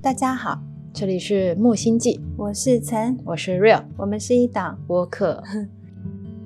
[0.00, 0.62] 大家好，
[0.94, 5.42] 这里是木星记，我是陈，我是 Real，我们是一档播客。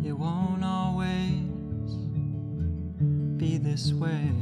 [0.02, 1.42] It won't always
[3.36, 4.32] be this way.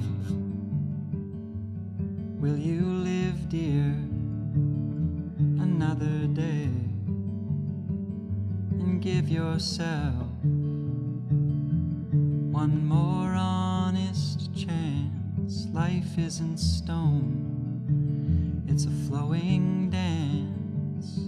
[2.40, 3.96] Will you live, dear,
[5.58, 6.68] another day
[8.78, 10.24] and give yourself
[12.52, 15.66] one more honest chance?
[15.74, 17.49] Life isn't stone,
[18.80, 21.18] it's a flowing dance,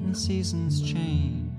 [0.00, 1.50] and seasons change.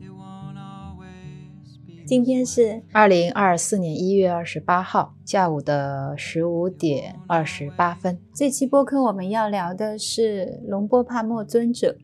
[0.00, 8.20] It won't always be 今天是二零二四年一月二十八号下午的十五点二十八分。
[8.32, 11.96] 这期播客，我们要聊的是龙波帕莫尊者。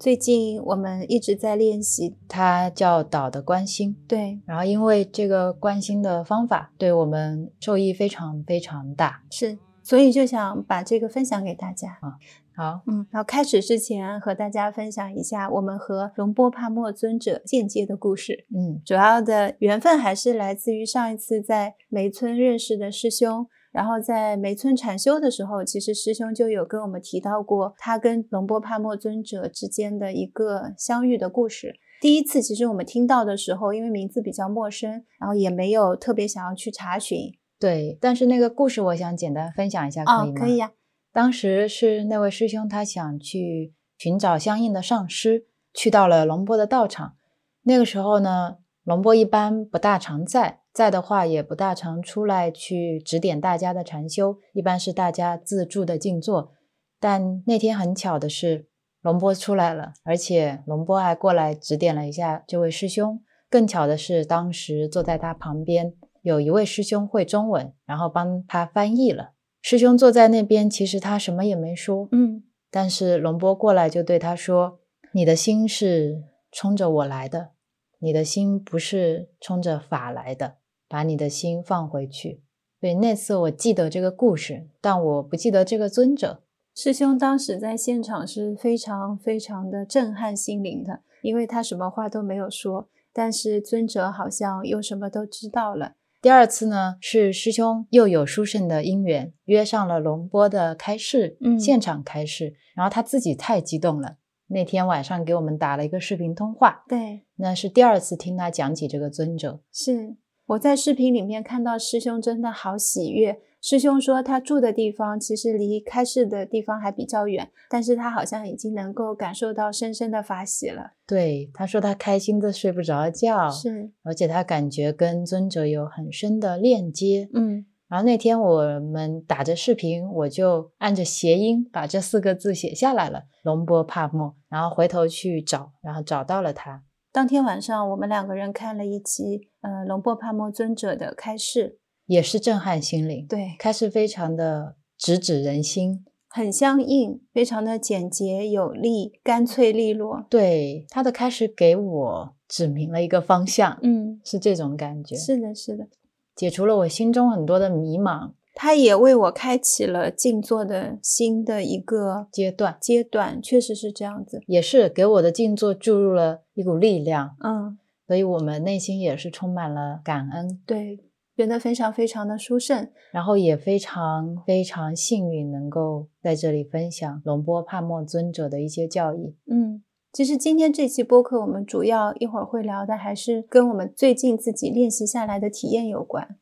[0.00, 9.22] 最近我们一直在练习，它叫导的关心，对，然后因为这个关心的方法对我们受益非常非常大。
[9.30, 12.16] 是，所以就想把这个分享给大家啊。
[12.56, 18.46] 好，嗯，然后开始之前和大家分享一下我们和龙波帕莫尊者间接的故事。
[18.56, 31.74] 嗯，主要的缘分还是来自于上一次在梅村认识的师兄，然后在梅村禅修的时候，其实师兄就有跟我们提到过他跟龙波帕默尊者之间的一个相遇的故事。
[32.00, 37.18] 第一次其实我们听到的时候，因为名字比较陌生，然后也没有特别想要去查询。
[37.58, 37.98] 对。
[38.00, 40.72] 但是那个故事我想简单分享一下，可以吗？，哦可以呀、
[41.12, 47.16] 当时是那位师兄，他想去寻找相应的上师，去到了龙波的道场。
[47.64, 56.52] 那个时候呢，龙波一般不大常在，在的话也不大常出来去指点大家的禅修，一般是大家自助的静坐。
[57.00, 58.66] 但那天很巧的是，
[59.00, 63.20] 龙波出来了，而且龙波还过来指点了一下这位师兄。
[63.48, 69.32] 更巧的是，当时坐在他旁边有一位师兄会中文，然后帮他翻译了。
[69.62, 74.78] 师兄坐在那边，其实他什么也没说，嗯但是龙波过来就对他说
[75.12, 77.50] ：“你的心是冲着我来的，
[77.98, 80.58] 你的心不是冲着法来的，
[80.90, 82.42] 把你的心放回去。”
[82.78, 86.42] 对，那次我记得这个故事，但我不记得这个尊者。
[86.74, 95.94] 师兄当时在现场是非常非常的震撼心灵的，因为他什么话都没有说，但是尊者好像又什么都知道了。
[96.22, 109.60] 第二次呢，是师兄又有殊胜的因缘，约上了龙波的开示，嗯现场开示，然后他自己太激动了，那天晚上给我们打了一个视频通话，对，那是第二次听他讲起这个尊者。
[109.72, 110.16] 是
[110.50, 113.38] 我在视频里面看到师兄真的好喜悦。
[113.60, 120.94] 师兄说他住的地方其实离开示的地方还比较远，但是他好像已经能够感受到深深的法喜了。
[121.06, 127.28] 对，他说他开心的睡不着觉，是，而且他感觉跟尊者有很深的链接。
[127.32, 134.36] 嗯然后那天我们打着视频，我就按着谐音把这四个字写下来了，龙波帕默。
[134.48, 136.84] 然后回头去找，然后找到了他。
[137.12, 146.04] 当天晚上我们两个人看了一期呃龙波帕默尊者的开示，也是震撼心灵，对，开示非常的直指人心。
[146.28, 150.24] 很相应，非常的简洁有力，干脆利落。
[150.30, 155.88] 对他的开始给我指明了一个方向，嗯，是这种感觉，是的，是的。
[156.36, 164.40] 解除了我心中很多的迷茫他也为我开启了静坐的新的一个阶段，阶段，确实是这样子。
[164.46, 167.36] 也是给我的静坐注入了一股力量。
[167.42, 170.98] 嗯，所以我们内心也是充满了感恩，对，
[171.36, 172.90] 觉得非常非常的殊胜。
[173.12, 179.36] 然后也非常非常幸运能够在这里分享龙波帕默尊者的一些教义。
[179.50, 179.82] 嗯，
[180.12, 186.36] 其实今天这期播客，我们主要一会儿会聊的还是跟我们最近自己练习下来的体验有关。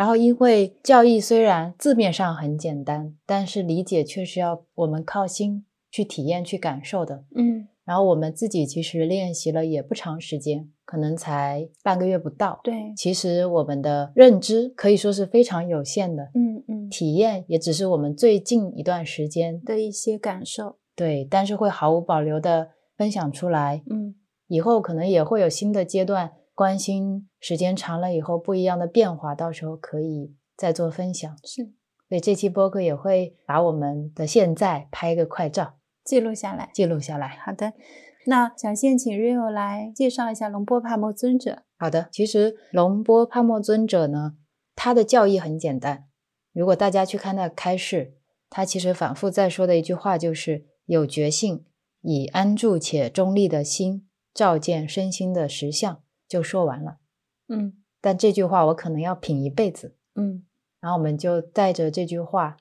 [0.00, 7.26] 然后，因为教义虽然字面上很简单，但是理解却是要我们靠心去体验、去感受的。
[7.36, 12.60] 嗯，然后我们自己其实练习了也不长时间，可能才半个月不到。
[12.64, 20.78] 对，其实我们的认知可以说是非常有限的，嗯嗯体验也只是我们最近一段时间的一些感受。
[20.96, 23.82] 对，但是会毫无保留的分享出来。
[23.90, 24.14] 嗯
[24.48, 31.36] 以后可能也会有新的阶段，关心时间长了以后不一样的变化，到时候可以再做分享。
[31.42, 31.72] 是
[32.08, 36.70] 所以这期播客也会把我们的现在拍个快照，记录下来。
[36.74, 37.28] 记录下来。
[37.44, 37.72] 好的，
[38.26, 41.62] 那想先请 Rio 来介绍一下龙波帕默尊者。
[41.78, 44.34] 好的，其实龙波帕默尊者呢，
[44.74, 46.06] 他的教义很简单。
[46.52, 48.14] 如果大家去看他的开示，
[48.50, 51.64] 他其实反复在说的一句话就是：有觉性，
[52.02, 56.96] 以安住且中立的心，照见身心的实相，就说完了。
[57.50, 59.94] 嗯但这句话我可能要品一辈子。
[60.14, 60.44] 嗯
[60.80, 62.56] 然后我们就带着这句话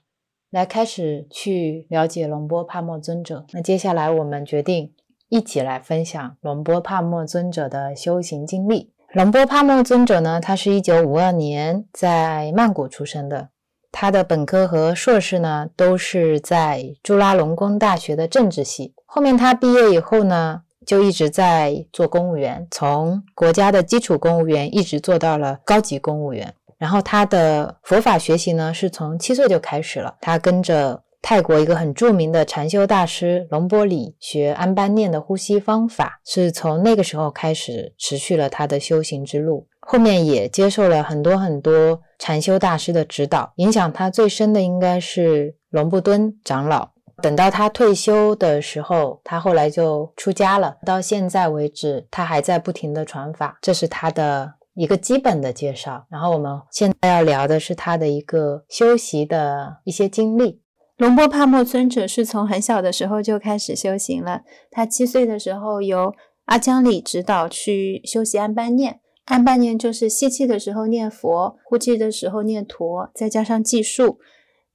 [0.50, 3.45] 来开始去了解龙波帕默尊者。
[3.53, 4.94] 那接下来我们决定
[5.30, 8.91] 一起来分享龙波帕默尊者的修行经历。
[9.13, 13.50] 龙波帕默尊者呢，他是一九五二年在曼谷出生的。
[13.91, 18.94] 他的本科和硕士呢，都是在朱拉隆功大学的政治系。
[19.06, 26.53] 后面他毕业以后呢，就一直在做公务员，从国家的基础公务员一直做到了高级公务员。
[26.77, 30.15] 然后他的佛法学习呢，是从七岁就开始了。
[30.21, 39.67] 他跟着泰国一个很著名的禅修大师龙波里学安般念的呼吸方法，是从那个时候开始持续了他的修行之路。
[39.81, 46.91] 后面也接受了很多很多禅修大师的指导，影响他最深的应该是龙布敦长老。
[47.21, 50.77] 等到他退休的时候，他后来就出家了。
[50.86, 53.57] 到现在为止，他还在不停的传法。
[53.62, 56.06] 这是他的一个基本的介绍。
[56.10, 60.62] 然后我们现在要聊的是他的一个修习的一些经历。
[60.98, 64.42] 龙波帕默尊者是从很小的时候就开始修行了。
[64.69, 66.13] 他七岁的时候由
[66.45, 69.00] 阿江里指导去修习安般念。
[69.25, 74.18] 安般念就是吸气的时候念佛，呼气的时候念陀，再加上计数。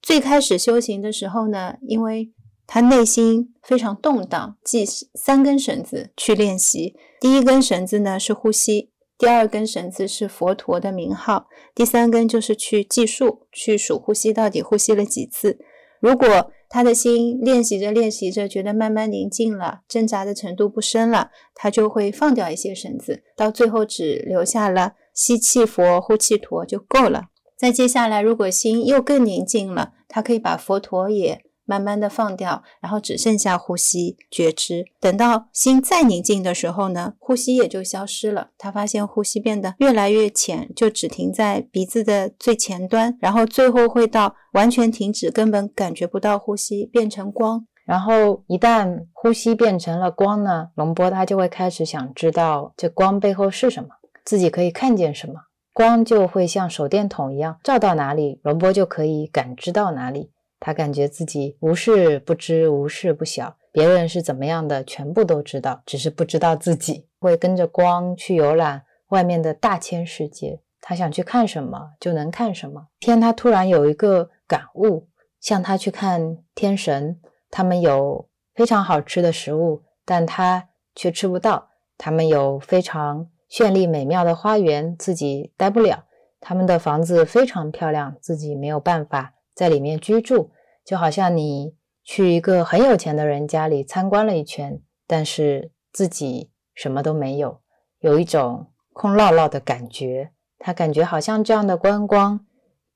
[0.05, 2.31] 最开始修行的时候呢，因为
[2.67, 4.85] 他内心非常动荡，系
[5.15, 6.95] 三根绳子去练习。
[7.19, 15.59] 第一根绳子呢是呼吸，第二根绳子是佛陀的名号，第三根就是去计数，去数呼吸到底呼吸了几次。
[16.01, 27.31] 如果他的心练习着练习着，觉得慢慢宁静了，挣扎的程度不深了，他就会放掉一些绳子，到最后只留下了吸气佛、呼气陀就够了。
[27.57, 31.43] 再接下来，如果心又更宁静了，他可以把佛陀也。
[31.67, 34.85] 慢慢的放掉，然后只剩下呼吸觉知。
[35.01, 38.51] 等到心再宁静的时候呢，呼吸也就消失了。
[38.59, 47.67] 他发现呼吸变得越来越浅，就只停在鼻子的最前端，然后最后会到完全停止，根本感觉不到呼吸，变成光。
[47.87, 53.89] 然后一旦呼吸变成了光呢，龙波他就会开始想知道这光背后是什么，
[54.23, 55.35] 自己可以看见什么。
[55.75, 60.31] 光就会像手电筒一样照到哪里，龙波就可以感知到哪里。
[60.61, 70.61] 他感觉自己无事不知，无事不晓，别人是怎么样的，全部都知道，只是不知道自己会跟着光去游览外面的大千世界。
[70.81, 72.87] 他想去看什么，就能看什么。
[73.01, 75.09] 天，他突然有一个感悟，
[75.41, 81.69] 像他去看天神，他们有非常好吃的食物，但他却吃不到；
[81.99, 86.07] 他们有非常绚丽美妙的花园，自己待不了；
[86.41, 89.35] 他们的房子非常漂亮，自己没有办法。
[89.55, 90.51] 在里面居住，
[90.85, 97.61] 就好像你去一个很有钱的人家里参观了一圈，但是自己什么都没有，
[98.01, 100.33] 有一种空落落的感觉。
[100.59, 102.45] 他感觉好像这样的观光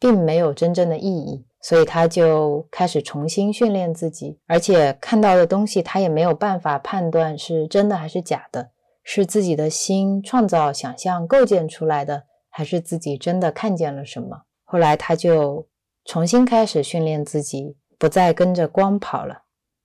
[0.00, 8.72] 并没有真正的意义，所以他就开始重新训练自己，而且看到的东西他也没有办法判断是真的还是假的，
[9.10, 14.42] 是自己的心创造、想象、构建出来的，还是自己真的看见了什么？
[14.64, 15.66] 后来他就。
[16.04, 19.42] 重新开始训练自己，不再跟着光跑了，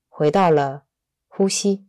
[0.08, 0.84] 回到了
[1.28, 1.86] 呼吸。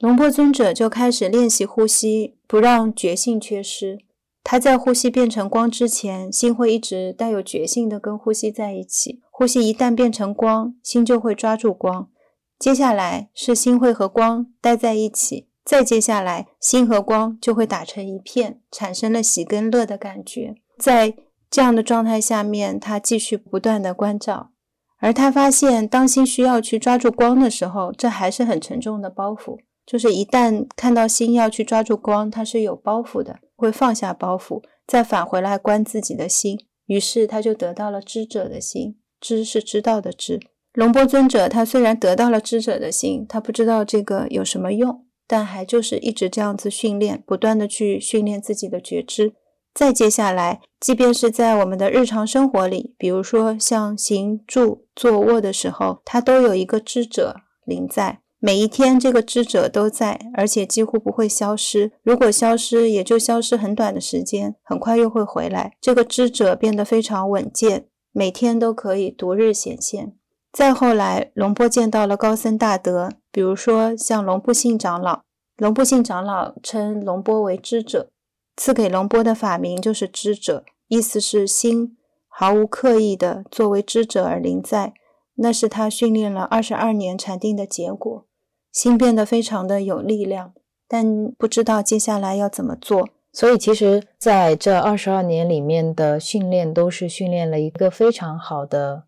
[0.00, 4.00] 龙波尊者就开始练习呼吸，不让觉性缺失。
[4.42, 9.20] 他在呼吸变成光之前，心会一直带有觉性的跟呼吸在一起。
[9.30, 12.10] 呼吸一旦变成光，心就会抓住光。
[12.58, 20.54] 接下来是心会和光待在一起，再接下来心和光就会打成一片，产生了喜跟乐的感觉。
[20.78, 21.14] 在
[21.50, 24.48] 这样的状态下面，他继续不断的关照，
[24.96, 29.58] 而他发现，当心需要去抓住光的时候，这还是很沉重的包袱。
[29.84, 36.58] 就是一旦看到心要去抓住光，他是有包袱的，会放下包袱，再返回来观自己的心。
[36.86, 40.40] 于是他就得到了知者的心，知是知道的知。
[40.72, 49.34] 龙波尊者他虽然得到了知者的心，他不知道这个有什么用，但还就是一直这样子训练，不断的去训练自己的觉知。
[49.74, 58.20] 再接下来，即便是在我们的日常生活里，比如说像行住坐卧的时候，它都有一个知者临在。
[58.40, 61.92] 每一天，这个知者都在，而且几乎不会消失。
[62.02, 65.76] 如果消失，也就消失很短的时间，很快又会回来。
[65.80, 70.14] 这个知者变得非常稳健，每天都可以独日显现。
[70.52, 75.22] 再后来，龙波见到了高僧大德，比如说像龙布信长老，
[75.58, 78.10] 龙布信长老称龙波为知者。
[78.56, 84.92] 赐给龙波的法名就是知者，意思是心毫无刻意的作为知者而临在，
[85.36, 88.26] 那是他训练了二十二年禅定的结果。
[88.72, 90.52] 心变得非常的有力量，
[90.88, 99.04] 但不知道接下来要怎么做，所以其实在这二十二年里面的训练，都是训练了一个非常好的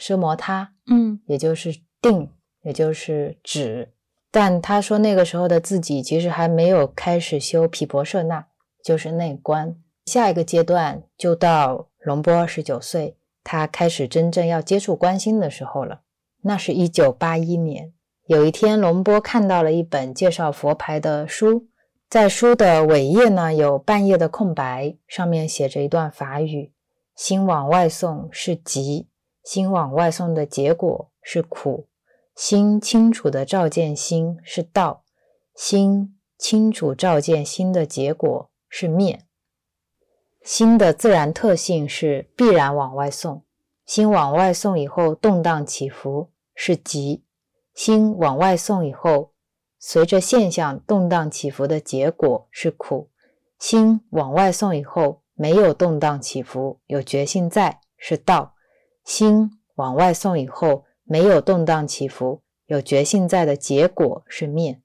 [0.00, 2.30] 奢摩他，嗯也就是定，
[2.64, 3.92] 也就是止。
[4.32, 8.44] 但他说那个时候的自己其实还没有开始修毗婆舍那，
[8.82, 9.76] 就是内观。
[10.06, 16.00] 下一个阶段就到龙波二十九岁，他开始真正要接触观心的时候了。
[16.42, 17.92] 那是一九八一年，
[18.26, 21.68] 有一天龙波看到了一本介绍佛牌的书，
[22.10, 26.72] 在书的尾页呢有半页的空白，上面写着一段法语：
[27.14, 29.06] 心往外送是急，
[29.42, 31.86] 心往外送的结果是苦。
[32.34, 35.04] 心清楚的照见心是道，
[35.54, 39.24] 心清楚照见心的结果是灭。
[40.42, 43.44] 心的自然特性是必然往外送，
[43.86, 47.24] 心往外送以后动荡起伏是急，
[47.72, 49.32] 心往外送以后
[49.78, 53.10] 随着现象动荡起伏的结果是苦，
[53.60, 58.56] 心往外送以后没有动荡起伏，有觉性在是道，
[59.04, 60.84] 心往外送以后。
[61.04, 64.80] 没有动荡起伏，有觉性在的结果是灭。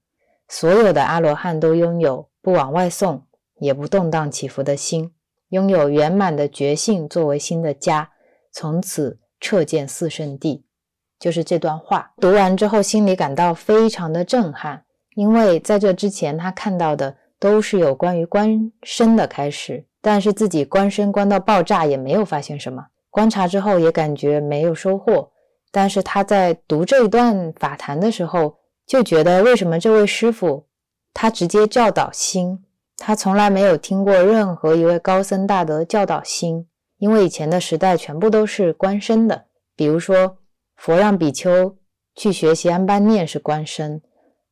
[0.47, 3.23] 所有的阿罗汉都拥有不往外送，
[3.59, 5.13] 也不动荡起伏的心，
[5.49, 8.11] 拥有圆满的觉性作为心的家，
[8.51, 10.65] 从此彻见四圣地。
[11.19, 14.85] 就是这段话读完之后，心里感到非常的震撼，
[15.15, 25.31] 因为在这之前他看到的都是有关于观身的开始，但是自己观身观到爆炸也没有发现什么，观察之后也感觉没有收获。
[25.71, 28.57] 但是他在读这一段法坛的时候，
[28.87, 30.65] 就觉得为什么这位师傅
[31.13, 32.63] 他直接教导心，
[32.97, 39.45] 他从来没有听过任何一位高僧大德教导心，因为以前的时代全部都是观身的，
[39.75, 40.37] 比如说
[40.75, 41.77] 佛让比丘
[42.15, 44.01] 去学习安般念是观身，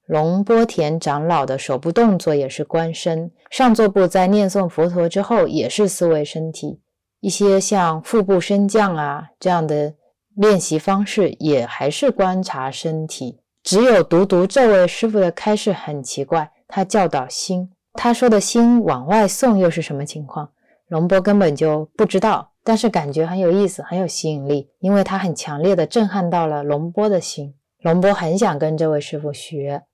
[0.06, 6.80] 龙波田长老的手部动作也是观身，上座部在念诵佛陀之后也是思维身体，
[7.22, 9.96] 一些像腹部升降啊这样的。
[10.38, 20.52] 练习方式也还是观察身体，只有读读这位师傅的开示很奇怪，他教导心，他说的心往外送又是什么情况？
[20.90, 27.56] 龙波根本就不知道，但是感觉很有意思，很有吸引力，因为他很强烈的震撼到了龙波的心。
[27.82, 29.86] 龙波很想跟这位师傅学，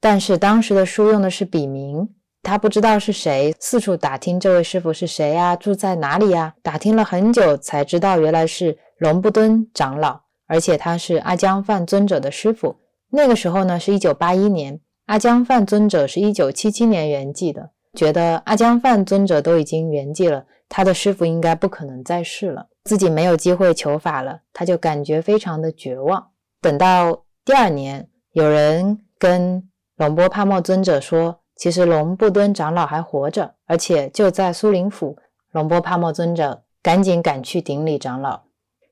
[0.00, 2.08] 但是当时的书用的是笔名，
[2.42, 6.54] 他不知道是谁，四处打听这位师傅是谁呀，住在哪里呀？
[6.60, 8.76] 打听了很久才知道原来是。
[8.98, 12.76] 龙布敦长老，而且他是阿江范尊者的师傅。
[13.10, 17.70] 那个时候呢，是一九八一年，阿江范尊者是一九七七年圆寂的。
[17.94, 26.28] 觉得阿江范尊者都已经圆寂了，他的师傅应该不可能在世了，自己没有机会求法了，他就感觉非常的绝望。
[26.60, 35.16] 等到第二年，有人跟龙波帕默尊者说，其实龙布敦长老还活着，而且就在苏林府。
[35.52, 38.42] 龙波帕默尊者赶紧赶去顶礼长老。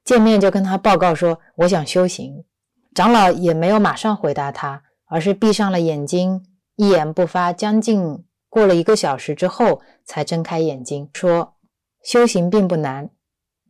[0.05, 2.45] 见面就跟他报告说：“我想修行。”
[2.95, 6.45] 长老也没有马上回答他，而是闭上了眼睛，
[6.77, 7.53] 一言不发。
[7.53, 11.55] 将近过了一个小时之后，才睁开眼睛说
[12.05, 13.11] ：“修行并不难，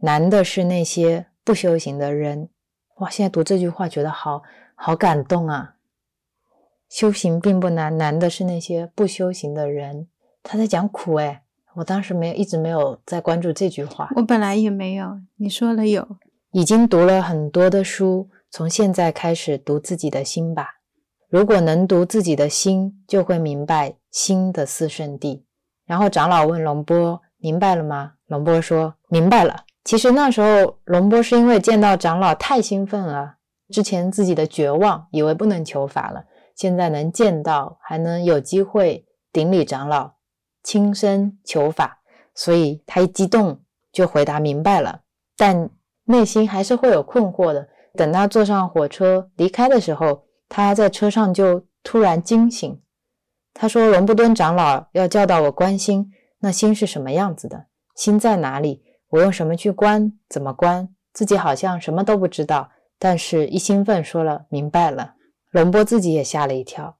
[0.01, 2.51] 难的是那些不修行的人。”
[2.99, 3.09] 哇！
[3.09, 4.43] 现在读这句话觉得好
[4.75, 5.77] 好感动啊！
[6.89, 10.09] 修行并不难，难的是那些不修行的人。
[10.43, 11.44] 他在讲苦哎。
[11.77, 14.09] 我当时没有，一直没有在关注这句话。
[14.17, 16.07] 我本来也没有，你说了有。
[16.53, 20.69] 已经读了很多的书，从现在开始读自己的心吧。
[21.29, 25.45] 如果能读自己的心，就会明白心的四圣地。
[25.85, 33.35] 然后长老问龙波：“明白了吗？”龙波说：“明白了。”其实那时候龙波是因为见到长老太兴奋了，
[33.71, 40.13] 之前自己的绝望，以为不能求法了，现在能见到，还能有机会顶礼长老。
[40.65, 42.01] 亲身求法，
[42.35, 43.61] 所以他一激动
[43.93, 45.03] 就回答明白了，
[45.37, 45.71] 但
[46.05, 47.69] 内心还是会有困惑的。
[47.95, 52.81] 等他坐上火车离开的时候，他在车上就突然惊醒。
[53.53, 57.67] 他说：“龙布敦长老要教导我关心，那心是什么样子的？
[57.95, 58.83] 心在哪里？
[59.11, 60.13] 我用什么去观？
[60.29, 60.89] 怎么观？
[61.13, 62.69] 自己好像什么都不知道。
[62.99, 65.15] 但是一兴奋说了明白了，
[65.53, 66.97] 龙波自己也吓了一跳。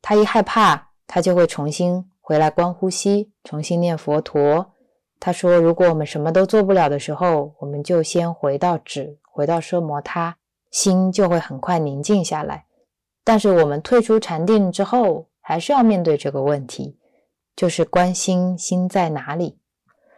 [0.00, 4.74] 他一害怕，他就会重新。”回来观呼吸，重新念佛陀。
[5.20, 10.36] 他说：“如果我们什么都做不了的时候，我们就先回到止，回到奢摩他，
[10.72, 12.66] 心就会很快宁静下来。
[13.22, 16.98] 但是我们退出禅定之后，还是要面对这个问题，
[17.54, 19.60] 就是关心心在哪里。”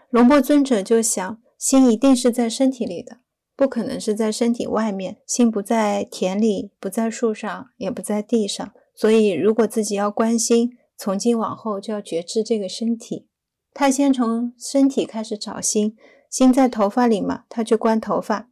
[0.09, 3.19] 龙波尊者就想，心一定是在身体里的，
[3.55, 5.19] 不可能是在身体外面。
[5.27, 8.73] 心不在田里，不在树上，也不在地上。
[8.95, 13.29] 所以，如果自己要关心，从今往后就要觉知这个身体。
[13.73, 15.97] 他先从身体开始找心，
[16.29, 18.51] 心在头发里嘛，他去观头发，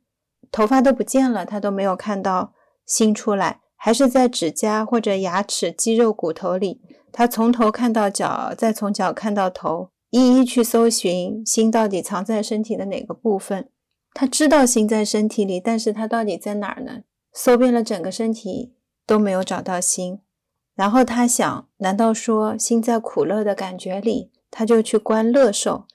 [0.53, 2.55] 头发都不见了，他都没有看到
[2.87, 6.81] 心出来，还是在指甲或者牙齿、肌肉、骨头里。
[7.13, 13.71] 他从头看到脚，再从脚看到头，一一去搜寻心到底藏在身体的哪个部分。
[14.15, 17.03] 他知道心在身体里，但是他到底在哪儿呢？
[17.33, 18.75] 搜遍了整个身体
[19.07, 20.21] 都没有找到心。
[20.77, 24.31] 然后他想，难道说心在苦乐的感觉里？
[24.51, 25.87] 他就去观乐受。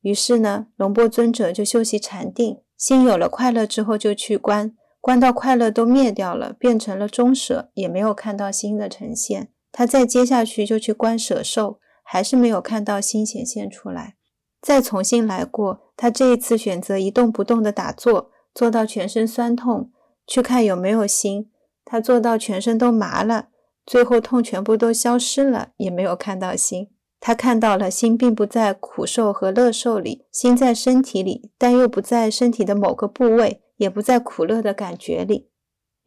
[0.00, 9.52] 于是呢，龙波尊者就修习禅定，心有了快乐之后就去观，观到快乐都灭掉了，变成了中舍，也没有看到心的呈现。
[9.70, 14.16] 他再接下去就去观舍受，还是没有看到心显现出来。
[14.62, 19.90] 再重新来过，他这一次选择一动不动的打坐，坐到全身酸痛，
[20.26, 21.50] 去看有没有心。
[21.84, 23.48] 他坐到全身都麻了，
[23.90, 26.90] 最后痛全部都消失了，也没有看到心。
[27.18, 35.50] 他看到了心并不在苦受和乐受里，心在身体里，但又不在身体的某个部位，也不在苦乐的感觉里。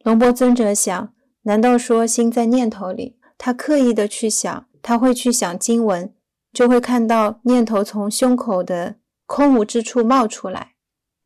[0.02, 1.12] 龙波尊者想：
[1.42, 3.18] 难道说心在念头里？
[3.36, 6.14] 他刻意的去想，他会去想经文，
[6.54, 8.94] 就会看到念头从胸口的
[9.26, 10.76] 空无之处冒出来，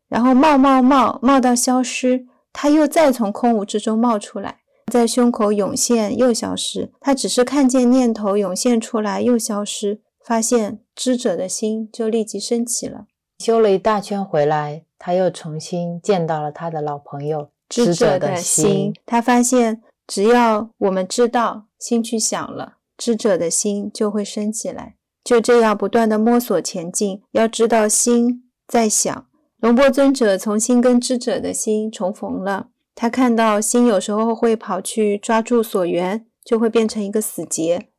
[0.09, 6.90] 然后冒冒冒冒到消失，他又再从空无之中冒出来，在胸口涌现又消失。
[7.00, 13.07] 他只是看见念头涌现出来又消失，发现知者的心就立即升起了。
[13.38, 18.95] 修了一大圈回来，他又重新见到了他的老朋友知者的心。
[19.07, 21.66] 他发现，只要我们知道。
[21.78, 24.97] 心去想了，知者的心就会升起来。
[25.23, 29.26] 就这样不断的摸索前进，要知道心在想。
[29.61, 37.90] 龙波尊者重新跟知者的心重逢了，他看到心有时候会跑去抓住所缘，就会变成一个死结。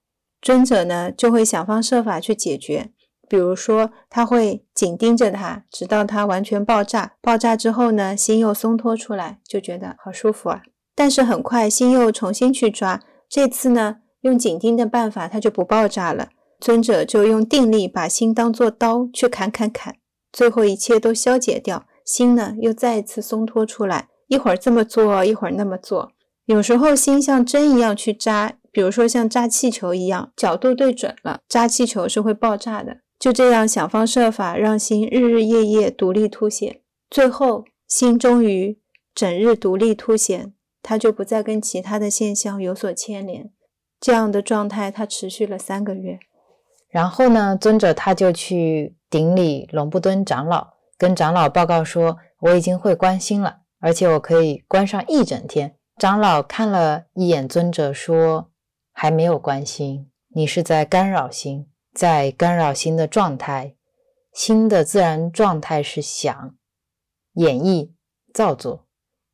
[0.41, 2.91] 尊者呢，就会想方设法去解决。
[3.29, 7.13] 比如说，他会紧盯着它，直到它完全爆炸。
[7.21, 10.63] 爆炸之后呢，心又松脱出来，就觉得好舒服啊。
[10.93, 13.01] 但是很快，心又重新去抓。
[13.29, 16.27] 这次呢，用紧盯的办法，它就不爆炸了。
[16.59, 19.95] 尊者就用定力把心当作刀去砍砍砍，
[20.33, 24.09] 最后一切都消解掉，心呢又再一次松脱出来。
[24.29, 26.13] 一会儿这么做，一会儿那么做。
[26.45, 32.99] 有时候心像针一样去扎，比如说像扎气球一样，角度对准了，扎气球是会爆炸的。
[33.19, 38.79] 就这样想方设法让心日日夜夜独立凸显，最后心终于
[39.13, 40.53] 整日独立凸显。
[40.81, 43.51] 他就不再跟其他的现象有所牵连，
[43.99, 46.17] 这样的状态他持续了三个月。
[46.87, 58.51] 然后呢，尊者他就去顶礼龙布敦长老，跟长老报告说：“我已经会观心了，而且我可以关上一整天。”长老看了一眼尊者，说
[58.93, 63.75] ：“还没有关心，你是在干扰心，在干扰心的状态。
[64.31, 66.55] 心的自然状态是想、
[67.33, 67.91] 演绎、
[68.33, 68.85] 造作。”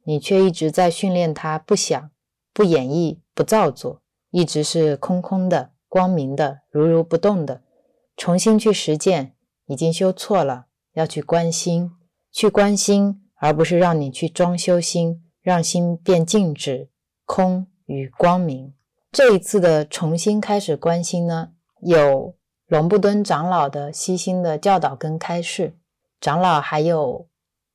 [0.08, 2.12] 你却一直在训练他不想、
[2.54, 7.64] 不演绎、不造作，一直是空空的、光明的、如如不动的。
[8.16, 11.90] 重新去实践，已经修错了，要去关心，
[12.32, 16.90] 去关心，而不是让你去装修心，让心变静止、
[17.26, 18.74] 空与光明。
[19.12, 22.36] 这一次的重新开始关心呢，有
[22.68, 25.78] 龙布敦长老的悉心的教导跟开示，
[26.20, 27.28] 长老还有。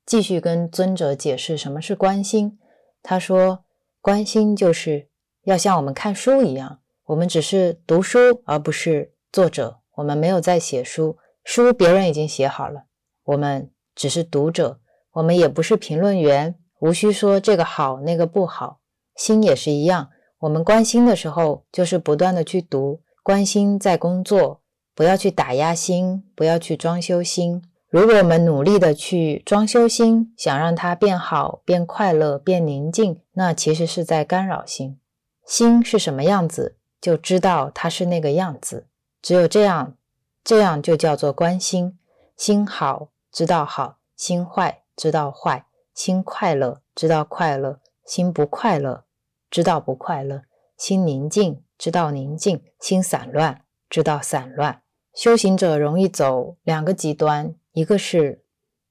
[0.07, 2.59] 继续跟尊者解释什么是观心。
[3.01, 3.65] 他说
[4.03, 5.09] ：“观心就是
[5.45, 9.79] 要像我们看书一样，我们只是读书，而不是作者。
[9.95, 12.87] 我们没有在写书，书别人已经写好了，
[13.23, 14.81] 我们只是读者。
[15.13, 18.81] 我们也不是评论员，无需说这个好那个不好。
[19.17, 24.63] 心也是一样，我们关心的时候，就是不断的去读，关心在工作，
[24.95, 35.01] 不要去打压心，不要去装修心。”如果我们努力的去装修心，想让它变好、变快乐、变宁静，那其实是在干扰心。
[35.45, 38.87] 心是什么样子，就知道它是那个样子。
[39.21, 39.97] 只有这样，
[40.45, 41.99] 这样就叫做关心。
[42.37, 49.05] 心好，知道好；心坏，知道坏；心快乐，知道快乐；心不快乐，
[49.51, 50.43] 知道不快乐；
[50.77, 54.83] 心宁静，知道宁静；心散乱，知道散乱。
[55.15, 57.55] 修行者容易走两个极端。
[57.73, 58.45] 一个是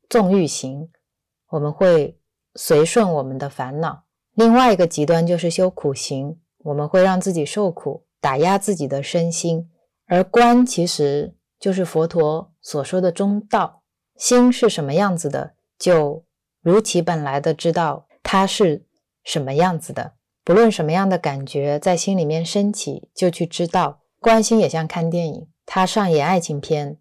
[0.10, 0.90] 纵欲行，
[1.50, 2.18] 我们会
[2.56, 9.70] 随顺我们的烦恼；另外一个极端就是修苦行，我们会让自己受苦，打压自己的身心。
[10.08, 13.84] 而观其实就是佛陀所说的中道，
[14.16, 16.26] 心是什么样子的，就
[16.62, 18.86] 如其本来的知道它是
[19.24, 20.14] 什么样子的。
[20.44, 24.02] 不论什么样的感觉在心里面升起，就去知道。
[24.20, 27.00] 观心也像看电影，他上演爱情片。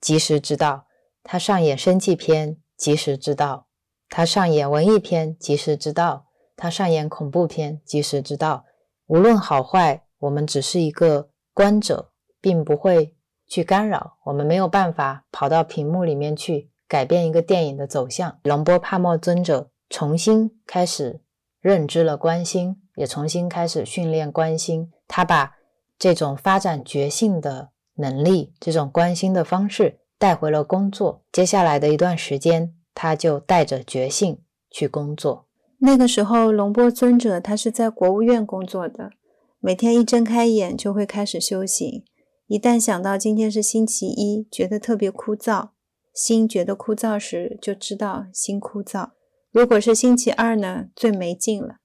[0.00, 0.86] 及时知道；
[1.22, 3.66] 他上演生气片，及时知道；
[4.08, 6.24] 他上演文艺片，及时知道；
[6.56, 8.64] 他上演恐怖片，及时知道。
[9.06, 12.10] 无论好坏，我们只是一个观者，
[12.40, 13.14] 并不会
[13.46, 14.16] 去干扰。
[14.24, 18.38] 我们没有办法跑到屏幕里面去改变一个电影的走向。
[18.42, 21.22] 龙波帕默尊者重新开始
[21.58, 24.92] 认知了关心，也重新开始训练关心。
[25.08, 25.54] 他把
[25.98, 31.24] 这种发展觉性的能力，这种关心的方式带回了工作。
[31.32, 35.46] 接下来的一段时间，他就带着觉性去工作。
[35.78, 39.12] 那个时候，龙波尊者他是在国务院工作的，
[39.60, 42.04] 每天一睁开眼就会开始修行。
[42.48, 45.70] 一旦想到今天是星期一，觉得特别枯燥，
[46.14, 49.10] 心觉得枯燥时，就知道心枯燥。
[49.50, 51.76] 如果是星期二呢，最没劲了，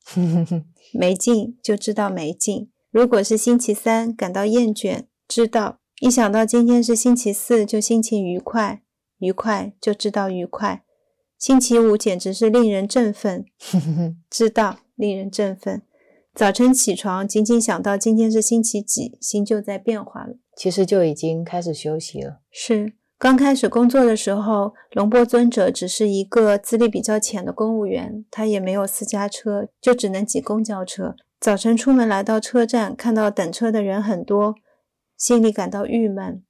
[0.93, 2.69] 没劲就知道没劲。
[2.91, 8.81] 如果是星期三感到厌倦，知道一想到今天是星期四就心情愉快，
[9.19, 10.83] 愉快就知道愉快。
[11.37, 13.45] 星期五简直是令人振奋，
[14.29, 15.81] 知道令人振奋。
[16.33, 20.37] 早晨起床，仅仅想到今天是星期几，心就在变化了。
[20.55, 22.39] 其实就已经开始休息了。
[22.49, 31.15] 是刚开始工作的时候，龙波尊者只是一个资历比较浅的公务员，他也没有私家车，就只能挤公交车。
[31.39, 34.53] 早晨出门来到车站，看到等车的人很多，
[35.17, 36.43] 心里感到郁闷。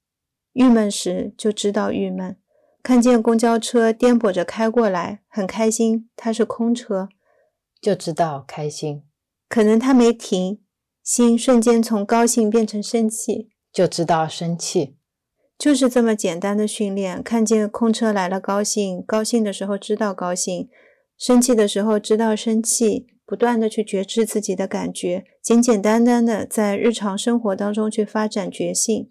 [0.52, 2.36] 郁闷时就知道郁闷。
[2.82, 7.08] 看见公交车颠簸着开过来，很开心，它是空车，
[7.80, 9.04] 就知道开心。
[9.48, 10.60] 可能他没停，
[11.02, 14.97] 心瞬间从高兴变成生气，就知道生气。
[15.58, 17.22] 就是这么简单的训练。
[17.22, 20.70] 看见空车来了，高兴；高兴的时候知道高兴，
[21.18, 23.08] 生气的时候知道生气。
[23.26, 29.06] 不断的去觉知自己的感觉，简简单单的在日常生活当中去发展觉性。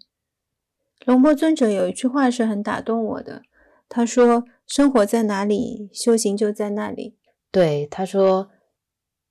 [1.04, 3.42] 龙波尊者有一句话是很打动我的。
[3.88, 7.16] 他说：“生活在哪里，修行就在那里。”
[7.52, 8.50] 对，他说：“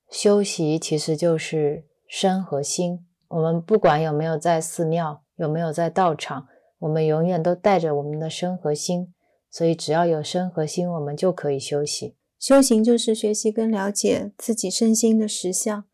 [0.09, 3.05] 修习其实就是身和心。
[3.27, 6.47] 我们不管有没有在寺庙，有没有在道场，
[6.79, 9.13] 我们永远都带着我们的身和心。
[9.49, 12.13] 所以，只要有身和心，我们就可以修行。
[12.37, 15.85] 修行就是学习跟了解自己身心的实相。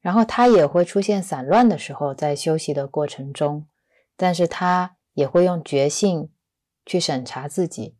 [0.00, 3.66] 然后，他也会出现散乱的时候，在休息的过程中，
[4.16, 6.30] 但是他也会用觉性
[6.84, 7.96] 去审查自己。”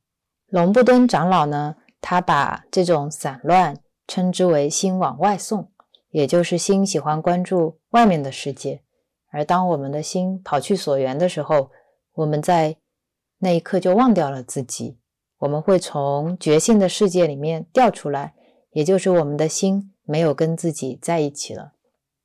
[0.48, 5.70] 龙布敦长老呢，他把这种散乱称之为心往外送，
[6.10, 8.82] 也就是心喜欢关注外面的世界。
[9.30, 11.70] 而当我们的心跑去所缘的时候，
[12.18, 12.76] 我们在
[13.38, 14.98] 那一刻就忘掉了自己，
[15.38, 18.34] 我们会从觉性的世界里面掉出来，
[18.72, 21.74] 也就是我们的心没有跟自己在一起了。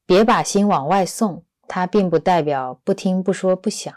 [0.05, 3.93] 别把心往外送，它并不代表不听不说不想，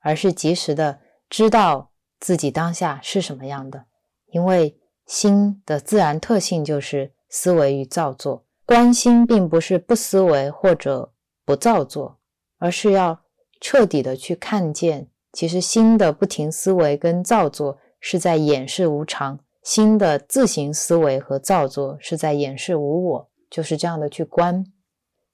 [0.00, 1.90] 而是及时的知道。
[2.20, 3.84] 自己当下是什么样的？
[4.28, 8.46] 因为心的自然特性就是思维与造作。
[8.64, 11.12] 观心并不是不思维或者
[11.44, 12.18] 不造作，
[12.56, 13.20] 而是要
[13.60, 24.64] 彻底的去看见，其实心的不停思维跟造作是在掩饰无常，心的自行思维和造作是在掩饰无我，就是这样的去观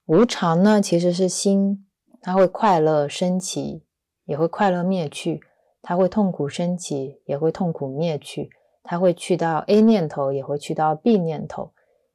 [0.07, 0.81] 无常呢？
[0.81, 1.87] 其实是心，
[2.23, 3.85] 它会快乐升起，
[4.25, 5.43] 也会快乐灭去。
[5.83, 8.51] 它会痛苦升起，也会痛苦灭去；
[8.83, 11.73] 它会去到 A 念头，也会去到 B 念头，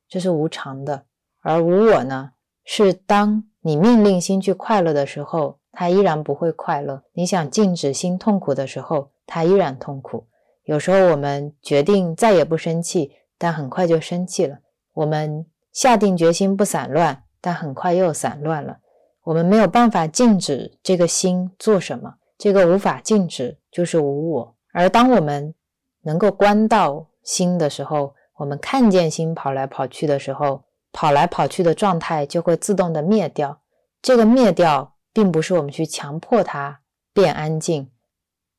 [0.08, 1.06] 这是无常的。
[1.41, 10.26] 而无我呢，是当你命令心去快乐的时候，他依然不会快乐；你想禁止心痛苦的时候，他依然痛苦。
[10.64, 14.56] 有时候我们决定再也不生气，但很快就生气了；
[14.94, 18.78] 我们下定决心不散乱，但很快又散乱了。
[19.26, 22.16] 我们没有办法禁止这个心做什么。
[22.38, 24.56] 这个无法禁止，就是无我。
[24.74, 25.54] 而当我们
[26.02, 33.62] 能够观到心的时候，我们看见心跑来跑去的时候，跑来跑去的状态就会自动的灭掉。
[34.02, 36.82] 这个灭掉，并不是我们去强迫它
[37.13, 37.89] 变安静、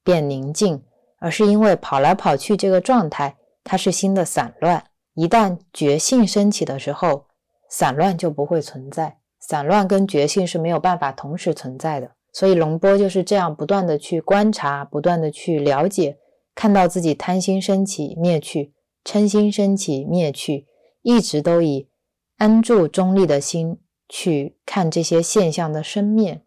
[0.02, 0.82] 变宁静，
[1.18, 4.82] 而是因为跑来跑去这个状态，它是心的散乱。
[5.12, 7.26] 一旦觉性升起的时候，
[7.68, 9.18] 散乱就不会存在。
[9.38, 12.12] 散乱跟觉性是没有办法同时存在的。
[12.32, 16.16] 所以龙波就是这样不断的去观察，不断的去了解，
[16.54, 18.72] 看到自己贪心升起灭去，
[19.04, 20.66] 嗔心升起灭去，
[21.02, 21.90] 一直都以
[22.38, 26.42] 安住中立的心去看这些现象的生灭。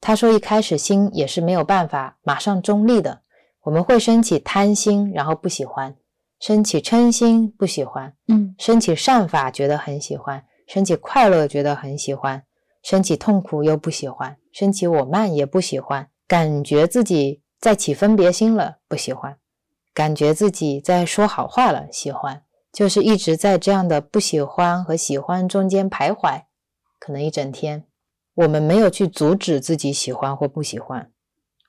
[0.00, 3.20] 他说一开始心也是没有办法马上中立的，
[3.62, 5.92] 我们会升起贪心，然后不喜欢；
[6.40, 12.42] 升起嗔心不喜欢，嗯，升起善法觉得很喜欢，升起快乐觉得很喜欢。
[12.82, 19.34] 升起痛苦又不喜欢，升起我慢也不喜欢，感觉自己在起分别心了，不喜欢；
[19.92, 22.42] 感觉自己在说好话了，喜欢。
[22.72, 26.44] 就是一直在这样的不喜欢和喜欢中间徘徊，
[26.98, 27.84] 可能一整天，
[28.40, 31.10] 我们没有去阻止自己喜欢或不喜欢，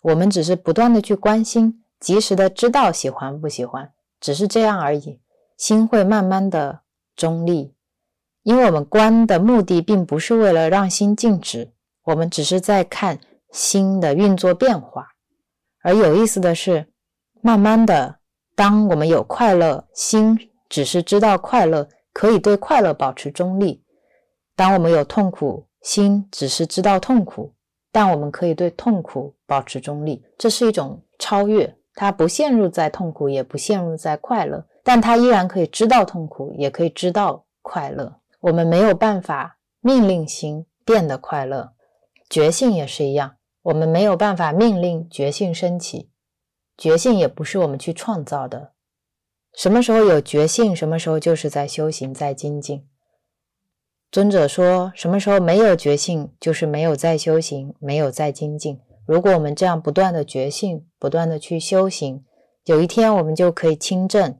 [0.01, 5.19] 我们只是不断的去关心，及时的知道喜欢不喜欢，只是这样而已。
[5.57, 6.81] 心会慢慢的
[7.15, 7.75] 中立，
[8.43, 13.19] 因为我们观的目的并不是为了让心静止，我们只是在看
[13.51, 15.09] 心的运作变化。
[15.83, 16.87] 而有意思的是，
[17.41, 18.19] 慢慢的，
[18.55, 20.49] 当我们有快乐，心。
[20.69, 23.83] 只是知道快乐，可以对快乐保持中立。
[24.55, 27.53] 当我们有痛苦，心只是知道痛苦，
[27.91, 30.23] 但我们可以对痛苦保持中立。
[30.37, 38.19] 这是一种超越，它不陷入在痛苦，也不陷入在快乐，但它依然可以知道痛苦，也可以知道快乐。
[38.39, 41.73] 我们没有办法命令心变得快乐，
[42.29, 46.09] 觉性也是一样，我们没有办法命令觉性升起，
[46.77, 48.73] 觉性也不是我们去创造的。
[49.53, 52.87] 什么时候有觉性，什么时候就是在修行，在精进。
[54.11, 58.77] 尊者说，什么时候没有觉性，就是没有在修行，没有在精进。
[59.05, 62.25] 如果我们这样不断的觉性，不断的去修行，
[62.65, 64.37] 有一天我们就可以清正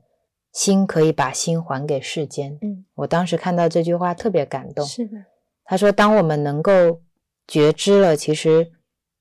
[0.52, 2.58] 心，可以把心还给世间。
[2.60, 4.84] 嗯，我当时看到这句话特别感动。
[4.84, 5.16] 是的，
[5.64, 7.00] 他说，当我们能够
[7.46, 8.72] 觉知了，其实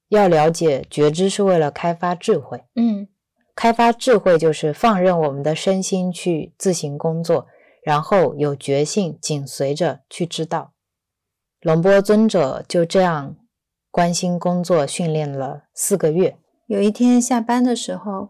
[0.10, 2.62] 要了解觉知是为了开发智慧。
[2.76, 3.08] 嗯。
[3.54, 7.46] 开发智慧就是放任我们的身心去自行工作，
[7.82, 10.74] 然后有觉性紧随着去知道。
[11.62, 13.36] 龙波尊者就这样
[13.90, 16.38] 关心工作训练了四个月。
[16.68, 18.30] 有一天下班的时候，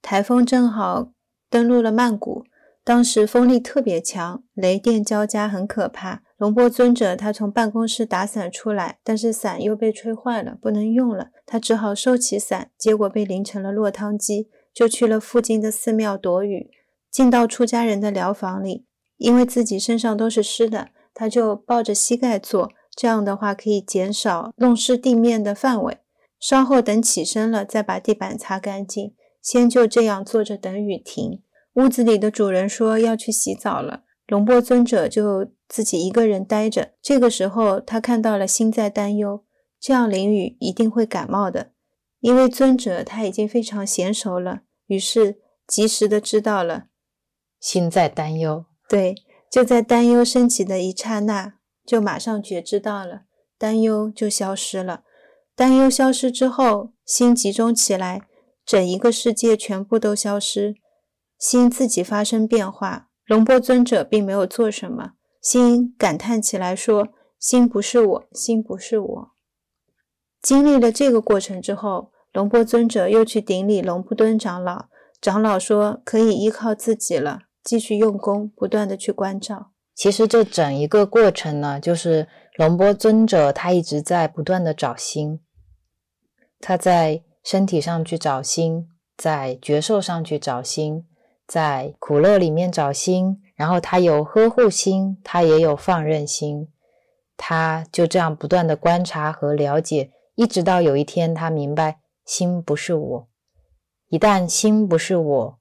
[0.00, 1.10] 台风正好
[1.48, 2.44] 登陆了曼谷，
[2.84, 6.22] 当时风力特别强，雷电交加，很可怕。
[6.36, 14.48] 龙波尊者他从办公室打伞出来，但是伞又被吹坏了，不能用了，他只好收起伞，结果被淋成了落汤鸡。
[14.72, 16.70] 就去了附近的寺庙躲雨，
[17.10, 18.86] 进到出家人的疗房里，
[19.20, 25.98] 因为自己身上都是湿的，他就抱着膝盖坐，这样的话可以减少弄湿地面的范围。
[26.40, 29.14] 稍后等起身了，再把地板擦干净。
[29.42, 31.42] 先就这样坐着等雨停。
[31.74, 36.92] 屋子里的主人说要去洗澡了，龙波尊者就自己一个人待着。
[37.02, 39.44] 这个时候，他看到了心在担忧，
[39.78, 41.72] 这样淋雨一定会感冒的。
[42.20, 46.86] 因为尊者他已经非常娴熟了，于是及时的知道了
[47.60, 48.64] 心在担忧。
[48.90, 49.14] 对，
[49.48, 51.54] 就在担忧升起的一刹那，
[51.86, 53.22] 就马上觉知到了，
[53.56, 55.04] 担忧就消失了。
[55.54, 58.22] 担忧消失之后，心集中起来，
[58.66, 60.74] 整一个世界全部都消失，
[61.38, 63.10] 心自己发生变化。
[63.26, 69.30] 龙波尊者并没有做什么，心感叹起来说：“心不是我，心不是我。”
[70.42, 74.86] 经历了这个过程之后，龙波尊者又去顶礼龙布敦长老。
[75.20, 79.72] 长老说可以依靠自己了，继续用功，不断的去关照。
[79.94, 85.40] 其实这整一个过程呢，就是龙波尊者他一直在不断的找心，
[86.58, 91.06] 他在身体上去找心，在觉受上去找心，
[91.46, 96.68] 在苦乐里面找心，然后他有呵护心，他也有放任心，
[97.36, 100.12] 他就这样不断的观察和了解。
[100.36, 103.28] 一直到有一天，他明白心不是我。
[104.08, 105.59] 一旦心不是我，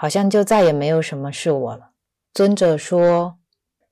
[0.00, 1.90] 好像就再也没有什么是我了。
[2.32, 3.36] 尊者说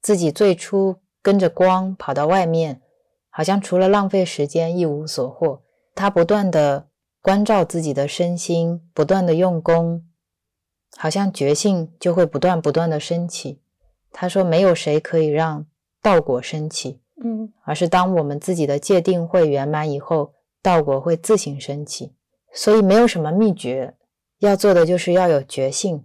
[0.01, 2.81] 自己最初跟着光跑到外面，
[3.29, 5.65] 好像除了浪费时间一无所获。
[5.97, 6.87] 他不断的
[7.21, 10.07] 关照自己的身心，不断的用功，
[10.97, 13.61] 好像觉性就会不断不断的升起。
[14.13, 15.67] 他说没有谁可以让
[16.01, 17.01] 道果升起。
[17.21, 22.15] 嗯，而是当我们自己的界定会圆满以后，道果会自行升起。
[22.53, 23.96] 所以没有什么秘诀，
[24.39, 26.05] 要做的就是要有觉性。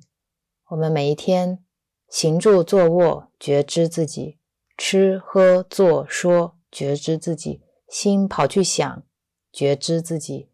[0.69, 1.63] 我们每一天
[2.09, 4.37] 行住坐卧，觉知自己；
[4.77, 9.03] 吃喝坐说，觉知自己；心跑去想，
[9.51, 10.47] 觉知自己；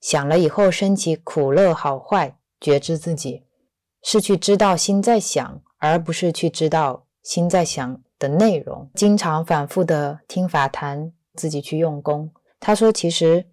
[0.00, 3.44] 想了以后升起苦乐好坏，觉知自己。
[4.02, 8.02] 是去知道心在想，而不是去知道心在想。
[8.20, 12.30] 的内容，经常反复的听法谈，自己去用功。
[12.60, 13.46] 他说，其实，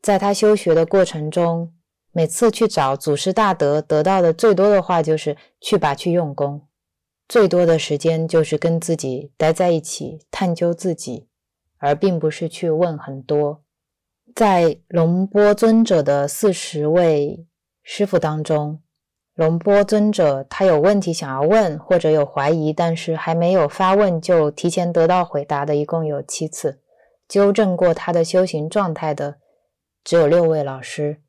[0.00, 1.74] 在他修学的过程中，
[2.18, 6.66] 每次去找祖师大德，得到的最多的话就是去吧，去用功。
[7.28, 11.28] 最多的时间就是跟自己待在一起，探究自己，
[11.76, 13.62] 而并不是去问很多。
[14.34, 17.46] 在龙波尊者的四十位
[17.84, 18.82] 师傅当中。
[19.36, 26.80] 龙波尊者，他有问题想要问，或者有怀疑，但是还没有发问就提前得到回答的，一共有七次。
[27.28, 29.36] 纠正过他的修行状态的，
[30.02, 31.22] 只有六位老师。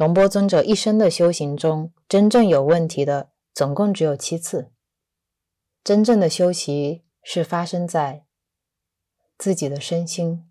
[0.00, 4.72] 龙波尊者一生的修行中，真正有问题的总共只有七次。
[5.84, 8.24] 真正的修习是发生在
[9.36, 10.48] 自己的身心，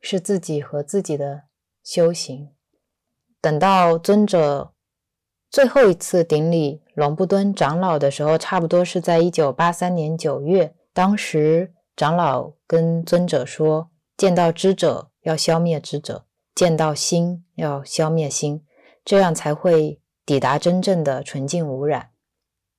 [0.00, 1.44] 是自己和自己的
[1.84, 2.52] 修行。
[3.40, 4.72] 等到尊者
[5.48, 10.74] 最后一次顶礼龙布敦长老的时候，差不多是在一九八三年九月。
[10.92, 16.26] 当时长老跟尊者说：“见到知者要消灭知者，
[16.58, 18.64] 见到心要消灭心，
[19.04, 22.10] 这样才会抵达真正的纯净无染。”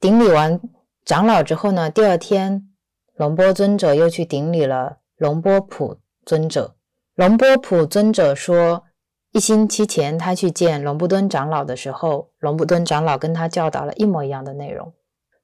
[0.01, 0.59] 顶礼完
[1.05, 2.69] 长老之后呢，第二天
[3.13, 6.75] 龙波尊者又去顶礼了龙波普尊者。
[7.15, 8.83] 龙波普尊者说。
[9.31, 14.91] 一星期前，他去见龙布敦长老的时候，龙布敦长老跟他教导了一模一样的内容，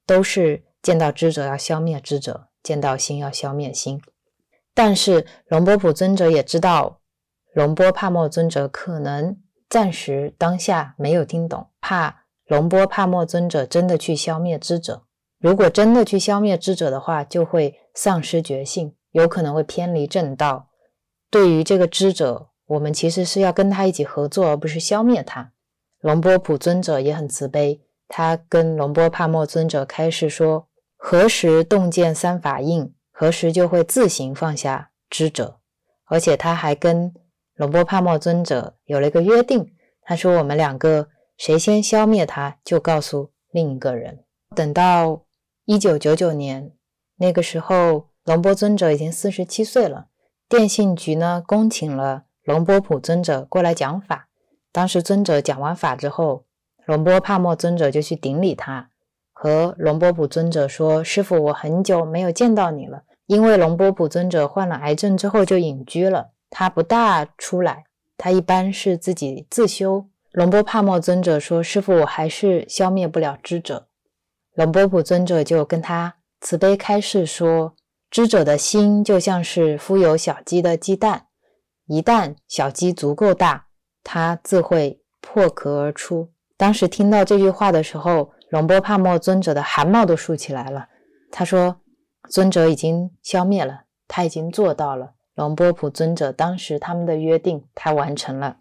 [0.04, 4.02] 都是见到知者要消灭知者，见到心要消灭心。
[4.74, 6.98] 但是龙波普尊者也知道，
[7.56, 9.34] 龙波帕默尊者可能
[9.66, 15.04] 暂时当下没有听懂，怕龙波帕默尊者真的去消灭知者，
[15.38, 20.68] 如果真的去消灭知者的话，就会丧失觉性，有可能会偏离正道。
[21.30, 22.50] 对于这个知者。
[22.68, 25.52] 我们其实是要跟他一起合作，而不是消灭他。
[26.00, 30.66] 龙波普尊者也很慈悲，他跟龙波帕默尊者开示说：
[30.96, 35.60] 何时洞见三法印，何时就会自行放下知者。
[36.06, 37.14] 而且他还跟
[37.56, 44.24] 龙波帕默尊者有了一个约定，他说：我们两个谁先消灭他，就告诉另一个人。
[44.54, 45.22] 等到
[45.64, 46.72] 一九九九年
[47.16, 50.08] 那个时候，龙波尊者已经四十七岁了，
[50.48, 52.24] 电信局呢恭请了。
[52.44, 54.28] 龙波普尊者过来讲法，
[54.70, 56.44] 当时尊者讲完法之后，
[56.84, 58.90] 龙波帕默尊者就去顶礼他，
[59.32, 67.84] 和龙波普尊者说：“师傅，我很久没有见到你了，因为龙波普尊者患了癌症之后就隐居了，他不大出来，
[68.16, 73.88] 他一般是自己自修。”龙波帕默尊者说：“师傅，我还是消灭不了知者。”
[74.54, 77.74] 龙波普尊者就跟他慈悲开示说
[78.10, 81.26] ：“知者的心就像是孵有小鸡的鸡蛋。”
[81.88, 83.66] 一旦小鸡足够大，
[84.02, 86.30] 它自会破壳而出。
[86.56, 90.88] 当时听到这句话的时候，龙波帕默尊者的汗毛都竖起来了。
[91.30, 91.80] 他说
[92.28, 98.56] ：“尊者已经消灭了，他已经做到了。”龙波普尊者当时他们的约定，他完成了。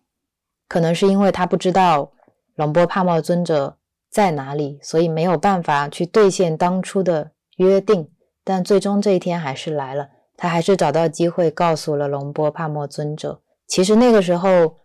[0.68, 2.12] 可能是因为他不知道
[2.56, 3.78] 龙波帕默尊者
[4.10, 8.10] 在哪里，所以没有办法去兑现当初的约定。
[8.44, 10.10] 但最终这一天还是来了。
[10.38, 13.42] 他还是找到机会告诉了龙波帕默尊者。
[13.66, 14.80] 其实那个时候，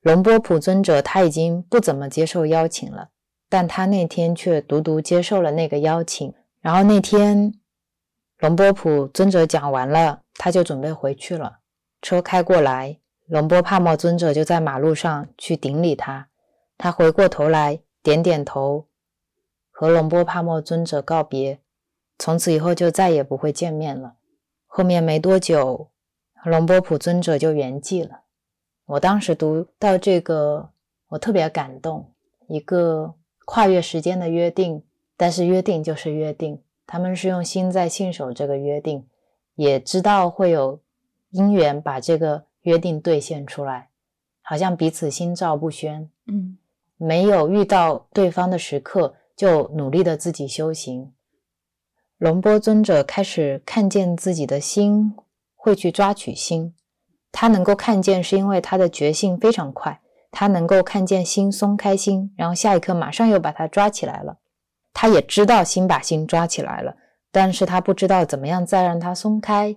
[0.00, 3.10] 龙波普尊者他已经不怎么接受邀请了，
[3.48, 6.34] 但他那天却独独接受了那个邀请。
[6.60, 7.54] 然后那天，
[8.40, 11.58] 龙波普尊者讲完了，他就准备回去了。
[12.00, 16.30] 车开过来，龙波帕默尊者就在马路上去顶礼他。
[16.78, 18.86] 他回过头来点点头，
[19.70, 21.60] 和龙波帕默尊者告别，
[22.18, 24.14] 从此以后就再也不会见面了。
[24.66, 25.90] 后面没多久，
[26.42, 28.22] 龙波普尊者就圆寂了。
[28.86, 30.70] 我当时读到这个，
[31.08, 32.14] 我特别感动。
[32.48, 34.82] 一个跨越时间的约定，
[35.18, 36.62] 但是约定就是约定。
[36.92, 39.06] 他们是用心在信守这个约定，
[39.54, 40.80] 也知道会有
[41.30, 43.90] 因缘把这个约定兑现出来，
[44.42, 46.10] 好像彼此心照不宣。
[46.26, 46.58] 嗯，
[46.96, 51.12] 没有遇到对方的时刻，就努力的自己修行。
[52.18, 55.14] 龙波尊者开始看见自己的心，
[55.54, 56.74] 会去抓取心。
[57.30, 60.00] 他能够看见，是因为他的觉性非常快。
[60.32, 64.38] 他能够看见心松开心，然后下一刻马上又把它抓起来了。
[64.92, 66.94] 他也知道心把心抓起来了，
[67.30, 69.76] 但是他不知道怎么样再让它松开。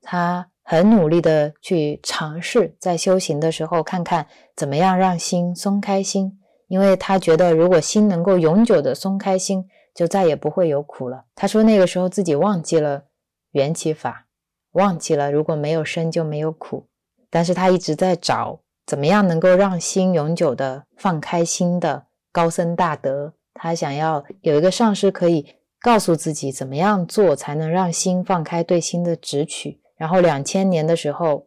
[0.00, 9.68] 他很努力的去尝试，在修行的时候看看怎么样让心松开心，因为他觉得如果心能够永久的松开心。
[9.94, 11.26] 就再也不会有苦了。
[11.34, 13.04] 他说那个时候自己忘记了
[13.50, 14.26] 缘起法，
[14.70, 16.88] 忘记了如果没有生就没有苦。
[17.28, 23.34] 但是他一直在找怎么样能够让心永久的放开心的高僧大德。
[23.54, 29.80] 他想要有一个上师可以告诉自己怎么样做才能让心放开对心的执取。
[29.96, 31.46] 然后两千年的时候，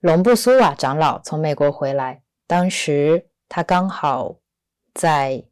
[0.00, 4.36] 龙布苏瓦长老从美国回来，当时他刚好
[4.94, 5.44] 在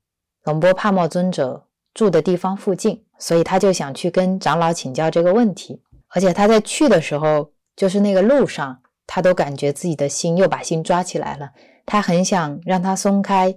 [0.45, 1.65] 龙波帕默尊者。
[1.95, 5.83] 住的地方附近，所以他就想去跟长老请教这个问题。
[6.11, 11.51] 而且他在去的时候，就是那个路上，他都感觉自己的心又把心抓起来了。
[11.85, 13.53] 他很想让他松开，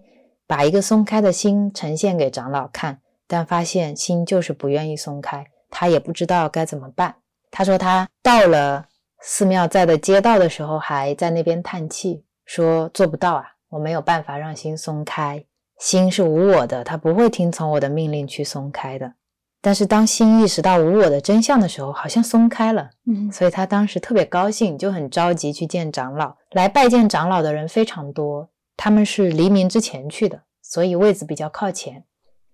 [0.51, 7.15] 把一个松开的心呈现给长老看，但发现心就是不愿意松开，他也不知道该怎么办。
[7.49, 8.85] 他说他到了
[9.21, 15.45] 寺庙在的街道的时候，还在那边叹气，说做不到啊，我没有办法让心松开，
[15.79, 19.13] 心是无我的，他不会听从我的命令去松开的。
[19.61, 26.35] 但是当心意识到无我的真相的时候，好像松开了，嗯所以他当时特别高兴，就很着急去见长老。
[26.51, 28.49] 来拜见长老的人非常多，
[28.83, 32.03] 他们是黎明之前去的，所以位子比较靠前。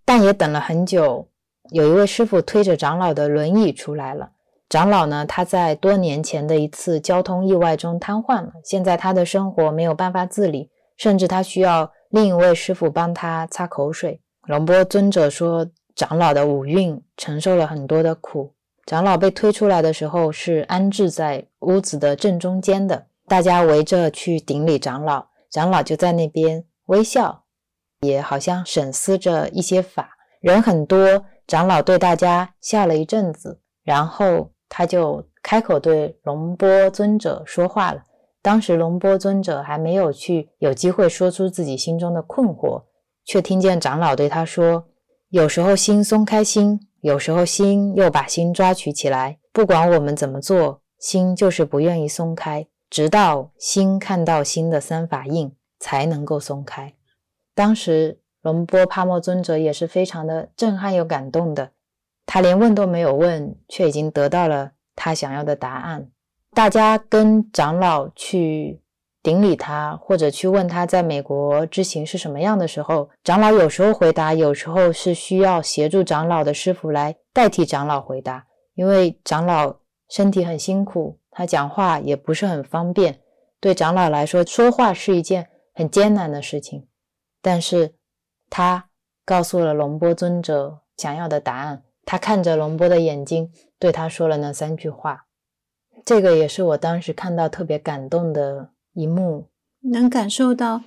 [0.04, 1.30] 但也等了很久，
[1.70, 4.32] 有一位师傅推着长老的轮椅出来了。
[4.68, 14.20] 长老呢，他在多年前的一次交通意外中瘫痪了，现在他的生活没有办法自理，甚至他需要另一位师傅帮他擦口水。
[14.48, 15.66] 龙波尊者说，
[15.96, 18.54] 长老的五蕴承受了很多的苦。
[18.86, 25.28] 长老被推出来的时候是安置在屋子的正中间的，大家围着去顶礼长老，
[25.58, 27.46] 长老就在那边微笑，
[28.02, 30.12] 也好像审思着一些法。
[30.40, 38.04] 人很多，长老对大家笑了一阵子，然后他就开口对龙波尊者说话了。
[38.44, 42.84] 当时龙波尊者还没有去有机会说出自己心中的困惑，
[43.26, 44.86] 却听见长老对他说
[45.30, 49.40] ：“有时候心松开心，有时候心又把心抓取起来。
[49.52, 56.94] 不管我们怎么做，心就是不愿意松开，直到心看到心的三法印，才能够松开。”
[57.56, 61.72] 当时龙波帕默尊者也是非常的震撼又感动的，
[62.26, 66.10] 他连问都没有问，却已经得到了他想要的答案。
[66.52, 68.82] 大家跟长老去
[69.22, 79.76] 顶礼他，或者去问他在美国之行是什么样的时候，长老有时候回答，有时候是需要协助长老的师傅来代替长老回答，因为长老
[80.10, 83.22] 身体很辛苦，他讲话也不是很方便，
[83.60, 86.88] 对长老来说，说话是一件很艰难的事情。
[87.44, 87.94] 但是
[88.50, 88.90] 他
[89.24, 95.28] 告诉了龙波尊者想要的答案，他看着龙波的眼睛，对他说了那三句话。
[96.04, 99.50] 这个也是我当时看到特别感动的一幕。
[99.82, 100.82] 能感受到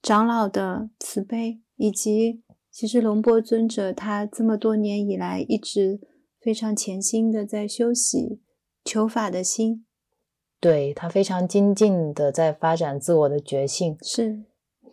[0.00, 6.00] 长老的慈悲，以及其实龙波尊者他这么多年以来一直
[6.40, 8.40] 非常潜心的在修习
[8.84, 9.84] 求法的心，
[10.60, 13.96] 对他非常精进的在发展自我的觉性。
[14.02, 14.44] 是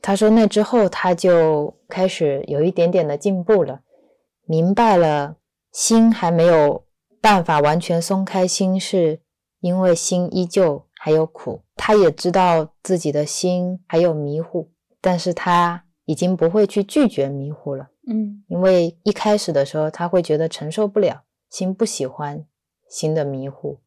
[0.01, 3.81] 他说那之后他就开始有一点点的进步了，
[4.45, 5.37] 明白了
[5.71, 6.85] 心还没有
[7.19, 9.21] 办法完全松开，心是
[9.59, 11.63] 因为心依旧还有苦。
[11.75, 14.71] 他也知道自己的心还有迷糊，
[15.01, 17.89] 但是他已经不会去拒绝迷糊了。
[18.07, 22.45] 嗯因为一开始的时候，他会觉得承受不了，心不喜欢
[22.89, 23.79] 心的迷糊，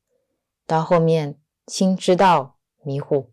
[0.66, 1.36] 到后面
[1.66, 3.30] 心知道迷糊，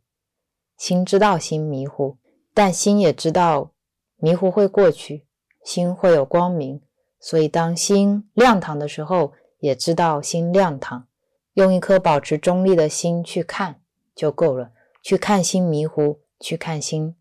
[0.75, 2.17] 心知道心迷糊，
[2.53, 3.71] 但心也知道
[4.17, 5.25] 迷糊会过去，
[5.63, 6.81] 心会有光明，
[7.19, 11.07] 所以当心亮堂的时候，也知道心亮堂，
[11.53, 13.79] 用一颗保持中立的心去看
[14.15, 14.71] 就够了，
[15.03, 17.15] 去看心迷糊，去看心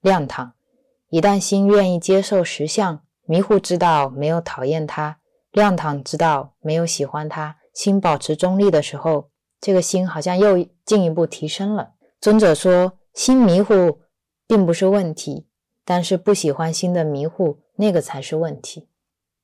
[0.00, 0.54] 亮堂。
[1.08, 5.18] 一旦心愿意接受实相，迷糊知道没有讨厌它，
[5.50, 11.92] 亮堂知道没有喜欢它，心保持中立的时候，这个心好像又进一步提升了。
[12.20, 14.00] 尊者说，心迷糊
[14.46, 15.46] 并不是问题，
[15.84, 18.88] 但是不喜欢心的迷糊，那个才是问题。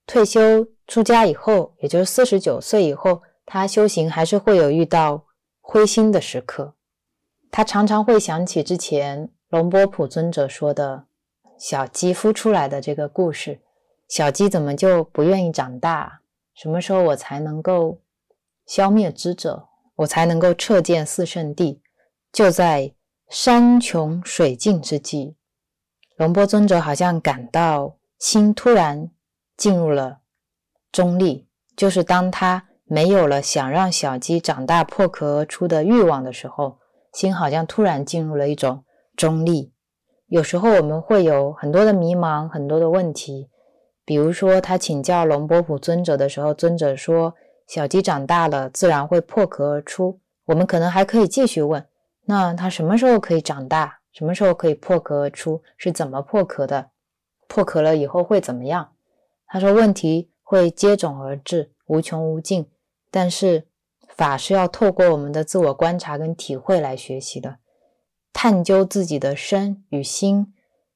[0.07, 5.25] 退休出家以后，也就是四十九岁以后，他修行还是会有遇到
[5.61, 6.75] 灰心的时刻。
[7.51, 11.07] 他常常会想起之前龙波普尊者说的
[11.59, 13.61] 小鸡孵出来的这个故事。
[14.09, 16.21] 小鸡怎么就不愿意长大？
[16.55, 18.01] 什么时候我才能够
[18.67, 19.69] 消灭之者？
[19.97, 21.81] 我才能够彻见四圣地？
[22.31, 22.93] 就在
[23.31, 25.37] 山穷水尽之际，
[26.17, 29.11] 龙波尊者好像感到心突然
[29.57, 30.19] 进入了
[30.93, 36.79] 中立，就是当他没有了想让小鸡长大破壳而出的欲望的时候，
[37.13, 38.85] 心好像突然进入了一种
[39.17, 39.73] 中立。
[40.27, 43.49] 有时候我们会有很多的迷茫，很多的问题，
[44.05, 47.35] 比如说他请教龙波普尊者的时候，尊者说
[47.67, 50.21] 小鸡长大了自然会破壳而出。
[50.47, 51.87] 我们可能还可以继续问，
[52.27, 54.01] 那它什么时候可以长大？
[54.13, 55.63] 什么时候可以破壳而出？
[55.77, 56.91] 是怎么破壳的？
[57.49, 58.93] 破壳了以后会怎么样？
[59.47, 62.71] 他说问题会接踵而至，无穷无尽，
[63.11, 63.67] 但是
[64.09, 67.59] 法是要透过我们的自我观察跟体会来学习的。
[68.33, 70.53] 探究自己的身与心，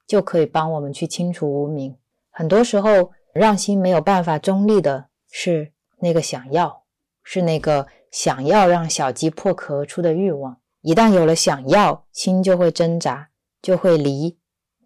[0.06, 1.96] 就可以帮我们去清除无明。
[2.30, 6.82] 很多时候，让心没有办法中立的是那个想要，
[7.22, 10.58] 是那个想要让小鸡破壳出的欲望。
[10.82, 13.28] 一旦有了想要，心就会挣扎，
[13.60, 14.38] 就会离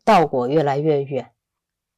[0.05, 1.31] 道果越来越远。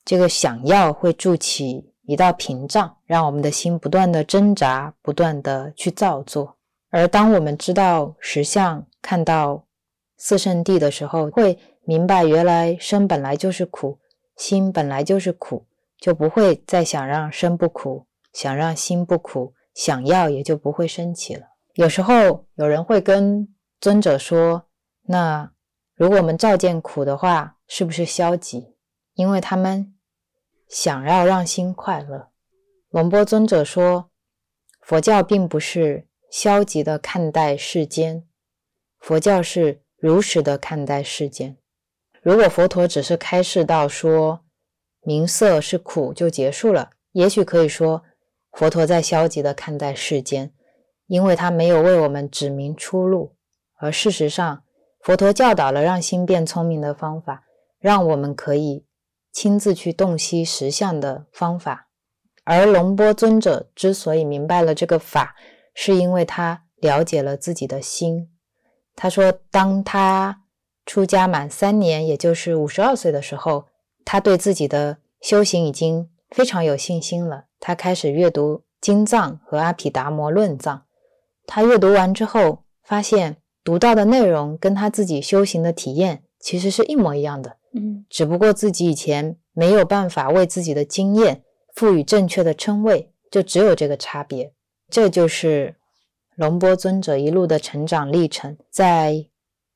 [0.05, 6.57] 这个想要会筑起一道屏障，让我们的心不断的挣扎，不断的去造作。
[6.91, 9.65] 而当我们知道实相，看到
[10.17, 13.99] 四圣谛的时候，会明白原来生本来就是苦，
[14.37, 15.67] 心本来就是苦，
[15.99, 18.06] 就不会再想让生不苦，
[18.37, 21.47] 想让心不苦，想要也就不会升起了。
[21.73, 23.49] 有时候有人会跟
[23.81, 24.69] 尊者说
[25.09, 25.51] ：“那
[25.95, 28.75] 如果我们照见苦的话，是不是消极？”
[29.17, 29.95] 因为他们
[30.69, 32.29] 想要让心快乐。
[32.91, 34.11] 龙波尊者说
[34.85, 38.29] ：“佛教并不是消极的看待世间，
[38.99, 41.57] 佛教是如实的看待世间。
[42.21, 44.45] 如果佛陀只是开示到说
[45.01, 48.05] 名色是苦就结束了，也许可以说
[48.57, 50.51] 佛陀在消极的看待世间，
[51.07, 53.37] 因为他没有为我们指明出路。
[53.77, 54.65] 而事实上，
[55.01, 57.45] 佛陀教导了让心变聪明的方法，
[57.79, 58.87] 让我们可以。”
[59.31, 61.89] 亲自去洞悉实相的方法，
[62.45, 65.37] 而龙波尊者之所以明白了这个法，
[65.75, 68.31] 是因为他了解了自己的心。
[68.95, 70.45] 他说，当他
[70.87, 73.67] 出家满三年，也就是五十二岁的时候，
[74.07, 77.45] 他对自己的修行已经非常有信心了。
[77.61, 80.85] 他开始阅读经藏和阿毗达摩论藏。
[81.47, 87.57] 他阅读完之后，发现读到的内容跟他自己修行的体验其实是一模一样的。
[87.75, 91.43] 嗯，只不过自己以前没有办法为自己的经验
[91.75, 94.53] 赋予正确的称谓，就只有这个差别。
[94.89, 95.77] 这就是
[96.37, 98.57] 龙波尊者一路的成长历程。
[98.71, 99.27] 在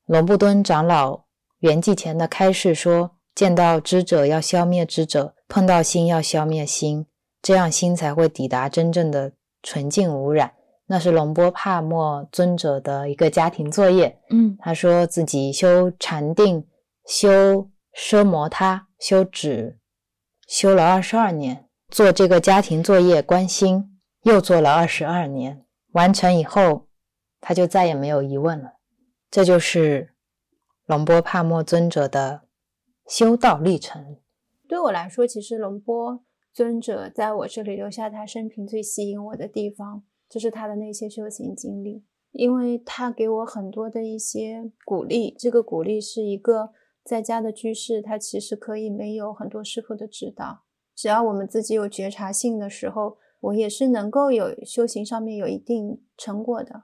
[0.05, 1.25] 龙布敦长老
[1.59, 7.05] 圆寂前的开示说：“见到知者要消灭知者，碰到心要消灭心，
[7.41, 10.53] 这样心才会抵达真正的纯净无染。”
[10.87, 14.19] 那是龙波帕默尊者的一个家庭作业。
[14.29, 16.65] 嗯，他说自己修禅定，
[17.05, 17.69] 修。
[17.93, 19.77] 奢摩他修止，
[20.47, 26.87] 修了二十二年，做这个家庭作业观心，又做了二十二年，完成以后，
[27.41, 28.75] 他就再也没有疑问了。
[29.29, 30.13] 这就是
[30.85, 32.43] 龙波帕默尊者的
[33.09, 34.20] 修道历程。
[34.71, 45.35] 对我来说，其实龙波尊者在我这里留下他生平最吸引我的地方，就是他的那些修行经历，因为他给我很多的一些鼓励。
[45.37, 46.69] 这个鼓励是一个。
[47.03, 50.61] 在家的居士，他其实可以没有很多师傅的指导，
[50.95, 56.83] 只要我们自己有觉察性的时候，我也是能够有修行上面有一定成果的。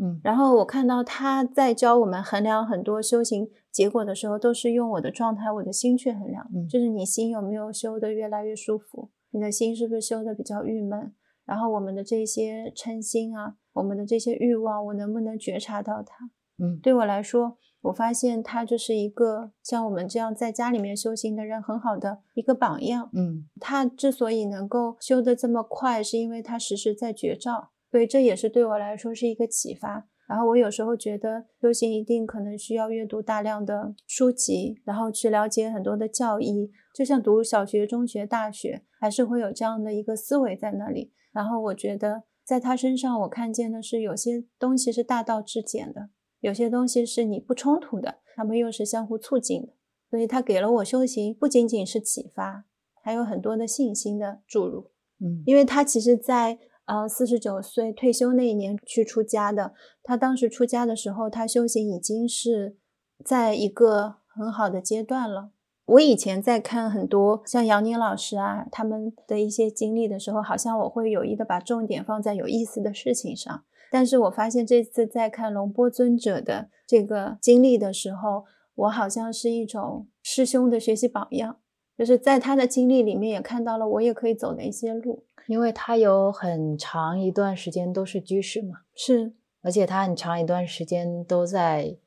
[0.00, 11.14] 嗯，然后我看到他在教我们衡量很多修行结果的时候，都是用我的状态、我的心去衡量，嗯，就是你心有没有修得越来越舒服，你的心是不是修得比较郁闷，
[11.44, 16.30] 然后我们的这些嗔心啊，我们的这些欲望，我能不能觉察到它？
[16.58, 17.58] 嗯，对我来说。
[17.82, 23.08] 我发现他就是一个像我们这样在家里面修行的人很好的一个榜样。
[23.14, 30.08] 嗯，他之所以能够修得这么快，是因为他时时在觉照，所以这也是对我来说是一个启发。
[30.28, 41.12] 然后我有时候觉得修行一定可能需要阅读大量的书籍，然后去了解很多的教义，就像读小学、中学、大学，还是会有这样的一个思维在那里。
[41.32, 46.10] 然后我觉得在他身上，我看见的是有些东西是大道至简的。
[46.40, 49.72] 有些东西是你不冲突的，他们又是相互促进的，
[50.08, 52.64] 所以他给了我修行不仅仅是启发，
[53.02, 54.90] 还有很多的信心的注入。
[55.20, 56.58] 嗯，因为他其实，在
[56.88, 62.76] 呃四十九岁退休那一年去出家的，他当时出家的时候，他修行已经是
[63.24, 65.50] 在一个很好的阶段了。
[65.84, 73.64] 我以前在看很多像杨宁老师啊他们的一些经历的时候，好像我会有意的把重点放在有意思的事情上。
[73.90, 81.58] 但是我发现这次在看龙波尊者的这个经历的时候，我好像是一种师兄的学习榜样，
[81.96, 91.98] 就是在他的经历里面也看到了我也可以走的一些路，因为他有很长一段时间都是居士嘛，是，而且他很长一段时间都在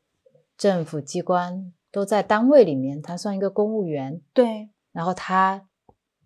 [0.56, 5.68] 政府机关，都在单位里面，他算一个公务员，对，然后他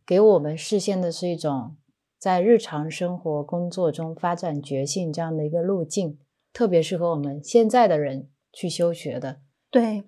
[0.06, 1.76] 给我们视线的是一种。
[2.18, 6.18] 在日常生活工作中发展觉性这样的一个路径，
[6.52, 9.42] 特别适合我们现在的人去修学的。
[9.70, 10.06] 对，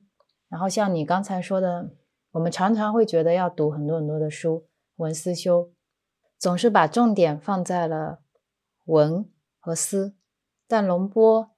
[0.50, 1.92] 然后像你刚才说的，
[2.32, 5.70] 我们常常会觉得要读很多很多的书，文思修，
[6.38, 8.20] 总是把重点放在了
[8.86, 9.30] 文
[9.60, 10.16] 和思。
[10.68, 11.52] 但龙波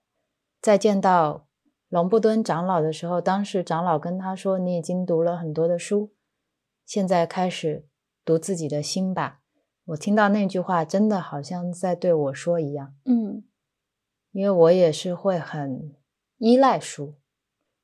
[0.61, 1.47] 在见到
[1.89, 6.13] 龙布敦长老的时候，当时长老跟他说：“你已经读了很多的书，
[6.85, 7.87] 现在开始
[8.23, 9.41] 读自己的心吧。”
[9.85, 12.93] 我听到那句话，真的好像在对我说一样。
[13.05, 13.43] 嗯，
[14.31, 15.95] 因为我也是会很
[16.37, 17.15] 依赖书，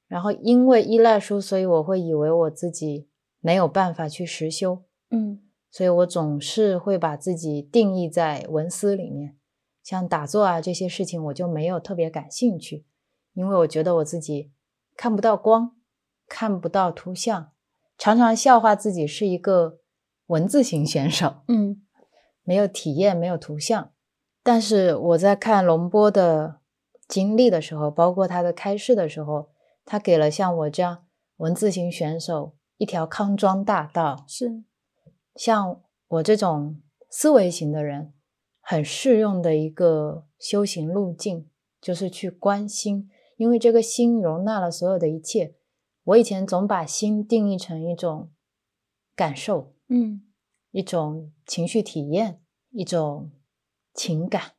[0.08, 4.84] 然后因为依赖书，所以我会以为我自己没有办法去实修。
[5.10, 5.42] 嗯，
[5.76, 9.36] 所以我总是会把自己定义在文思里面，
[9.84, 12.86] 像打坐啊这些事情，我就没有特别感兴趣，
[13.34, 14.54] 因为我觉得我自己
[14.96, 15.76] 看不到光，
[16.30, 17.52] 看不到图像，
[17.98, 19.80] 常常笑话自己是一个
[20.28, 21.84] 文字型选手，嗯
[22.44, 23.92] 没有体验，没有图像。
[24.42, 26.62] 但是我在看龙波的
[27.06, 29.50] 经历的时候，包括他的开示的时候，
[29.84, 31.04] 他给了像我这样
[31.36, 34.24] 文字型选手一条康庄大道。
[34.26, 34.64] 是，
[35.36, 38.14] 像我这种思维型的人，
[38.62, 41.50] 很适用的一个修行路径，
[41.82, 45.56] 就是去观心，因为这个心容纳了所有的一切。
[46.04, 48.32] 我以前总把心定义成一种
[49.16, 50.22] 感受，嗯
[50.72, 53.32] 一种情绪体验，一种
[53.94, 54.52] 情感，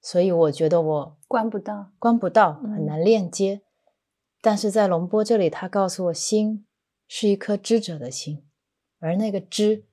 [0.00, 3.62] 所以我觉得我关不到，关不到，嗯很难链接。
[4.40, 6.66] 但是在龙波这里，他告诉我，心
[7.08, 8.45] 是一颗知者的心，
[9.06, 9.84] 而那个知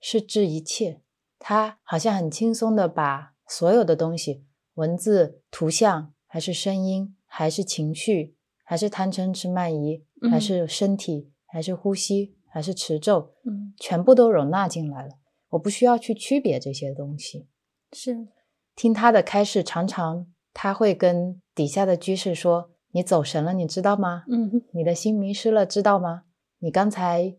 [0.00, 1.00] 是知一切。
[1.38, 4.44] 他好像很轻松的把所有的东西，
[4.74, 15.10] 文字、图像，还是声音，还是情绪，还是贪嗔痴慢疑，还嗯是身体，还是呼吸，还是持咒，嗯全部都容纳进来了。
[15.50, 17.46] 我不需要去区别这些东西。
[17.92, 18.26] 是，
[18.74, 24.24] 听他的开示，常常他会跟底下的居士说：“你走神了，你知道吗？
[24.28, 26.24] 嗯你的心迷失了，知道吗？
[26.58, 27.36] 你刚才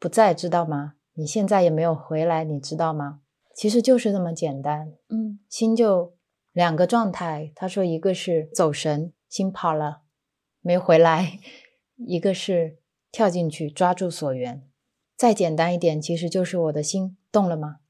[0.00, 0.94] 不在，知道吗？
[1.12, 3.20] 你现在也没有回来，你知道吗？”
[3.54, 6.14] 其实就是这么简单，嗯心就
[6.52, 7.52] 两个状态。
[7.54, 10.00] 他说，一个是走神，心跑了，
[10.62, 11.38] 没回来；
[12.06, 12.78] 一个是
[13.12, 14.66] 跳进去抓住所缘。
[15.14, 17.80] 再简单一点，其实就是我的心动了吗？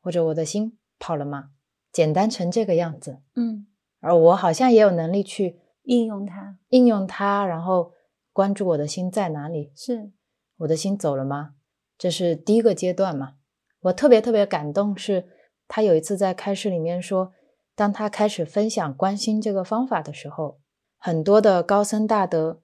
[0.00, 1.50] 或者我的心跑了吗？
[1.92, 3.20] 简单成这个样子。
[3.34, 3.66] 嗯，
[4.00, 7.92] 而我好像也有能力去应用它应用它，然后
[8.32, 9.72] 关注我的心在哪里。
[9.76, 10.12] 是，
[10.58, 11.56] 我的心走了吗？
[11.98, 13.34] 这是第一个阶段嘛。
[13.80, 15.28] 我特别特别感动是，
[15.66, 17.32] 他有一次在开示里面说，
[17.74, 20.60] 当他开始分享观心这个方法的时候，
[20.96, 22.62] 很多的高僧大德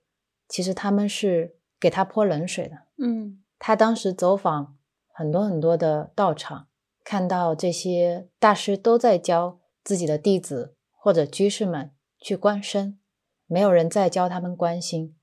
[0.48, 2.76] 其实他们是给他泼冷水的。
[2.98, 4.76] 嗯他当时走访
[5.12, 6.68] 很多很多的道场，
[7.02, 12.98] 看到这些大师都在教自己的弟子或者居士们去观身，
[13.46, 15.16] 没有人再教他们观心。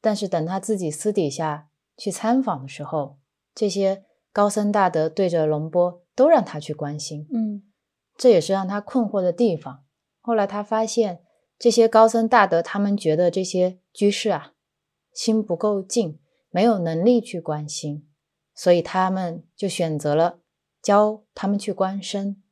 [0.00, 3.18] 但是等他自己私底下去参访的时候，
[3.54, 7.62] 这些高僧大德对着龙波都让他去关心，嗯
[8.16, 9.84] 这也是让他困惑的地方。
[10.20, 11.22] 后来他发现，
[11.58, 14.52] 这些高僧大德他们觉得这些居士啊，
[15.12, 16.20] 心不够静，
[16.50, 18.06] 没有能力去关心，
[18.54, 20.40] 所以他们就选择了
[20.82, 22.42] 教他们去观身。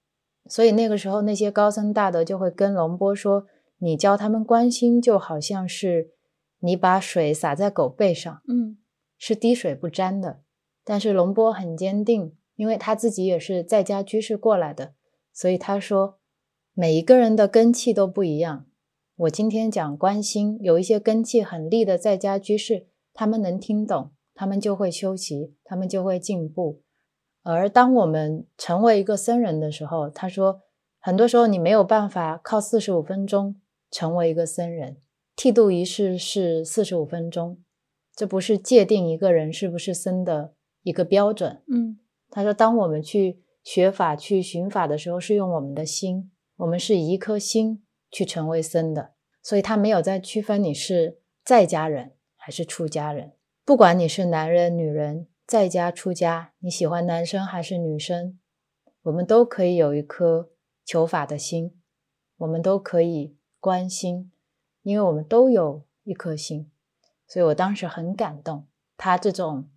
[0.48, 3.46] 所以那个时候，那些高僧大德就会跟龙波说
[3.78, 6.14] ：“你教他们关心，就好像是
[6.60, 8.78] 你把水洒在狗背上，嗯
[9.18, 10.40] 是滴水不沾的。”
[10.88, 14.94] 但是龙波很坚定，因为他自己也是在家居士过来的，
[15.34, 16.18] 所以他说
[16.72, 18.64] 每一个人的根气都不一样。
[19.16, 26.80] 我今天讲观心，有一些根气很利的在家居士，他们能听懂，他们就会修习，他们就会进步。
[27.42, 30.62] 而当我们成为一个僧人的时候，他说，
[30.98, 33.56] 很多时候你没有办法靠四十五分钟
[33.90, 34.96] 成为一个僧人。
[35.36, 37.58] 剃度仪式是四十五分钟，
[38.16, 40.54] 这不是界定一个人是不是僧的
[40.88, 41.62] 一个标准。
[41.68, 41.98] 嗯。
[42.30, 53.32] 他说，当我们去学法、去寻法的时候，是用我们的心，我们是以一颗心去成为僧的，所以他没有在区分你是在家人还是出家人，
[53.64, 58.38] 不管你是男人、女人，在家出家，你喜欢男生还是女生，
[59.04, 60.50] 我们都可以有一颗
[60.84, 61.80] 求法的心，
[62.36, 64.30] 我们都可以关心，
[64.82, 66.70] 因为我们都有一颗心，
[67.26, 68.66] 所以我当时很感动，
[68.98, 69.70] 他这种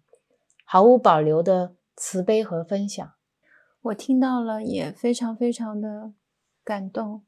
[0.74, 3.06] 毫无保留的慈悲和分享。
[3.82, 6.14] 我听到了，也非常非常的
[6.64, 7.24] 感动。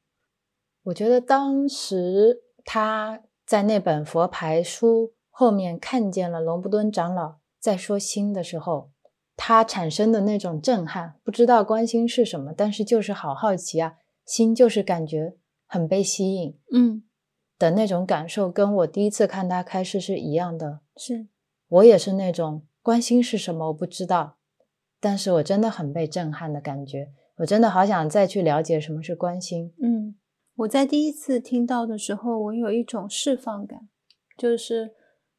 [0.83, 8.91] 我觉得当时他在那本佛牌书后面看见了龙布敦长老在说心的时候，
[9.35, 15.35] 他产生的那种震撼，不知道关心是什么，但是就是好好奇啊，心就是感觉
[15.67, 17.03] 很被吸引嗯，
[17.59, 20.79] 的那种感受，跟我第一次看他开示是一样的。
[20.95, 21.27] 是，
[21.67, 24.35] 我也是那种观心是什么我不知道，
[24.99, 29.73] 但是我真的很被震撼的感觉，我真的好想再去了解什么是关心。
[29.81, 30.15] 嗯，
[30.57, 33.87] 我在第一次听到的时候，我有一种释放感，
[34.37, 34.91] 就是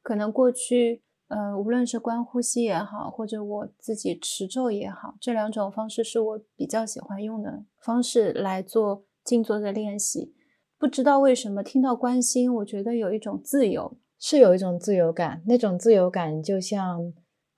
[0.02, 10.34] 可能过去，呃，无论是观呼吸也好，或者我自己持咒也好，这两种方式是我比较喜欢用的方式来做静坐的练习。
[10.78, 13.98] 不知道为什么听到关心，我觉得有一种自由。
[14.18, 17.12] 是有一种自由感，那种自由感就像，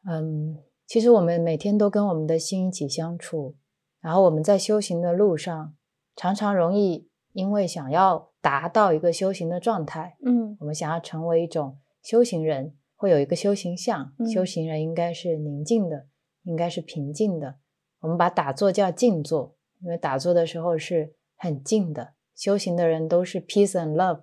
[0.09, 3.57] 嗯，其实我们每天都跟我们的心一起相处，
[4.01, 5.75] 然后我们在修行的路上，
[6.15, 16.07] 常常容易因为想要达到一个修行的状态，嗯我们想要成为一种修行人，会有一个修行相，嗯修行人应该是宁静的，
[16.45, 17.57] 应该是平静的。
[18.01, 22.15] 我们把打坐叫静坐，因为打坐的时候是很静的。
[22.37, 24.21] 修行的人都是 peace and love，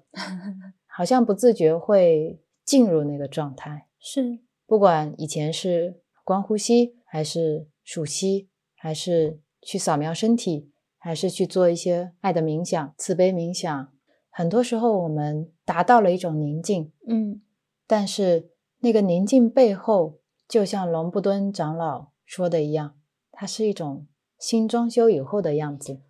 [0.86, 3.88] 好像不自觉会进入那个状态。
[4.00, 4.40] 是，
[4.74, 13.93] 不管以前是观呼吸，还是数息，还是去扫描身体，还是去做一些爱的冥想、慈悲冥想，
[14.32, 17.43] 很多时候我们达到了一种宁静，嗯
[17.86, 18.49] 但是
[18.80, 20.17] 那个宁静背后，
[20.47, 22.95] 就像龙布敦长老说的一样，
[23.32, 24.07] 它是一种
[24.39, 26.01] 新装修以后的样子，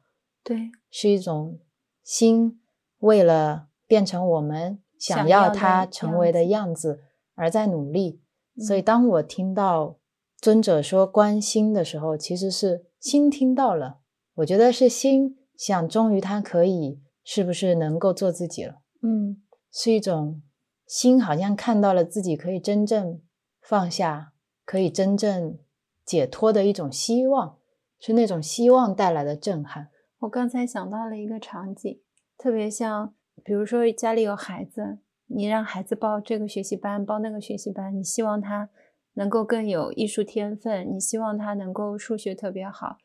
[0.42, 1.60] 对，是一种
[2.02, 2.62] 心
[3.00, 7.02] 为了变成我们想想要要它成为的样样子
[7.36, 8.22] 而在努力。
[8.58, 9.98] 所以，嗯当我听到
[10.38, 14.00] 尊者说关心的时候，其实是心听到了。
[14.36, 18.82] 我觉得是心想，终于他可以，是不是能够做自己了？
[19.02, 19.42] 嗯
[19.72, 20.42] 是一种
[20.86, 23.22] 心好像看到了自己可以真正
[23.62, 24.34] 放下，
[24.66, 25.58] 可以真正
[26.06, 27.58] 解脱的一种希望，
[28.00, 29.90] 是那种希望带来的震撼。
[30.20, 32.02] 我刚才想到了一个场景，
[32.38, 35.00] 特别像，比如说家里有孩子，
[35.34, 38.70] 你让孩子报这个学习班，报那个学习班，你希望他
[39.14, 42.98] 能够更有艺术天分，你希望他能够数学特别好，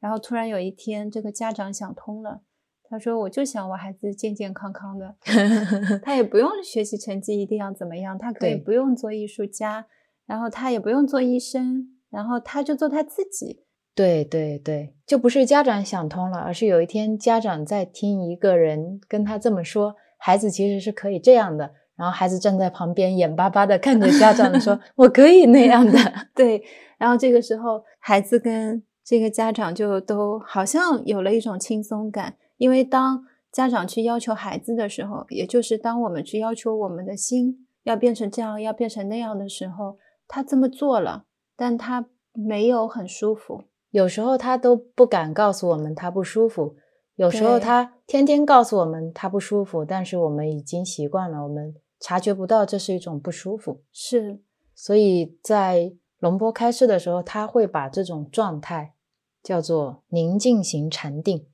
[0.00, 2.42] 然后突然有一天，这个家长想通了，
[2.88, 5.16] 他说：“我就想我孩子健健康康的，
[6.02, 9.86] 他也不用学习成绩一定要怎么样，他可以不用做艺术家，
[10.26, 13.64] 然后他也不用做医生，然后他就做他自己。”
[13.96, 25.98] 对对对，就不是家长想通了，而是有一天家长在听一个人跟他这么说，孩子其实是可以这样的，然后孩子站在旁边眼巴巴的看着家长说： “我可以那样的。
[26.34, 26.62] 对，
[26.98, 39.96] 然后这个时候孩子跟这个家长就都好像有了一种轻松感，因为当家长去要求孩子的时候，也就是当我们去要求我们的心要变成这样，要变成那样的时候，
[40.26, 41.24] 他这么做了，
[41.56, 43.64] 但他没有很舒服。
[43.92, 46.76] 有时候他都不敢告诉我们他不舒服，
[47.16, 53.82] 有时候他天天告诉我们他不舒服，但是我们已经习惯了，我们察觉不到这是一种不舒服。
[53.90, 54.40] 是，
[54.74, 58.94] 所以在龙波开示的时候，他会把这种状态
[59.42, 61.46] 叫做宁静型禅定，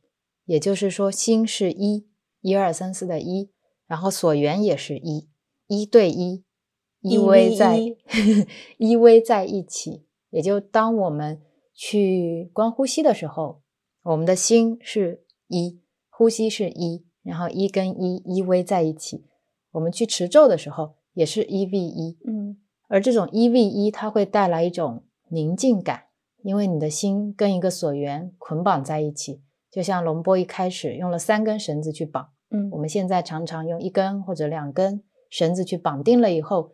[0.44, 2.08] 也就是说，心是一，
[2.40, 3.50] 一二三四的一，
[3.86, 5.28] 然后所缘也是一，
[5.68, 6.44] 一对一，
[7.00, 7.96] 依一偎在一
[8.78, 10.04] 依偎在一起。
[10.30, 11.42] 也就当我们
[11.74, 13.60] 去观呼吸的时候，
[14.02, 15.21] 我们的心是
[15.52, 19.26] 一，呼吸是一，然后一跟一依偎在一起。
[19.72, 22.56] 我们去持咒的时候，也是一 v 一，嗯
[22.88, 26.04] 而这种一 v 一，它会带来一种宁静感，
[26.42, 36.72] 因为你的心跟一个所缘捆绑在一起，就像龙波一开始用了三根绳子去绑，嗯我们现在常常用一根或者两根绳子去绑定了以后，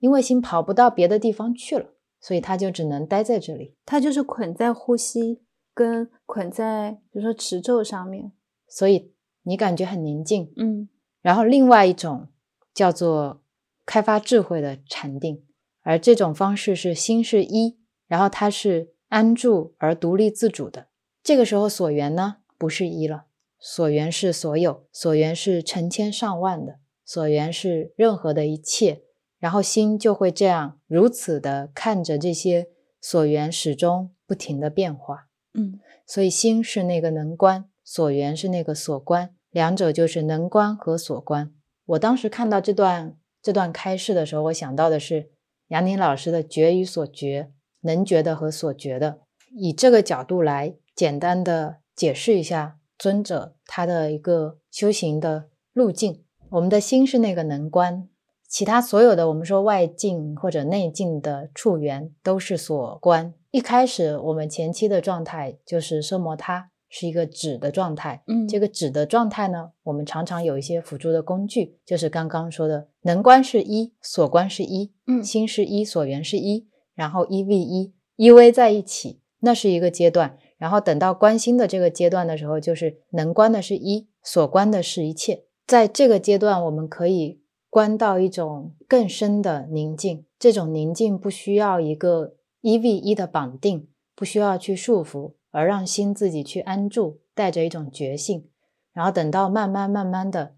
[0.00, 3.76] 因为心跑不到别的地方去了，所以它就只能待在这里。
[3.86, 5.42] 它就是捆在呼吸
[5.80, 8.32] 跟捆在比如说持咒上面。
[8.68, 9.14] 所以
[9.44, 10.52] 你感觉很宁静。
[10.56, 10.90] 嗯
[11.22, 12.28] 然后另外一种
[12.74, 13.42] 叫做
[13.86, 15.42] 开发智慧的禅定，
[15.80, 20.88] 而这种方式是心是一，然后它是安住而独立自主的。
[21.22, 23.24] 这个时候所缘呢不是一了，
[23.58, 29.02] 所缘是所有，所缘是成千上万的，所缘是任何的一切，
[29.38, 32.68] 然后心就会这样如此的看着这些
[33.00, 35.29] 所缘始终不停的变化。
[35.54, 41.52] 嗯所以心是那个能观，所缘是那个所观，两者就是能观和所观。
[41.86, 45.30] 我当时看到这段这段开示的时候，我想到的是
[45.68, 49.20] 杨宁老师的觉与所觉，能觉的和所觉的，
[49.56, 56.24] 以这个角度来简单的解释一下尊者他的一个修行的路径。
[56.50, 58.08] 我们的心是那个能观，
[58.48, 63.32] 其他所有的我们说外境或者内境的触缘都是所观。
[63.50, 68.22] 一开始我们前期的状态就是奢摩他，是一个止的状态。
[68.28, 80.38] 嗯，这个止的状态呢，我们常常有一些辅助的工具，就是刚刚说的能观是一，所观是一，嗯心是一，所缘是一，然后一 v 一依偎在一起，那是一个阶段。
[80.56, 85.44] 然后等到观心的这个阶段的时候，就是能观的是一，所观的是一切。
[85.66, 90.26] 在这个阶段，我们可以观到一种更深的宁静。
[90.38, 98.48] 这种宁静不需要一个一 v 一的绑定，不需要去束缚，而让心自己去安住，带着一种觉性。
[98.92, 100.56] 然后等到慢慢慢慢的，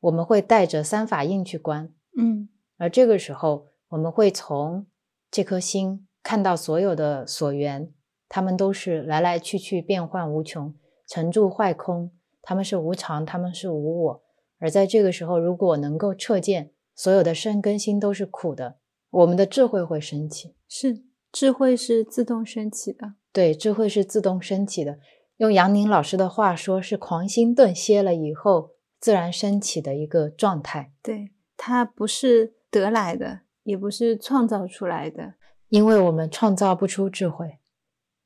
[0.00, 4.86] 我们会带着三法印去观，嗯而这个时候，我们会从
[5.30, 7.92] 这颗心看到所有的所缘，
[8.28, 10.74] 他们都是来来去去，变幻无穷，
[11.06, 12.10] 成住坏空，
[12.40, 14.22] 他们是无常，他们是无我。
[14.58, 18.78] 而在这个时候，如果能够彻见所有的身跟心都是苦的，
[19.10, 20.56] 我们的智慧会升起。
[20.66, 23.14] 是智慧是自动升起的。
[23.32, 24.98] 对，智慧是自动升起的。
[25.36, 30.92] 用杨宁老师的话说，是狂心顿歇了以后自然升起的一个状态。
[31.02, 35.34] 对，它不是得来的，也不是创造出来的。
[35.68, 37.58] 因为我们创造不出智慧，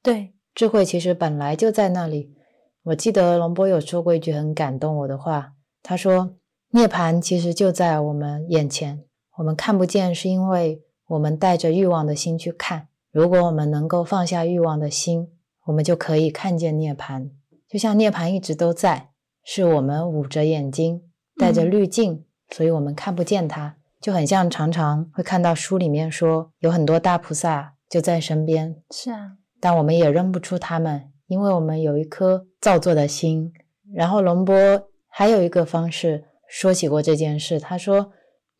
[0.00, 2.32] 对，智慧其实本来就在那里。
[2.84, 6.36] 我记得龙波有说过一句很感动我的话，他说
[6.70, 9.04] ：“涅槃其实就在我们眼前，
[9.36, 12.88] 我们看不见，是因为我们带着欲望的心去看。
[13.12, 15.28] 如果我们能够放下欲望的心，
[15.66, 17.30] 我们就可以看见涅槃。
[17.68, 19.10] 就像涅槃一直都在，
[19.44, 21.02] 是我们捂着眼睛，
[21.36, 23.76] 带着滤镜，所以我们看不见它。
[24.00, 33.52] 就很像常常会看到书里面说，有很多大菩萨就在身边，是啊，但我们也认不出他们，因为我们有一颗造作的心。
[33.94, 34.56] 然后龙波
[35.06, 38.10] 还有一个方式说起过这件事，他说，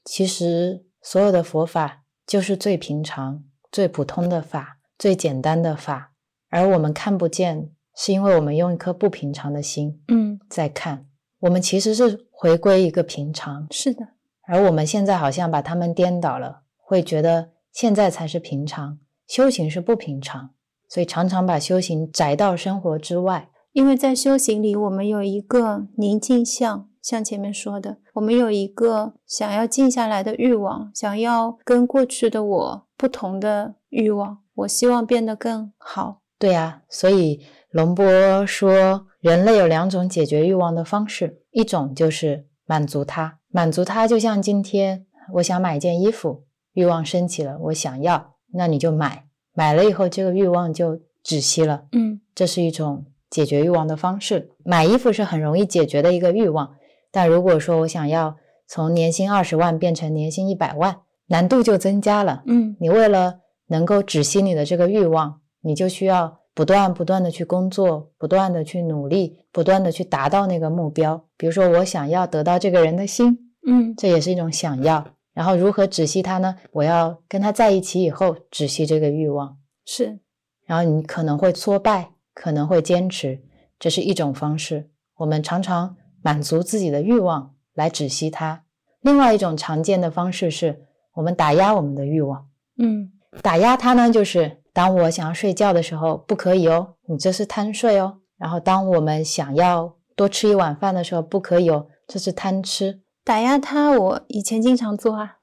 [0.05, 3.43] 其实所有的佛法就是最平常、
[3.73, 6.13] 最普通的法，最简单的法，
[6.51, 11.07] 而我们看不见，是因为我们用一颗不平常的心嗯，在看。
[11.41, 14.07] 我们其实是回归一个平常，是的，
[14.47, 20.51] 而我们现在好像把它们颠倒了，会觉得现在才是平常，修行是不平常，
[20.89, 23.49] 所以常常把修行宅到生活之外。
[23.73, 36.21] 因为在修行里，我们有一个宁静相，像前面说的，我们有一个想要静下来的欲望，想要跟过去的我不同的欲望，我希望变得更好。
[36.39, 46.45] 对呀、所以龙波说，人类有两种解决欲望的方式，一种就是满足它，满足它就像今天我想买一件衣服，
[46.75, 51.87] 欲望升起了，我想要，那你就买，买了以后这个欲望就止息了。
[51.91, 54.53] 嗯，这是一种解决欲望的方式。
[54.65, 56.77] 买衣服是很容易解决的一个欲望，
[57.11, 58.37] 但如果说我想要
[58.69, 61.01] 从年薪二十万变成年薪一百万，
[61.33, 62.43] 难度就增加了。
[62.47, 71.25] 嗯，你为了能够止息你的这个欲望，你就需要不断不断的去工作，不断的去努力，不断的去达到那个目标。
[71.39, 75.07] 比如说，我想要得到这个人的心，嗯，这也是一种想要。
[75.33, 76.55] 然后如何止息他呢？
[76.73, 79.57] 我要跟他在一起以后止息这个欲望。
[79.87, 80.21] 是，
[80.67, 83.41] 然后你可能会挫败，可能会坚持，
[83.79, 84.91] 这是一种方式。
[85.17, 88.65] 我们常常满足自己的欲望来止息它。
[89.01, 90.83] 另外一种常见的方式是
[91.15, 92.47] 我们打压我们的欲望。
[92.79, 93.11] 嗯，
[93.43, 98.19] 打压它呢，就是当我想要睡觉的时候，不可以哦，你这是贪睡哦。
[98.39, 103.03] 然后当我们想要多吃一碗饭的时候，不可以哦，这是贪吃。
[103.25, 105.39] 打压它，我以前经常做啊。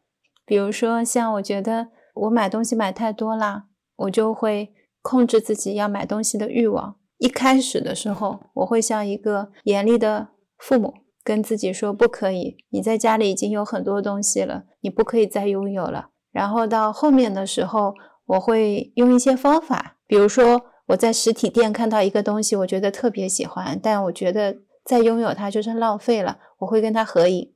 [0.45, 3.65] 比如说，像我觉得我买东西买太多啦，
[3.95, 6.95] 我就会控制自己要买东西的欲望。
[7.19, 10.93] 一开始的时候，我会像一个严厉的父母，
[11.29, 16.09] 跟自己说不可以，你在家里已经有很多东西了，你不可以再拥有了。
[16.31, 17.93] 然后到后面的时候，
[18.25, 27.53] 我会用一些方法，比如说我在实体店看到一个东西，我觉得特别喜欢，但我觉得再拥有它就是浪费了，我会跟它合影。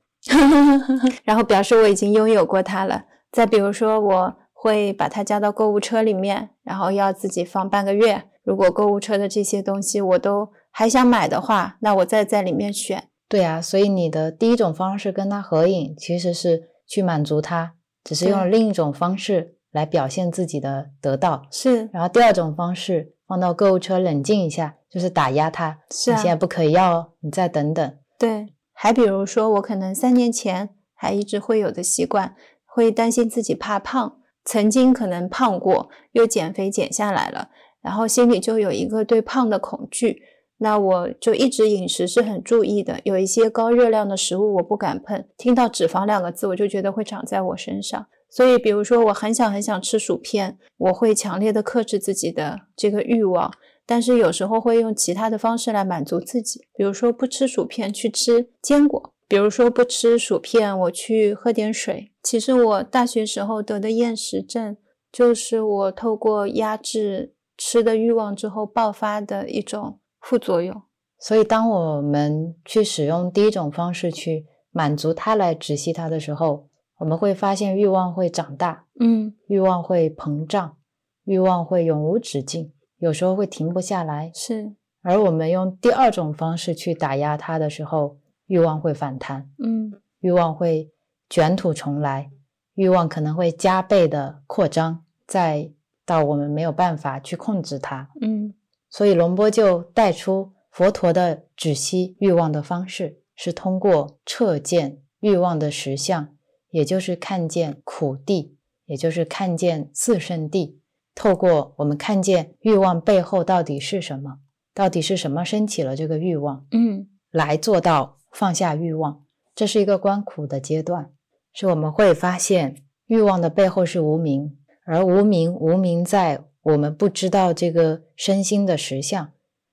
[1.24, 3.06] 然后表示我已经拥有过它了。
[3.32, 8.22] 再比如说，我会把它加到购物车里面，然后要自己放半个月。
[8.44, 13.08] 如果购物车的这些东西我都还想买的话，那我再在里面选。
[13.34, 17.74] 对啊，所以你的第一种方式跟他合影，其实是去满足他，
[18.04, 21.42] 只是用了另一种方式来表现自己的得到。
[21.50, 27.98] 是然后第二种方式放到购物车冷静一下，就是打压他，是啊你现在不可以要哦，你再等等。
[28.16, 28.46] 对。
[28.72, 37.50] 还比如说，我可能三年前还一直会有的习惯，会担心自己怕胖，曾经可能胖过，又减肥减下来了，
[37.82, 40.22] 然后心里就有一个对胖的恐惧。
[40.58, 48.06] 那我就一直饮食是很注意的，有一些高热量的食物我不敢碰，听到脂肪两个字我就觉得会长在我身上。
[48.30, 53.52] 所以，比如说我很想很想吃薯片，我会强烈的克制自己的这个欲望，
[53.86, 62.10] 但是有时候会用其他的方式来满足自己，比如说不吃薯片去吃坚果，比如说不吃薯片我去喝点水。
[62.24, 64.76] 其实我大学时候得的厌食症，
[65.12, 70.82] 就是我透过压制吃的欲望之后爆发的一种副作用。
[71.18, 76.68] 所以，当我们去使用第一种方式去满足它来止息它的时候，
[76.98, 80.76] 我们会发现欲望会长大，嗯，欲望会膨胀，
[81.24, 84.30] 欲望会永无止境，有时候会停不下来。
[84.34, 90.90] 是，而我们用第二种方式去打压它的时候，欲望会反弹，嗯，欲望会
[91.30, 92.30] 卷土重来，
[92.74, 95.70] 欲望可能会加倍的扩张，再
[96.04, 98.10] 到我们没有办法去控制它。
[98.20, 98.54] 嗯，
[98.94, 106.36] 所以龙波就带出佛陀的止息欲望的方式，是通过彻见欲望的实相，
[106.70, 108.52] 也就是看见苦谛，
[108.86, 110.76] 也就是看见四圣谛。
[111.12, 114.38] 透过我们看见欲望背后到底是什么，
[114.72, 119.24] 到底是什么升起了这个欲望，嗯来做到放下欲望。
[119.56, 121.10] 这是一个观苦的阶段，
[121.52, 129.32] 是我们会发现欲望的背后是无名，而无名无名在我们不知道这个身心的实相，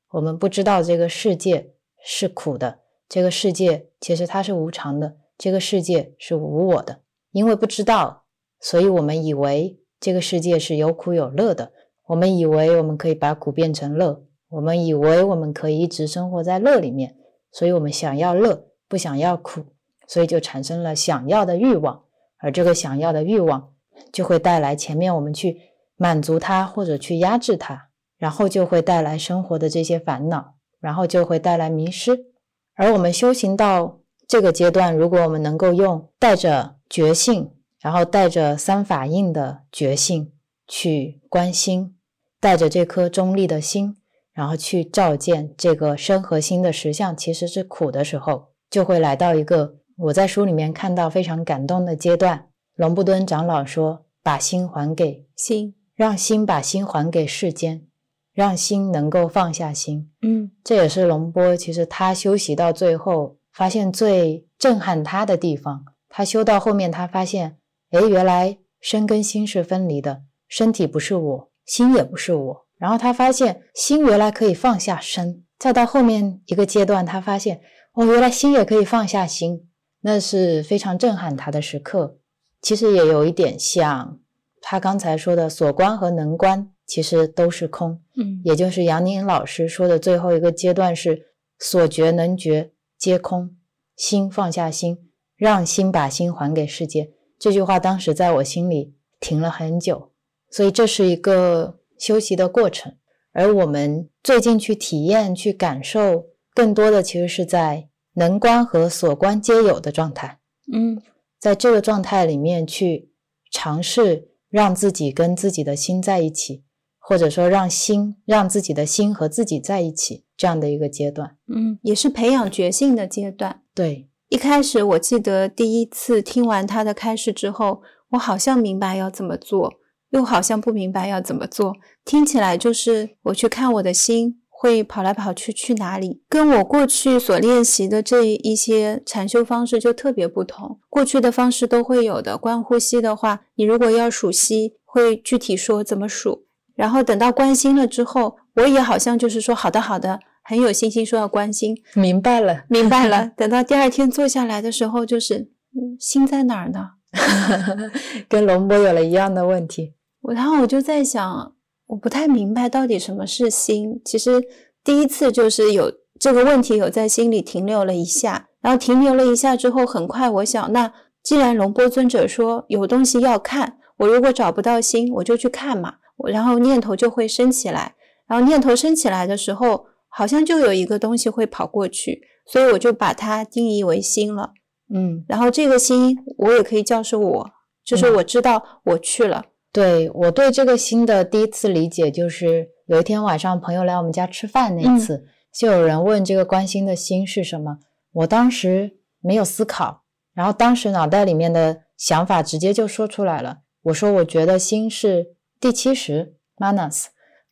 [0.09, 1.71] 我们不知道这个世界
[2.03, 6.99] 是苦的，这个世界其实它是无常的，这个世界是无我的。
[7.31, 8.25] 因为不知道，
[8.59, 11.71] 所以我们以为这个世界是有苦有乐的，
[12.07, 17.15] 我们以为我们可以把苦变成乐，我们以为我们可以一直生活在乐里面，
[17.53, 19.61] 所以我们想要乐，不想要苦，
[20.07, 22.03] 所以就产生了想要的欲望，
[22.39, 23.73] 而这个想要的欲望
[24.11, 25.70] 就会带来前面我们去
[26.01, 32.25] 满足它或者去压制它，然后就会带来生活的这些烦恼，然后就会带来迷失。
[32.73, 40.31] 而我们修行到这个阶段，如果我们能够用带着觉性，然后带着三法印的觉性
[40.67, 41.95] 去观心，
[42.39, 43.95] 带着这颗中立的心，
[44.33, 52.47] 然后去照见这个身和心的实相其实是苦的时候，就会来到一个我在书里面看到非常感动的阶段。
[52.73, 57.85] 龙布敦长老说：“把心还给心，让心把心还给世间，
[58.33, 65.85] 让心能够放下心。”嗯这也是龙波其实他修习到最后发现最震撼他的地方。
[66.09, 67.59] 他修到后面，他发现，
[67.91, 72.67] 哎，原来身跟心是分离的，身体不是我，心也不是我。
[72.79, 77.61] 然后他发现心原来可以放下身，再到后面一个阶段，他发现，
[77.93, 79.69] 哦，原来心也可以放下心，
[80.01, 82.17] 那是非常震撼他的时刻。
[82.59, 84.19] 其实也有一点像
[84.61, 87.99] 他刚才说的所观和能观，其实都是空。
[88.15, 91.27] 嗯也就是杨宁老师说的最后一个阶段是
[91.59, 93.57] 所觉能觉皆空，
[93.97, 97.11] 心放下心，让心把心还给世界。
[97.39, 100.11] 这句话当时在我心里停了很久，
[100.51, 102.93] 所以这是一个修习的过程。
[103.33, 110.39] 而我们最近去体验、去感受，更多的其实是在能观和所观皆有的状态。
[110.71, 111.01] 嗯
[111.39, 113.09] 在这个状态里面去
[113.51, 116.63] 尝试让自己跟自己的心在一起，
[116.99, 121.37] 或者说让心让自己的心和自己在一起这样的一个阶段。
[121.47, 123.61] 嗯，也是培养觉性的阶段。
[123.73, 129.71] 对，一开始我记得第一次听完他的开示之后，我好像明白要怎么做，
[130.09, 131.73] 又好像不明白要怎么做。
[132.03, 140.79] 听起来就是我去看我的心会跑来跑去去哪里，跟我过去所练习的这一些禅修方式就特别不同。
[140.87, 146.45] 过去的方式都会有的，观呼吸的话，你如果要数息，会具体说怎么数。
[146.75, 152.65] 然后等到关心了之后，我也好像就是说好的好的，很有信心说要关心，明白了。
[152.69, 153.31] 明白了。
[153.35, 155.39] 等到第二天坐下来的时候，就是，
[155.73, 156.89] 嗯，心在哪儿呢？
[158.29, 159.95] 跟龙波有了一样的问题。
[160.21, 161.55] 我然后我就在想，
[161.91, 164.01] 我不太明白到底什么是心。
[164.05, 164.41] 其实
[164.81, 184.53] 第一次就是有这个问题，有在心里停留了一下，然后停留了一下之后，很快我想，那既然龙波尊者说有东西要看，我如果找不到心，我就去看嘛，我然后念头就会升起来，然后念头升起来的时候，好像就有一个东西会跑过去，所以我就把它定义为心了。
[184.93, 187.51] 嗯，然后这个心，我也可以叫是我，
[187.83, 189.43] 就是嗯我知道我去了。
[189.71, 197.79] 对我对这个心的第一次理解，就是有一天晚上朋友来我们家吃饭那次，就有人问这个关心的心是什么，
[198.11, 200.03] 我当时没有思考，
[200.33, 203.59] 然后当时脑袋里面的想法直接就说出来了。
[203.83, 207.05] 我说我觉得心是第七识 manas，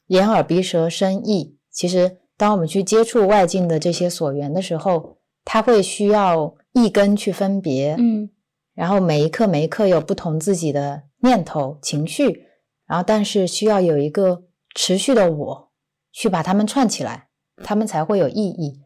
[0.07, 1.57] 眼耳鼻舌身意。
[1.71, 8.29] 其实当我们去接触外境的这些所缘的时候，它会需要一根去分别，嗯
[8.75, 12.45] 然后每一刻每一刻有不同自己的念头、情绪，
[12.87, 14.43] 然后但是需要有一个
[14.75, 15.71] 持续的我
[16.11, 17.29] 去把它们串起来，
[17.63, 18.81] 它们才会有意义。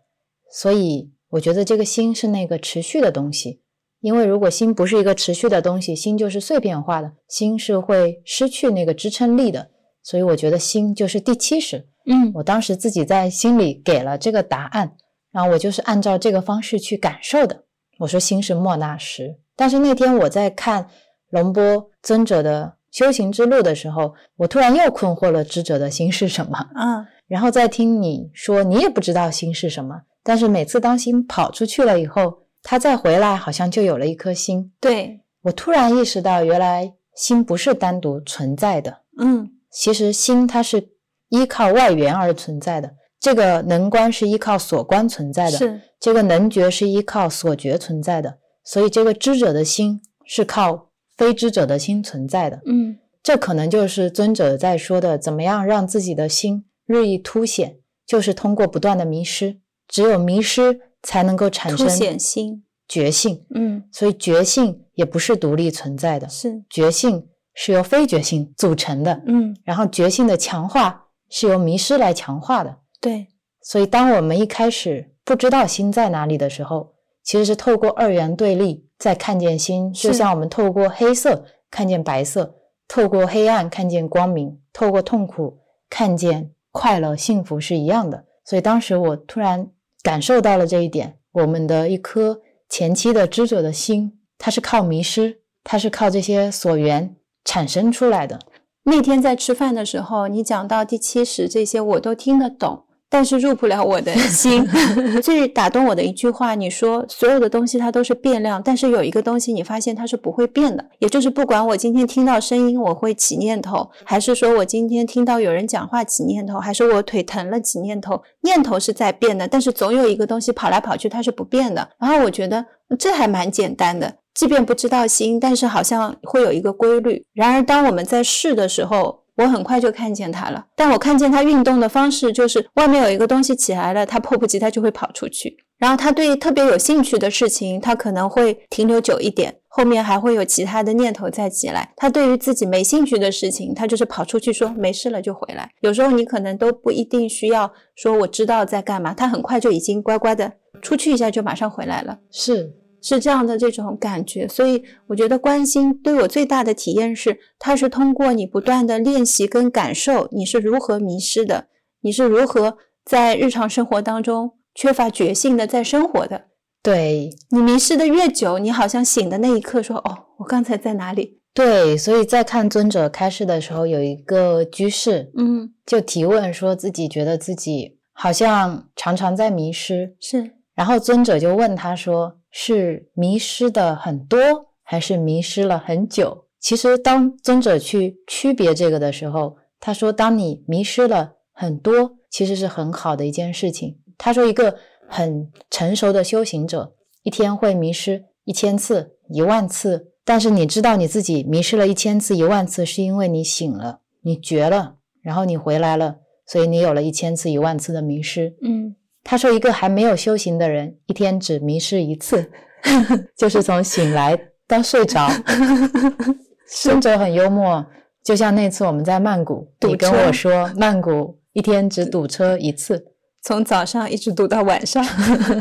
[0.51, 3.61] 所以我觉得这个心是那个持续的东西，
[4.01, 9.71] 因为如果心不是一个持续的东西，心就是碎片化的，心是会失去那个支撑力的。
[10.01, 11.87] 所以我觉得心就是第七识。
[12.05, 14.97] 嗯我当时自己在心里给了这个答案，
[15.31, 17.63] 然后我就是按照这个方式去感受的。
[17.99, 20.89] 我说心是莫那识，但是那天我在看
[21.33, 26.69] 龙波尊者的修行之路的时候，我突然又困惑了智者的心是什么。
[26.75, 34.71] 嗯 然后再听你说你也不知道心是什么，但是每次当心跑出去了以后，它再回来，好像就有了一颗心。
[34.79, 40.89] 对，我突然意识到，原来心不是单独存在的，嗯其实心它是
[41.29, 42.93] 依靠外缘而存在的。
[43.19, 52.61] 这个能观是依靠所观存在的，是这个能觉是依靠所觉存在的，所以这个知者的心是靠非知者的心存在的。
[52.65, 63.45] 嗯这可能就是尊者在说的，怎么样让自己的心日益凸显，就是通过不断的迷失，只有迷失才能够产凸生显心，觉性。
[63.55, 72.79] 嗯所以觉性也不是独立存在的，是，觉性是由非觉性组成的，嗯然后觉性的强化是由迷失来强化的。
[72.99, 73.27] 对，
[73.61, 76.92] 所以，当我们一开始不知道心在哪里的时候，
[77.23, 82.55] 其实是透过二元对立在看见心，就像我们透过黑色看见白色，
[82.87, 85.59] 透过黑暗看见光明，透过痛苦
[85.89, 88.25] 看见快乐、幸福是一样的。
[88.45, 89.69] 所以，当时我突然
[90.01, 97.15] 感受到了这一点：我们的一颗前期的知者的心，它是靠迷失，它是靠这些所缘
[97.45, 98.39] 产生出来的。
[98.83, 102.83] 那天在吃饭的时候，你讲到第七十这些，我都听得懂，
[103.13, 104.67] 但是入不了我的心。
[105.21, 121.87] 最打动我的一句话，你说所有的东西它都是变量，但是有一个东西你发现它是不会变的，也就是不管我今天听到声音我会起念头，还是说我今天听到有人讲话起念头，还是我腿疼了起念头，念头是在变的，但是总有一个东西跑来跑去它是不变的。
[121.99, 122.65] 然后我觉得
[122.97, 124.15] 这还蛮简单的。
[124.33, 127.23] 即便不知道心，但是好像会有一个规律。
[127.35, 130.65] 然而，当我们在试的时候，我很快就看见它了。
[130.75, 135.57] 但我看见它运动的方式，就是外面有一个东西起来了，它迫不及待就会跑出去。
[135.79, 141.91] 然后，他对特别有兴趣的事情，他可能会停留久一点，后面还会有其他的念头再起来。
[141.97, 145.69] 他对于自己没兴趣的事情，他就是跑出去说没事了就回来。
[145.81, 152.19] 有时候你可能都不一定需要说我知道在干嘛，他很快就已经乖乖的出去一下就马上回来了。
[152.31, 152.73] 是，
[153.03, 161.67] 是这样的这种感觉，所以我觉得关心对我最大的体验是，它是通过你不断的练习跟感受，你是如何迷失的，
[162.01, 166.45] 你是如何在日常生活当中缺乏觉性的在生活的。
[166.81, 184.39] 对，你迷失的越久，你好像醒的那一刻说：“哦，我刚才在哪里对，所以在看尊者开示的时候，有一个居士？”嗯，就提问说自己觉得自己好像常常在迷失，是然后尊者就问他说：“是迷失的很多，
[184.83, 194.77] 还是迷失了很久？”其实，当尊者去区别这个的时候，他说：“当你迷失了很多，其实是很好的一件事情。”他说：“一个
[195.09, 212.51] 很成熟的修行者，一天会迷失一千次、一万次，但是你知道你自己迷失了一千次、一万次，是因为你醒了，你觉了，然后你回来了，所以你有了一千次、一万次的迷失。”嗯，他说，一个还没有修行的人，一天只迷失一次，
[213.37, 215.29] 就是从醒来到睡着。
[216.67, 217.85] 尊者很幽默，
[218.23, 223.05] 就像那次我们在曼谷，你跟我说曼谷一天只堵车一次，
[223.41, 225.03] 从早上一直堵到晚上。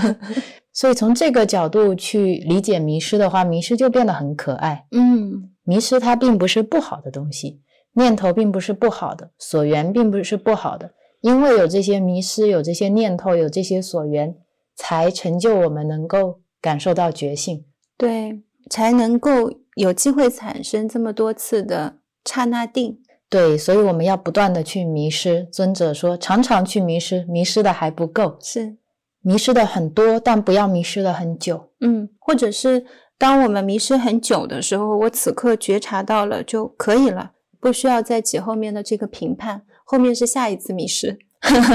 [0.72, 4.86] 所以从这个角度去理解迷失的话，迷失就变得很可爱。
[4.92, 7.60] 嗯，迷失它并不是不好的东西，
[7.92, 10.92] 念头并不是不好的，所缘并不是不好的，
[11.23, 14.37] 因为有这些迷失，有这些念头，有这些所缘，
[14.77, 17.64] 才成就我们能够感受到觉性。
[17.97, 22.99] 对，才能够有机会产生这么多次的刹那定。
[23.31, 25.45] 对，所以我们要不断的去迷失。
[25.51, 28.77] 尊者说，常常去迷失，迷失的还不够，是，
[29.23, 31.70] 迷失的很多，但不要迷失的很久。
[31.81, 32.85] 嗯，或者是
[33.16, 41.18] 当我们迷失很久的时候，我此刻觉察到了就可以了，不需要再起后面的这个评判，后面是下一次迷失，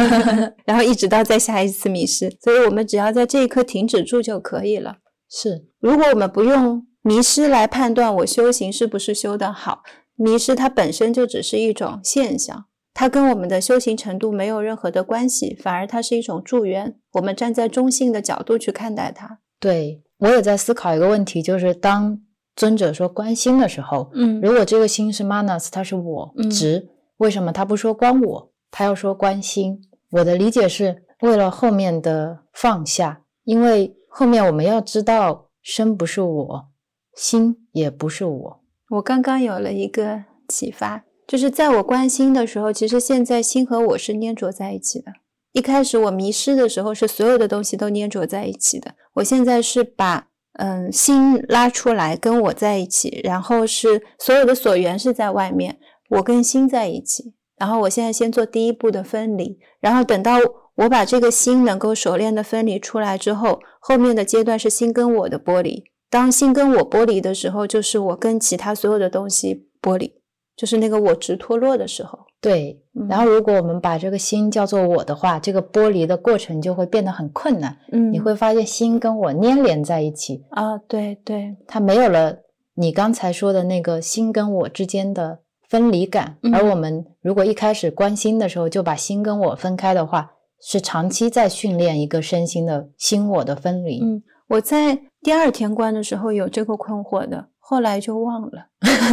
[0.66, 4.98] 然后一直到再下一次迷失，所以我们只要在这一刻停止住就可以了。
[5.30, 9.84] 是，如果我们不用迷失来判断我修行是不是修得好，
[10.16, 16.96] 迷失它本身就只是一种现象，它跟我们的修行程度没有任何的关系，反而它是一种助缘。
[17.14, 19.40] 我们站在中性的角度去看待它。
[19.60, 22.22] 对我也在思考一个问题，就是当
[22.56, 26.88] 尊者说关心的时候，嗯如果这个心是 manas，它是我嗯执，
[27.18, 29.82] 为什么他不说关我，他要说关心？
[30.12, 36.68] 我的理解是为了后面的放下，因为后面我们要知道身不是我，
[37.16, 38.64] 心也不是我。
[38.92, 45.12] 我刚刚有了一个启发，就是在我关心的时候，其实现在心和我是粘着在一起的。
[45.52, 48.94] 一开始我迷失的时候，是所有的东西都粘着在一起的。
[49.16, 57.34] 我现在是把嗯心拉出来跟我在一起，然后是所有的所缘是在外面，我跟心在一起。
[57.58, 60.38] 然后我现在先做第一步的分离，然后等到
[60.76, 65.84] 我把这个心能够熟练的分离出来之后，后面的阶段是心跟我的剥离。
[66.10, 70.14] 当心跟我剥离的时候，就是我跟其他所有的东西剥离，
[70.56, 72.20] 就是那个我执脱落的时候。
[72.40, 77.76] 对，嗯然后如果我们把这个心叫做我的话，这个剥离的过程就会变得很困难。
[77.92, 82.38] 嗯你会发现心跟我粘连在一起，啊，对对，它没有了
[82.76, 90.32] 你刚才说的那个心跟我之间的分离感，嗯而我们如果一开始关心的时候就把心跟我分开的话，
[90.62, 94.02] 是长期在训练一个身心的心我的分离。
[94.04, 98.68] 嗯我在第二天关的时候有这个困惑的，后来就忘了。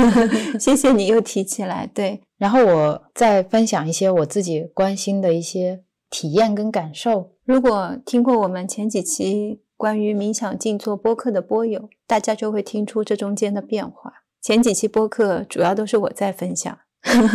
[0.60, 7.32] 谢谢你又提起来，对，然后我再分享一些我自己关心的一些体验跟感受。
[7.44, 14.23] 如果听过我们前几期关于冥想静坐播客的播友，大家就会听出这中间的变化。
[14.44, 16.78] 前几期播客主要都是我在分享，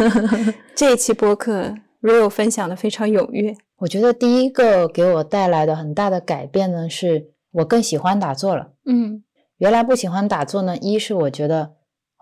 [0.77, 1.73] 这一期播客
[2.03, 3.55] Rio 分享的非常踊跃。
[3.79, 8.73] 我觉得第一个给我带来的很大的改变呢，是我更喜欢打坐了。
[8.85, 9.23] 嗯
[9.57, 11.71] 原来不喜欢打坐呢，一是我觉得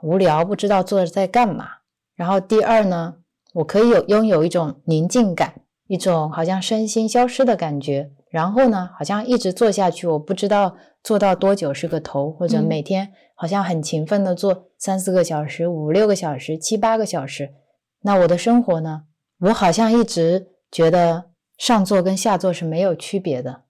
[0.04, 1.66] 无聊，不知道坐着在干嘛。
[2.16, 3.16] 然后第二呢，
[3.56, 5.56] 我可以有拥有一种宁静感，
[5.88, 8.12] 一种好像身心消失的感觉。
[8.30, 17.54] 然后呢，好像一直做下去，我不知道做到多久是个头，或者嗯每天好像很勤奋的做三四个小时、五六个小时、七八个小时。
[18.02, 19.04] 那我的生活呢？
[19.42, 23.66] 我好像一直觉得上座跟下座是没有区别的。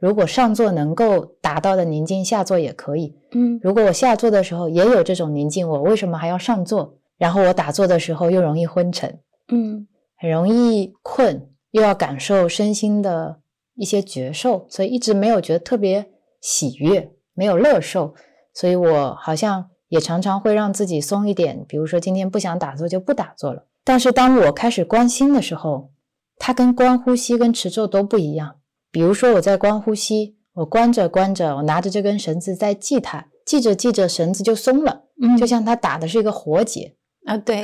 [0.00, 3.16] 如果上座能够达到的宁静，下座也可以。
[3.30, 6.98] 嗯如果我下座的时候也有这种宁静，我为什么还要上座？
[7.16, 9.86] 然后我打坐的时候又容易昏沉，嗯
[10.18, 13.40] 很容易困，又要感受身心的
[13.76, 16.10] 一些觉受，所以一直没有觉得特别
[16.40, 18.14] 喜悦，没有乐受。
[18.58, 23.66] 所以我好像也常常会让自己松一点，比如说今天不想打坐就不打坐了。
[23.84, 25.90] 但是当我开始观心的时候，
[26.38, 28.56] 它跟观呼吸跟持咒都不一样。
[28.90, 36.96] 比如说我在观呼吸，我观着观着，我拿着这根绳子在系它，系着系着绳子就松了，嗯，就像它打的是一个活结。
[37.26, 37.62] 啊，对，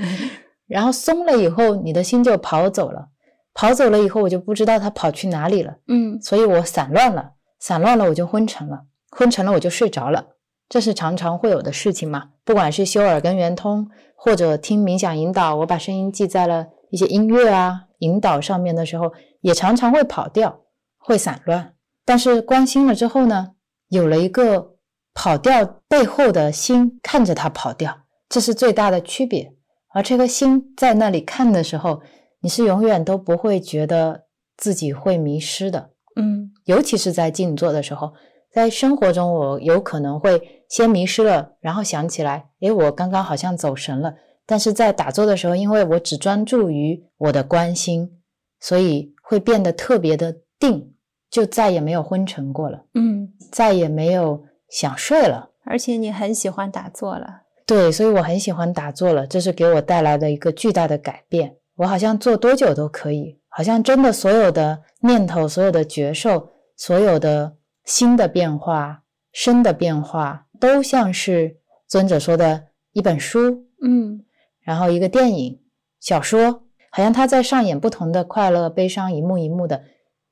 [0.68, 3.08] 然后松了以后，你的心就跑走了，
[3.54, 10.28] 跑走了以后，我就不知道它跑去哪里了，嗯所以我散乱了，散乱了我就昏沉了，昏沉了我就睡着了，
[10.68, 12.30] 这是常常会有的事情嘛。
[12.44, 20.60] 不管是修耳根圆通，或者听冥想引导，我把声音记在了一些音乐啊引导上面的时候，也常常会跑调，
[20.98, 21.74] 会散乱。
[22.04, 23.52] 但是关心了之后呢，
[23.88, 24.76] 有了一个
[25.12, 29.52] 跑调背后的心看着它跑掉，这是最大的区别。
[29.94, 32.02] 而这颗心在那里看的时候，
[32.40, 34.24] 你是永远都不会觉得
[34.56, 38.12] 自己会迷失的，嗯尤其是在静坐的时候。
[38.52, 44.14] 在生活中，我有可能会先迷失了，然后想起来，诶，我刚刚好像走神了。
[44.46, 48.18] 但是在打坐的时候，因为我只专注于我的关心，
[48.60, 50.94] 所以会变得特别的定，
[51.30, 55.50] 就再也没有昏沉过了，嗯，再也没有想睡了。
[55.64, 57.42] 而且你很喜欢打坐了。
[57.66, 61.56] 对，所以我很喜欢打坐了，这是给我带来的一个巨大的改变。
[61.76, 67.57] 我好像坐多久都可以，好像真的所有的念头、所有的觉受、所有的
[67.88, 69.02] 心的变化、
[69.32, 71.56] 身的变化，都像是
[71.88, 74.22] 尊者说的一本书，嗯
[74.60, 75.62] 然后一个电影、
[75.98, 79.84] 小说，好像他在上演不同的快乐、悲伤一幕一幕的，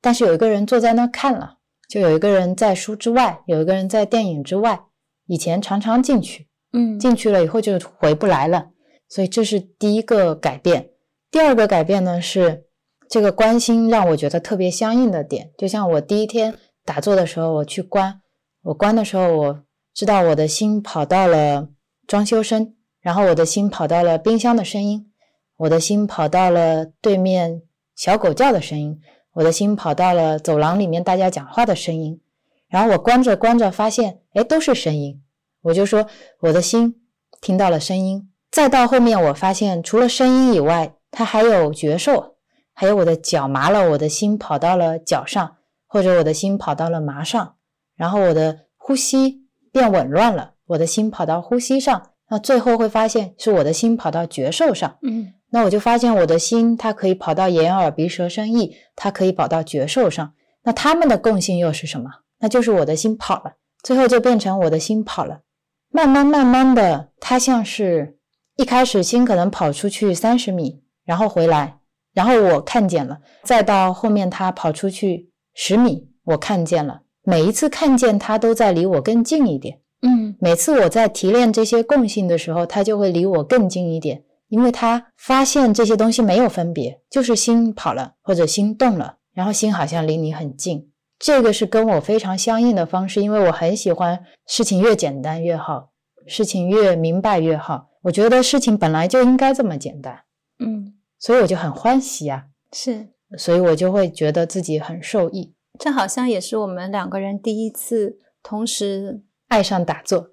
[0.03, 1.57] 但是有一个人坐在那看了，
[1.89, 4.83] 就有一个人在书之外，有一个人在电影之外。
[5.27, 8.69] 以前常常进去，嗯进去了以后就回不来了，
[9.09, 10.91] 所以这是第一个改变。
[11.31, 12.65] 第二个改变呢是
[13.09, 16.55] 这个关心让我觉得特别相应的点，就像我第一天
[16.87, 18.23] 打坐的时候，我去观，
[18.63, 21.69] 我观的时候，我知道我的心跑到了
[22.07, 25.11] 装修声，然后我的心跑到了冰箱的声音，
[25.57, 27.63] 我的心跑到了对面
[27.97, 29.01] 小狗叫的声音，
[29.33, 32.21] 我的心跑到了走廊里面大家讲话的声音，
[32.69, 35.21] 然后我观着观着发现，哎，都是声音。
[35.63, 36.07] 我就说
[36.43, 36.95] 我的心
[37.41, 42.37] 听到了声音，再到后面我发现除了声音以外，它还有觉受，
[42.73, 45.56] 还有我的脚麻了，我的心跑到了脚上，
[45.97, 47.55] 或者我的心跑到了麻上，
[47.97, 62.11] 然后我的呼吸变紊乱了，我的心跑到呼吸上，那最后会发现是我的心跑到觉受上，嗯那我就发现我的心它可以跑到眼耳鼻舌身意，它可以跑到觉受上，那它们的共性又是什么？
[62.41, 65.41] 那就是我的心跑了，最后就变成我的心跑了。
[65.89, 68.19] 慢慢慢慢的，它像是
[68.57, 71.79] 一开始心可能跑出去三十米，然后回来，
[72.13, 77.01] 然后我看见了，再到后面它跑出去十米，我看见了。
[77.23, 79.81] 每一次看见它都在离我更近一点。
[80.03, 90.91] 嗯每次我在提炼这些共性的时候，它就会离我更近一点，因为它发现这些东西没有分别，就是心跑了或者心动了，然后心好像离你很近。
[91.19, 95.89] 这个是跟我非常相应的方式，因为我很喜欢事情越简单越好，
[96.27, 97.89] 事情越明白越好。
[98.03, 100.21] 我觉得事情本来就应该这么简单，
[100.59, 110.31] 嗯，所以我就很欢喜啊，是，所以我就会觉得自己很受益，这好像也是我们两个人第一次同时爱上打坐。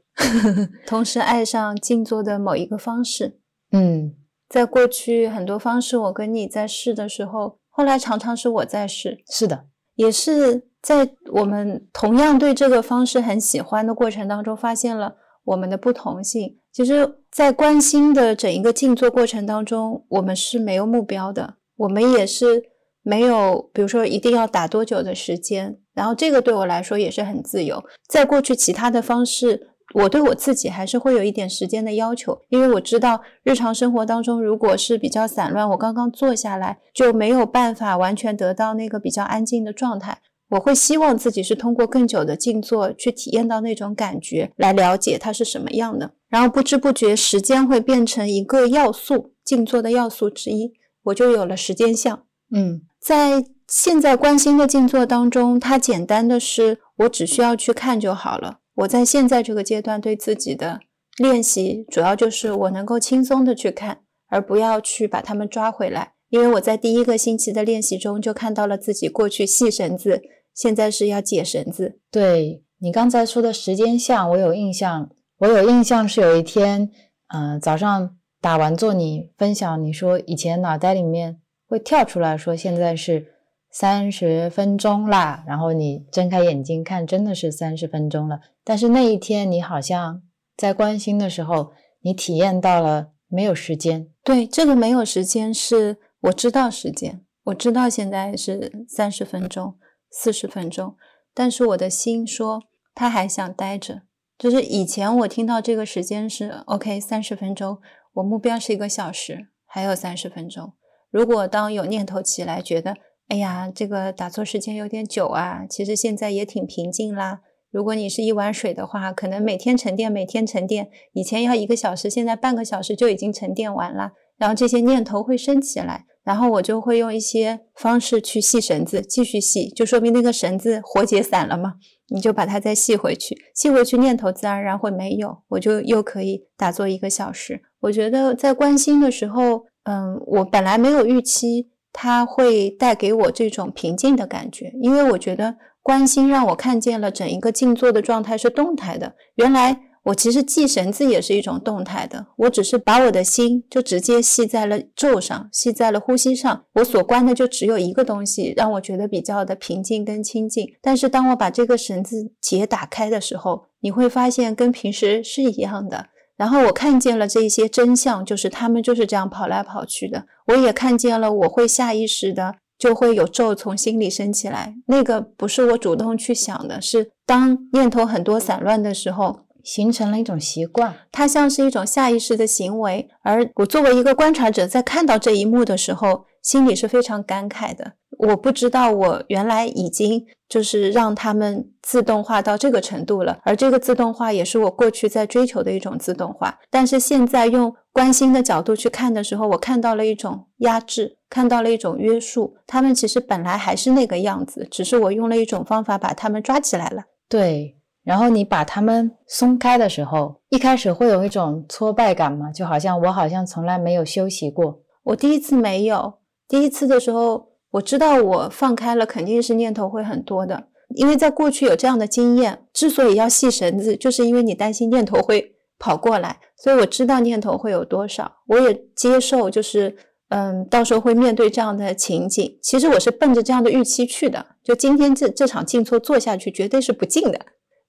[0.86, 3.40] 同时爱上静坐的某一个方式。
[3.72, 4.14] 嗯
[4.48, 9.66] 在过去很多方式，我跟你在试的时候，后来常常是我在试，是的，
[9.96, 15.16] 也是在我们同样对这个方式很喜欢的过程当中，发现了
[15.46, 16.60] 我们的不同性。
[16.72, 22.64] 其实，在关心的整一个静坐过程当中，我们是没有目标的，我们也是
[23.04, 25.78] 没有，比如说一定要打多久的时间。
[25.94, 27.84] 然后这个对我来说也是很自由。
[28.08, 40.20] 在过去其他的方式，我对我自己还是会有一点时间的要求，因为我知道日常生活当中如果是比较散乱，我刚刚坐下来就没有办法完全得到那个比较安静的状态。
[40.50, 46.12] 我会希望自己是通过更久的静坐去体验到那种感觉，来了解它是什么样的。
[46.30, 50.74] 然后不知不觉，时间会变成一个要素，静坐的要素之一，
[51.04, 52.24] 我就有了时间相。
[52.56, 58.60] 嗯在现在关心的静坐当中，它简单的是我只需要去看就好了。
[58.76, 60.80] 我在现在这个阶段对自己的
[61.18, 66.14] 练习，主要就是我能够轻松的去看，而不要去把它们抓回来。
[66.30, 70.22] 因为我在第一个星期的练习中就看到了自己过去系绳子，
[70.56, 72.00] 现在是要解绳子。
[72.10, 75.10] 对你刚才说的时间像，我有印象。
[75.40, 76.90] 我有印象是有一天，
[77.28, 81.40] 嗯、早上打完坐，你分享你说以前脑袋里面
[81.74, 83.34] 会跳出来说现在是
[83.72, 88.40] 三十分钟啦，然后你睁开眼睛看，真的是三十分钟了。
[88.64, 90.22] 但是那一天你好像
[90.56, 91.72] 在关心的时候，
[92.02, 94.08] 你体验到了没有时间。
[94.24, 99.76] 对，这个没有时间是我知道时间，我知道现在是三十分钟、
[100.12, 100.96] 四十分钟，
[101.34, 102.62] 但是我的心说
[102.94, 104.04] 他还想待着。
[104.38, 107.80] 就是以前我听到这个时间是 OK 三十分钟，
[108.14, 110.74] 我目标是一个小时，还有三十分钟。
[111.14, 112.96] 如果当有念头起来，觉得
[113.28, 117.42] 哎呀这个打坐时间有点久啊，其实现在也挺平静啦。
[117.70, 124.14] 如果你是一碗水的话，可能每天沉淀，每天沉淀，以前要一个小时，现在半个小时就已经沉淀完了。
[124.38, 131.76] 然后这些念头会升起来，然后我就会用一些方式去系绳子，继续系，就说明那个绳子活结散了嘛，
[132.10, 137.62] 你就把它再系回去，系回去念头自然而然会没有，我就又可以打坐一个小时。
[137.82, 149.90] 我觉得在关心的时候，嗯，我本来没有预期它会带给我这种平静的感觉，因为我觉得关心让我看见了整一个静坐的状态是动态的，原来。
[150.08, 156.66] 我其实系绳子也是一种动态的，我只是把我的心就直接系在了咒上，系在了呼吸上。
[156.74, 160.68] 我所关的就只有一个东西，让我觉得比较的平静跟清静。
[160.82, 166.08] 但是当我把这个绳子结打开的时候，你会发现跟平时是一样的。
[166.38, 170.26] 然后我看见了这些真相，就是他们就是这样跑来跑去的。
[170.48, 179.42] 我也看见了，我会下意识的就会有咒从心里升起来，那个不是我主动去想的，是当念头很多散乱的时候。
[179.64, 187.94] 形成了一种习惯，它像是一种下意识的行为，而我作为一个观察者，在看到这一幕的时候，心里是非常感慨的。
[188.20, 196.60] 我不知道我原来已经就是让他们自动化到这个程度了，而这个自动化也是我过去在追求的一种自动化。
[196.70, 202.56] 但是现在用关心的角度去看的时候，我看到了一种压制，看到了一种约束。
[202.68, 207.06] 他们其实本来还是那个样子，只是我用了一种方法把他们抓起来了。
[207.28, 207.78] 对。
[208.04, 212.52] 然后你把他们松开的时候，一开始会有一种挫败感吗？
[212.52, 214.82] 就好像我好像从来没有休息过。
[215.04, 216.20] 我第一次没有，
[216.54, 222.68] 第一次的时候，我知道我放开了，肯定是念头会很多的，因为在过去有这样的经验。
[222.72, 229.98] 之所以要系绳子，就是因为你担心念头会跑过来，所以我知道念头会有多少，我也接受，就是
[230.30, 232.60] 嗯，到时候会面对这样的情景。
[232.62, 237.40] 其实我是奔着这样的预期去的，就今天这这场静坐做下去，绝对是不静的。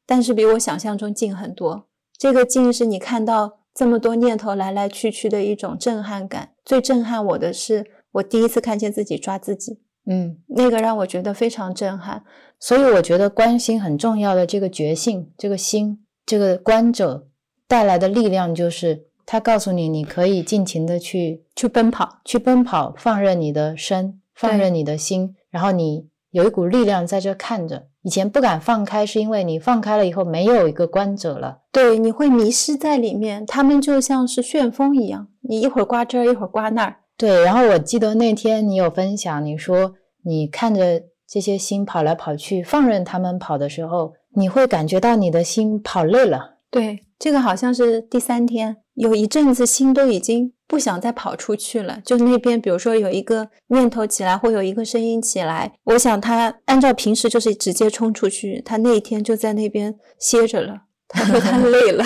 [0.07, 1.86] 但是比我想象中近很多。
[2.16, 6.53] 这个静是你看到这么多念头来来去去的一种震撼感。
[6.65, 7.85] 最震撼我的是，
[8.15, 12.24] 我第一次看见自己抓自己，嗯，那个让我觉得非常震撼。
[12.59, 17.28] 所以我觉得观心很重要的这个觉性，这个心，这个观者
[17.66, 27.89] 带来的力量，就是他告诉你，你可以尽情的去去奔跑，去奔跑，放任你的身，放任你的心，然后你有一股力量在这看着。
[28.03, 31.62] 以前不敢放开，是因为你放开了以后没有一个观者了。
[31.73, 36.97] 对，你会迷失在里面，他们就像是旋风一样，你一会儿刮这儿，一会儿刮那儿。
[37.24, 39.94] 对，然后我记得那天你有分享，你说
[40.24, 46.59] 你看着这些心跑来跑去，放任他们跑的时候，你会感觉到你的心跑累了。
[46.70, 51.98] 对，这个好像是第三天，有一阵子心都已经不想再跑出去了。
[52.05, 60.82] 就那边，比如说有一个念头起来，会有一个声音起来，我想他按照平时就是直接冲出去，他那一天就在那边歇着了。
[61.09, 62.05] 他说他 累了。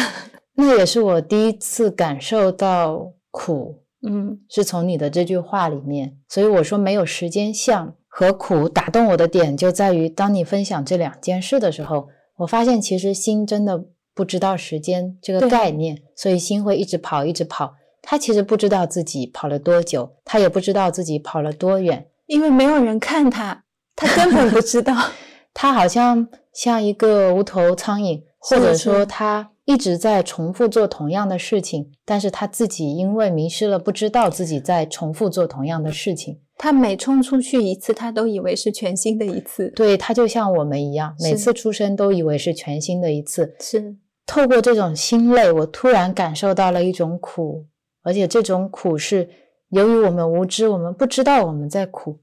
[0.55, 6.19] 那也是我第一次感受到苦，嗯是从你的这句话里面。
[6.29, 13.85] 所以我说没有时间像和苦打动我的点就在于，当你分享这两件事的时候，我发现其实心真的
[14.15, 17.75] 不知道时间这个概念，所以心会一直跑，一直跑。
[18.01, 23.65] 他其实不知道自己跑了多久，他也不知道自己跑了多远，因为没有人看他，
[23.95, 24.95] 他根本不知道。
[25.53, 36.41] 他好像像一个无头苍蝇，或者说他一直在重复做同样的事情，但是他自己因为迷失了，不知道自己在重复做同样的事情。
[36.57, 39.69] 他每冲出去一次，他都以为是全新的一次。
[39.77, 43.55] 对他就像我们一样，每次出生都以为是全新的一次。
[43.61, 47.67] 是，透过这种心累，我突然感受到了一种苦，
[48.03, 49.29] 而且这种苦是
[49.69, 52.21] 由于我们无知，我们不知道我们在苦。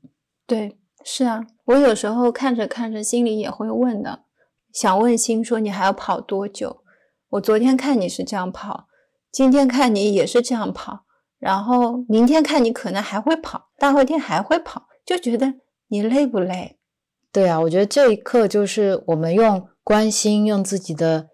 [0.47, 1.45] 对，是啊。
[1.65, 4.22] 我有时候看着看着，心里也会问的，
[4.73, 6.77] 想问心说你还要跑多久？
[7.36, 8.88] 我昨天看你是这样跑，
[9.32, 11.06] 今天看你也是这样跑，
[11.40, 15.56] 然后明天看你可能还会跑，大后天还会跑，就觉得
[15.88, 16.78] 你累不累？
[17.32, 21.30] 对啊，我觉得这一刻就是我们用关心，用自己的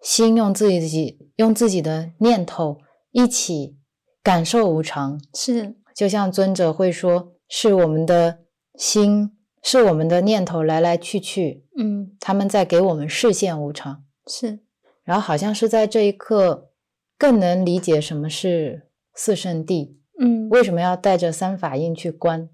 [0.00, 2.78] 心，用自己用自己的念头
[3.10, 3.76] 一起
[4.22, 5.20] 感受无常。
[5.34, 8.38] 是，就像尊者会说，是我们的
[8.78, 9.32] 心，
[9.62, 14.04] 是我们的念头来来去去，嗯，他们在给我们视线无常。
[14.26, 14.60] 是，
[15.04, 16.70] 然后好像是在这一刻，
[17.16, 22.48] 更能理解什么是四圣谛，嗯，为什么要带着三法印去观？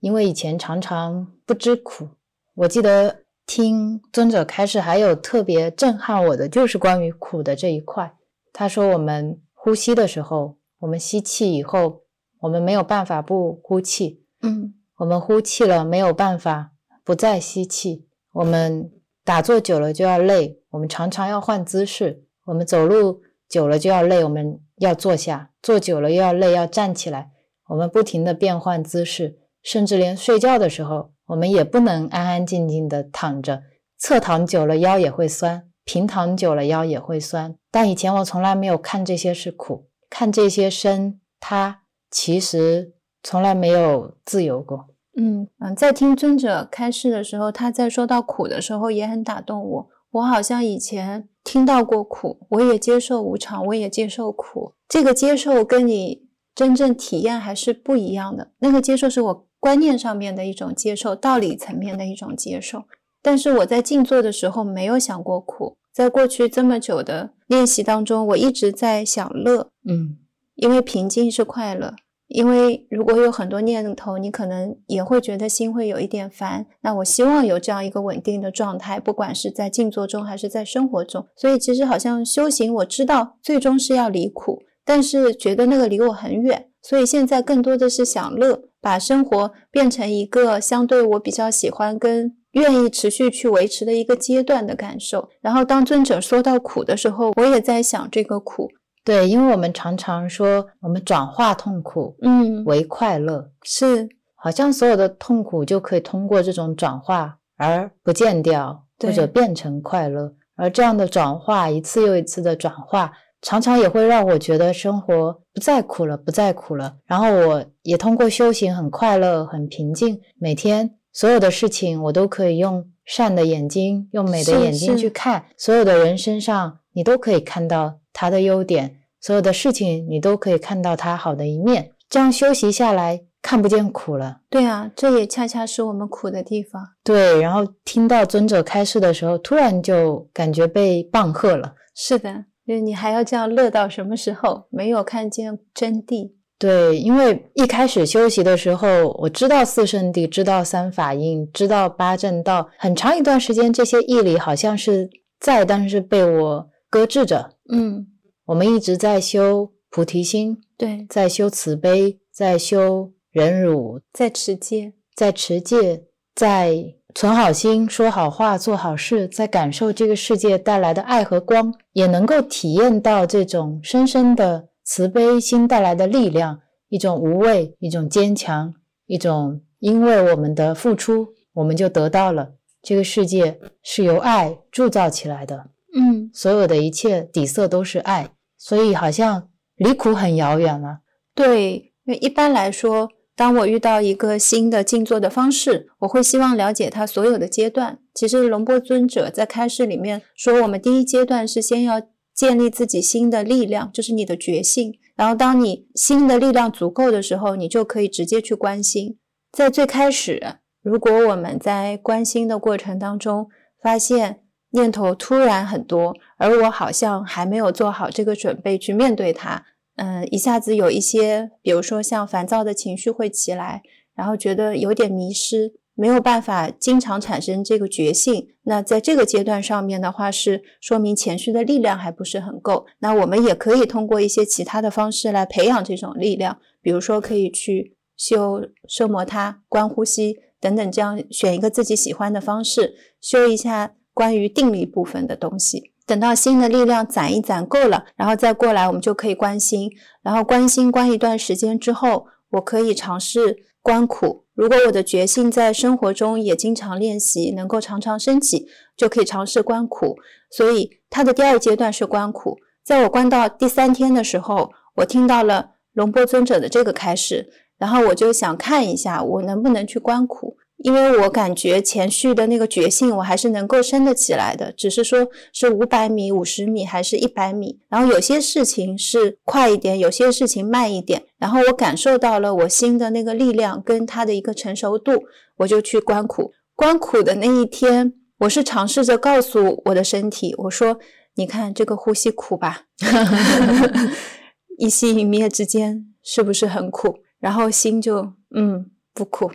[0.00, 2.08] 因为以前常常不知苦。
[2.54, 8.14] 我记得听尊者开示，还有特别震撼我的，就是关于苦的这一块。
[8.52, 12.02] 他说，我们呼吸的时候，我们吸气以后，
[12.40, 16.72] 我们没有办法不呼气；嗯，我们呼气了，没有办法
[17.04, 18.08] 不再吸气。
[18.32, 18.90] 我们
[19.24, 27.30] 打坐久了就要累，我们常常要换姿势；我们走路久了就要累，我们要坐下；坐久了又要累，要站起来。
[27.68, 33.62] 我们不停的变换姿势，甚至连睡觉的时候，我们也不能安安静静的躺着。
[33.96, 37.54] 侧躺久了腰也会酸，平躺久了腰也会酸。
[37.70, 44.88] 但以前我从来没有看这些是苦，看这些身，它其实从来没有自由过。
[45.16, 49.88] 嗯嗯，在听尊者开示的时候，他在说到苦的时候也很打动我。
[50.12, 54.74] 我好像以前听到过苦，我也接受无常，我也接受苦。
[54.88, 58.52] 这个接受跟你真正体验还是不一样的。
[58.58, 62.84] 那个接受是我观念上面的一种接受，道理层面的一种接受。
[63.22, 70.18] 但是我在静坐的时候没有想过苦，在过去这么久的练习当中，我一直在想乐，嗯，
[70.56, 71.94] 因为平静是快乐。
[72.32, 76.66] 因为如果有很多念头，你可能也会觉得心会有一点烦。
[76.80, 81.26] 那我希望有这样一个稳定的状态，不管是在静坐中还是在生活中。
[81.36, 86.68] 所以其实好像修行，我知道最终是要离苦，但是觉得那个离我很远。
[86.82, 95.28] 所以现在更多的是享乐，把生活变成一个相对我比较喜欢跟愿意持续去维持的一个阶段的感受。
[95.40, 98.68] 然后当尊者说到苦的时候，我也在想这个苦，
[99.04, 110.34] 对，因为我们常常说，我们转化痛苦嗯，为快乐，是好像所有的痛苦就可以通过这种转化而不见掉，或者变成快乐。
[110.54, 116.96] 而这样的转化，一次又一次的转化，常常也会让我觉得生活不再苦了，不再苦了。
[117.06, 131.92] 然后我也通过修行很快乐、很平静，每天所有的事情我都可以用善的眼睛、用美的眼睛去看，所有的人身上你都可以看到他的优点，所有的事情你都可以看到他好的一面。
[132.08, 134.40] 这样休息下来，看不见苦了。
[134.50, 136.82] 对啊，这也恰恰是我们苦的地方。
[137.02, 141.74] 对，然后听到尊者开示的时候，突然就感觉被棒喝了。
[141.94, 144.64] 是的，就是你还要这样乐到什么时候？
[144.70, 146.32] 没有看见真谛。
[146.58, 155.08] 对，因为一开始休息的时候，我知道四圣谛，知道三法印，知道八正道，很长一段时间，这些义理好像是
[155.40, 157.54] 在，但是被我搁置着。
[157.72, 158.06] 嗯，
[158.44, 164.92] 我们一直在修菩提心，对，在修慈悲，在修忍辱，在持戒。
[165.14, 166.04] 在持戒，
[166.34, 178.72] 在存好心、说好话、做好事，在感受这个世界带来的爱和光，也能够体验到这种深深的慈悲心带来的力量，一种无畏，一种坚强，
[179.06, 182.54] 一种因为我们的付出，我们就得到了。
[182.82, 191.00] 这个世界是由爱铸造起来的，嗯，所有的一切底色都是爱，所以好像离苦很遥远了。
[191.34, 197.98] 对，因为一般来说，当我遇到一个新的静坐的方式，我会希望了解它所有的阶段。
[198.14, 202.00] 其实龙波尊者在开示里面说，我们第一阶段是先要
[202.34, 204.98] 建立自己心的力量，就是你的觉性。
[205.14, 209.18] 然后当你心的力量足够的时候，你就可以直接去关心。
[209.50, 213.48] 在最开始，如果我们在关心的过程当中
[213.82, 214.40] 发现
[214.72, 219.64] 念头突然很多，而我好像还没有做好这个准备去面对它。
[219.96, 223.82] 嗯，一下子有一些，比如说像烦躁的情绪会起来，
[224.14, 228.48] 然后觉得有点迷失，没有办法经常产生这个觉性。
[228.62, 232.86] 那在这个阶段上面的话，是说明前世的力量还不是很够。
[233.00, 245.92] 那我们也可以通过一些其他的方式来培养这种力量，比如说可以去修奢摩他、观呼吸等等，这样选一个自己喜欢的方式，修一下关于定力部分的东西。
[246.04, 249.90] 等到心的力量攒一攒够了，然后再过来，我们就可以观心。
[250.22, 254.44] 然后观心观一段时间之后，我可以尝试观苦。
[254.54, 258.66] 如果我的觉性在生活中也经常练习，能够常常升起，
[258.96, 260.16] 就可以尝试观苦。
[260.50, 262.58] 所以它的第二阶段是观苦。
[262.84, 267.48] 在我观到第三天的时候，我听到了龙波尊者的这个开始，
[267.78, 270.58] 然后我就想看一下我能不能去观苦。
[270.82, 277.78] 因为我感觉前续的那个觉性，我还是能够升得起来的，只是说是五百米、五十米还是一百米。
[277.88, 281.22] 然后有些事情是快一点，有些事情慢一点。
[281.38, 285.24] 然后我感受到了我心的那个力量跟它的一个成熟度，
[285.58, 286.52] 我就去观苦。
[286.74, 290.98] 观苦的那一天，我是尝试着告诉我的身体，我说
[291.36, 292.86] ：“你看这个呼吸苦吧，
[294.78, 299.50] 一吸一灭之间是不是很苦？”然后心就嗯不苦。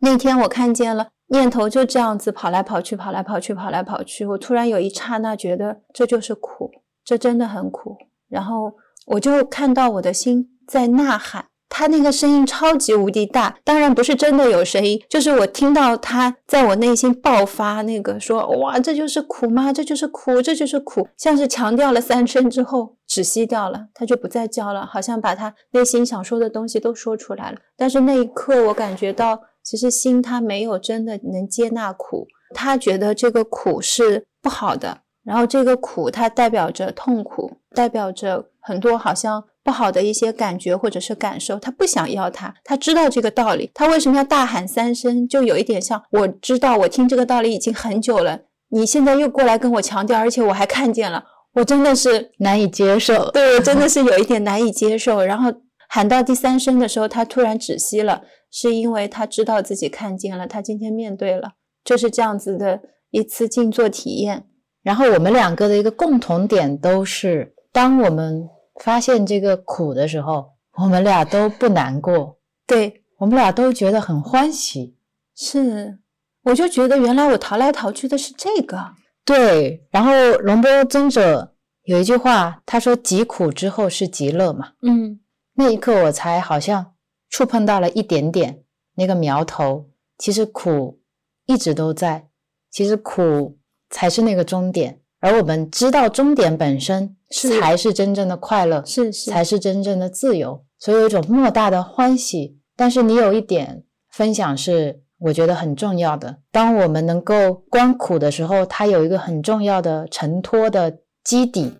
[0.00, 4.24] 那天我看见了念头就这样子跑来跑去，跑来跑去，跑来跑去。
[4.26, 6.70] 我突然有一刹那觉得这就是苦，
[7.04, 7.96] 这真的很苦。
[8.28, 8.72] 然后
[9.06, 19.72] 我就看到我的心在呐喊，他那个声音超级无敌大，当然不是真的有声音，就是我听到他在我内心爆发那个说：“哇，这就是苦吗？
[19.72, 27.58] 这就是苦，这就是苦。”像是强调了三声之后止息掉了，他就不再叫了，好像把他内心想说的东西都说出来了。
[27.76, 29.40] 但是那一刻我感觉到。
[29.66, 45.26] 其实心他没有真的能接纳苦，他觉得这个苦是不好的，然后这个苦它代表着痛苦，代表着很多好像不好的一些感觉或者是感受，他不想要它，他知道这个道理，他为什么要大喊三声？
[45.26, 51.24] 就有一点像我知道我听这个道理已经很久了，你现在又过来跟我强调，而且我还看见了，
[51.54, 55.24] 我真的是难以接受，对，真的 是有一点难以接受。
[55.24, 55.52] 然后
[55.88, 58.22] 喊到第三声的时候，他突然止息了。
[58.58, 61.52] 是因为他知道自己看见了，他今天面对了，
[61.84, 62.80] 就是这样子的
[63.10, 64.46] 一次静坐体验。
[64.82, 68.48] 然后我们两个的一个共同点都是，当我们
[68.82, 74.96] 发现这个苦的时候，我们俩都不难过，对我们俩都觉得很欢喜。
[75.34, 75.98] 是，
[76.44, 78.78] 我就觉得原来我逃来逃去的是这个。
[79.26, 81.52] 对，然后龙波尊者
[81.82, 85.20] 有一句话，他说：“极苦之后是极乐嘛。”嗯，
[85.56, 86.94] 那一刻我才好像。
[87.28, 88.62] 触碰到了一点点
[88.94, 89.86] 那个苗头，
[90.16, 91.00] 其实苦
[91.44, 92.28] 一直都在，
[92.70, 93.58] 其实苦
[93.90, 102.58] 才是那个终点，而我们知道终点本身是才是真正的快乐，是是，才是真正的自由，所以有一种莫大的欢喜。
[102.74, 111.72] 但是你有一点分享是我觉得很重要的，当我们能够观苦的时候，它有一个很重要的承托的基底，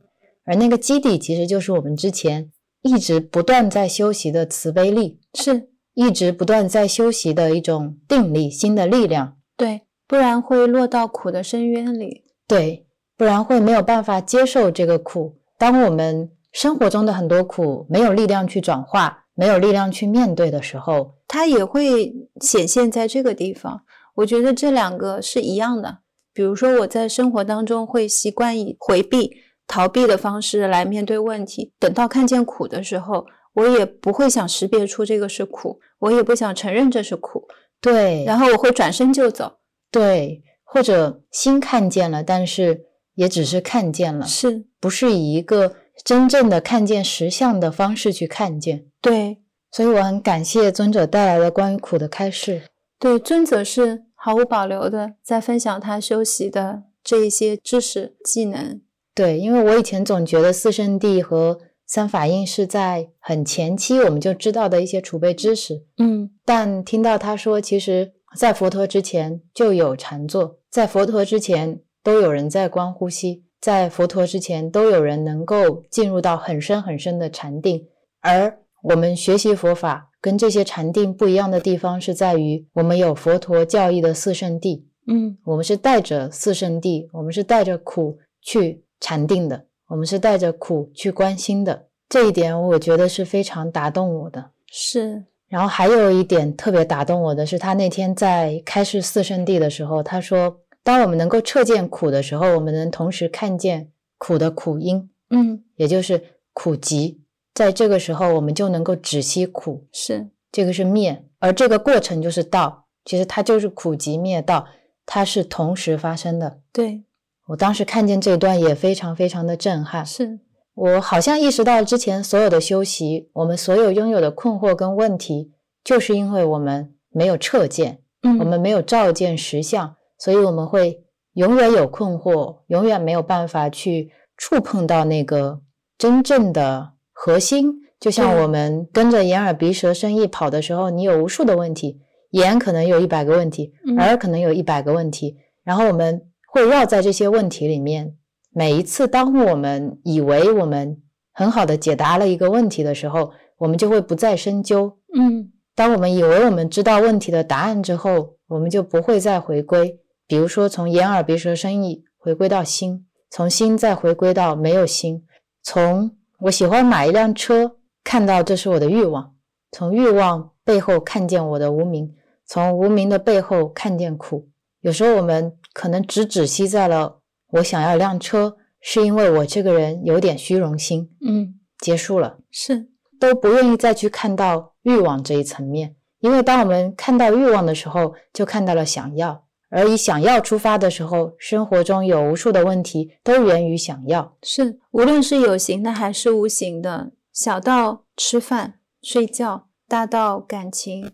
[0.44, 2.51] 而那个基底其实就是我们之前。
[2.86, 9.36] 一直不断在修习的慈悲力，是一直不断在修习的一种定力、新的力量。
[9.56, 12.24] 对，不然会落到苦的深渊里。
[12.46, 12.86] 对，
[13.16, 15.38] 不然会没有办法接受这个苦。
[15.58, 23.82] 当我们生活中的很多苦没有力量去转化、没有力量去面对的时候，它也会显现在这个地方。
[24.16, 25.98] 我觉得这两个是一样的。
[26.32, 29.32] 比如说，我在生活当中会习惯以回避。
[29.66, 37.48] 逃避的方式来面对问题，等到看见苦的时候，我也不会想识别出这个是苦，我也不想承认这是苦，
[37.80, 39.59] 对，然后我会转身就走，
[39.90, 45.74] 对，或者心看见了，但是也只是看见了，是不是以一个
[46.05, 48.86] 真正的看见实相的方式去看见？
[49.01, 49.38] 对，
[49.70, 52.62] 所以我很感谢尊者带来的关于苦的开示。
[52.98, 58.80] 对，尊者是毫无保留的在分享他修习的这一些知识技能。
[59.16, 77.88] 对，因为我以前总觉得四圣谛和三法印是在很前期我们就知道的一些储备知识，嗯，但听到他说，其实在佛陀之前就有禅坐，在佛陀之前都有人在观呼吸，在佛陀之前都有人能够进入到很深很深的禅定，
[78.20, 80.10] 而我们学习佛法。
[80.18, 85.38] 跟这些禅定不一样的地方是在于，我们有佛陀教义的四圣谛，嗯。
[85.44, 91.86] 我们是带着四圣谛，我们是带着苦去禅定的，我们是带着苦去关心的。
[92.09, 94.51] 这一点我觉得是非常打动我的。
[94.66, 107.20] 是，然后还有一点特别打动我的是，他那天在开示四圣地的时候，他说，当我们能够彻见苦的时候，我们能同时看见苦的苦因，嗯也就是苦集。
[107.55, 112.85] 在这个时候，我们就能够止息苦，是，这个是灭，而这个过程就是道。
[113.05, 114.66] 其实它就是苦集灭道，
[115.06, 116.59] 它是同时发生的。
[116.73, 117.02] 对，
[117.48, 120.40] 我当时看见这段也非常非常的震撼，是，
[120.74, 125.52] 我好像意识到之前所有的修习，我们所有拥有的困惑跟问题，
[125.85, 131.05] 就是因为我们没有彻见，嗯我们没有照见实相，所以我们会
[131.35, 135.60] 永远有困惑，永远没有办法去触碰到那个
[135.97, 137.82] 真正的核心。
[137.98, 142.01] 就像我们跟着眼耳鼻舌身意跑的时候，你有无数的问题，
[142.32, 146.20] 眼可能有一百个问题，嗯耳可能有一百个问题，然后我们
[146.57, 148.16] 会绕在这些问题里面。
[148.51, 151.03] 每一次当我们以为我们
[151.35, 154.97] 很好的解答了一个问题的时候，我们就会不再深究。
[155.15, 160.01] 嗯当我们以为我们知道问题的答案之后，我们就不会再回归。
[160.27, 165.27] 比如说，从眼耳鼻舌身意回归到心，从心再回归到没有心，
[165.62, 169.35] 从我喜欢买一辆车，看到这是我的欲望，
[169.73, 172.15] 从欲望背后看见我的无名，
[172.47, 174.49] 从无名的背后看见苦。
[174.86, 177.18] 有时候我们可能只止息在了
[177.54, 182.38] 我想要一辆车，是因为我这个人有点虚荣心，嗯结束了。
[182.52, 182.88] 是，
[183.18, 194.36] 都不愿意再去看到欲望这一层面，因为当我们看到欲望的时候，就看到了想要，而以想要出发的时候，生活中有无数的问题都源于想要。
[194.44, 201.10] 是，无论是有形的还是无形的，小到吃饭、睡觉，大到感情、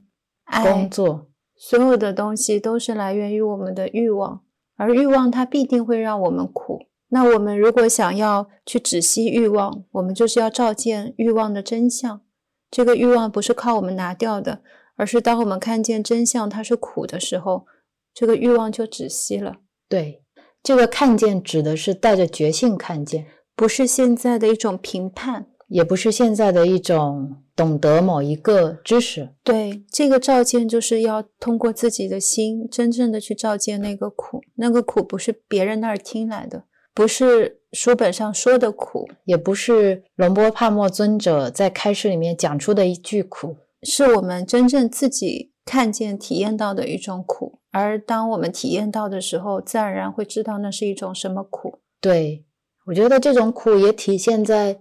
[0.62, 1.28] 工、作，
[1.64, 4.43] 所有的东西都是来源于我们的欲望，
[4.76, 6.86] 而欲望它必定会让我们苦。
[7.10, 12.20] 那我们如果想要去止息欲望，我们就是要照见欲望的真相。
[12.68, 14.62] 这个欲望不是靠我们拿掉的，
[14.97, 17.66] 而是当我们看见真相它是苦的时候，
[18.12, 19.59] 这个欲望就止息了。
[19.89, 20.24] 对
[20.64, 29.30] 这个看见指的是带着觉性看见，不是现在的一种评判，也不是现在的一种懂得某一个知识。
[29.42, 34.42] 对，这个照见就是要通过自己的心，真正的去照见那个苦。
[34.56, 47.60] 那个苦不是别人那儿听来的，不是书本上说的苦，也不是龙波帕默尊者在开示里面讲出的一句苦，是我们真正自己看见、体验到的一种苦。
[47.70, 51.78] 而当我们体验到的时候，自然而然会知道那是一种什么苦。
[51.98, 52.44] 对
[52.84, 54.80] 我觉得这种苦也体现在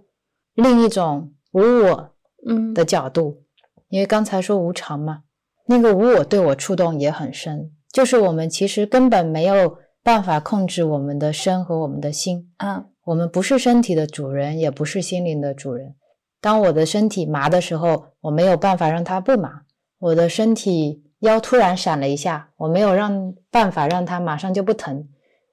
[0.54, 2.10] 另一种无我
[2.46, 3.42] 嗯的角度，
[3.88, 5.22] 因为刚才说无常嘛，
[5.66, 15.94] 那个无我对我触动也很深，就是我们其实根本没有办法控制我们的身和我们的心，啊，我们不是身体的主人，也不是心灵的主人。
[16.40, 19.64] 当我的身体麻的时候，我没有办法让它不麻；
[19.98, 25.04] 我的身体腰突然闪了一下，我没有让办法让它马上就不疼；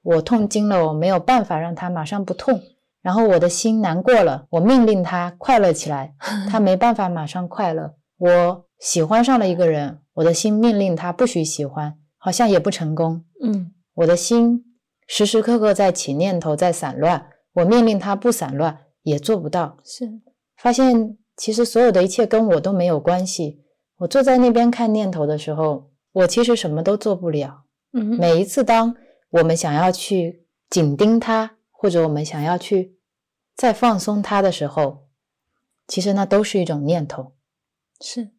[0.02, 2.60] 我痛经了，我没有办法让它马上不痛。
[3.02, 6.14] 然后我的心难过了，我命令他快乐起来，
[6.48, 7.94] 他没办法马上快乐。
[8.18, 13.24] 我喜欢上了一个人，我的心命令他不许喜欢，好像也不成功。
[13.42, 14.64] 嗯我的心
[15.06, 19.76] 时时刻刻在起念头，在散乱，我命令他不散乱，也做不到。
[19.84, 20.08] 是，
[20.56, 23.62] 发现其实所有的一切跟我都没有关系。
[23.98, 27.64] 我坐在那边看念头的时候，我其实什么都做不了。
[27.92, 28.94] 嗯每一次当
[29.30, 32.98] 我们想要去紧盯它，或者我们想要去
[33.56, 35.08] 再放松它的时候，
[35.88, 37.32] 其实那都是一种念头。
[38.02, 38.32] 是，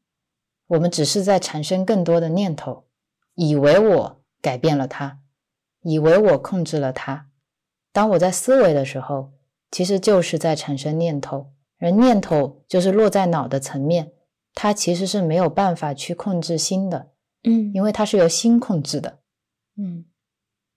[0.68, 2.86] 我们只是在产生更多的念头，
[3.34, 5.22] 以为我改变了它，
[5.82, 7.32] 以为我控制了它。
[7.92, 9.34] 当我在思维的时候，
[9.72, 14.14] 其实就是在产生念头，而念头就是落在脑的层面，
[14.54, 17.10] 它其实是没有办法去控制心的，
[17.42, 19.22] 嗯因为它是由心控制的。
[19.78, 20.06] 嗯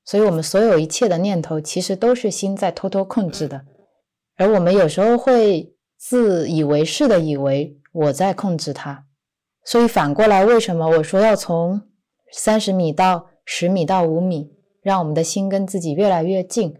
[0.04, 3.62] 所以，我们所有一切的念头，其实都是心在偷偷控制的。
[4.36, 9.06] 而我们有时候会自以为是的以为我在控制它。
[9.64, 11.80] 所以反过来，为什么我说要从
[12.30, 14.52] 三十米到十米到五米，
[14.82, 16.74] 让我们的心跟自己越来越近？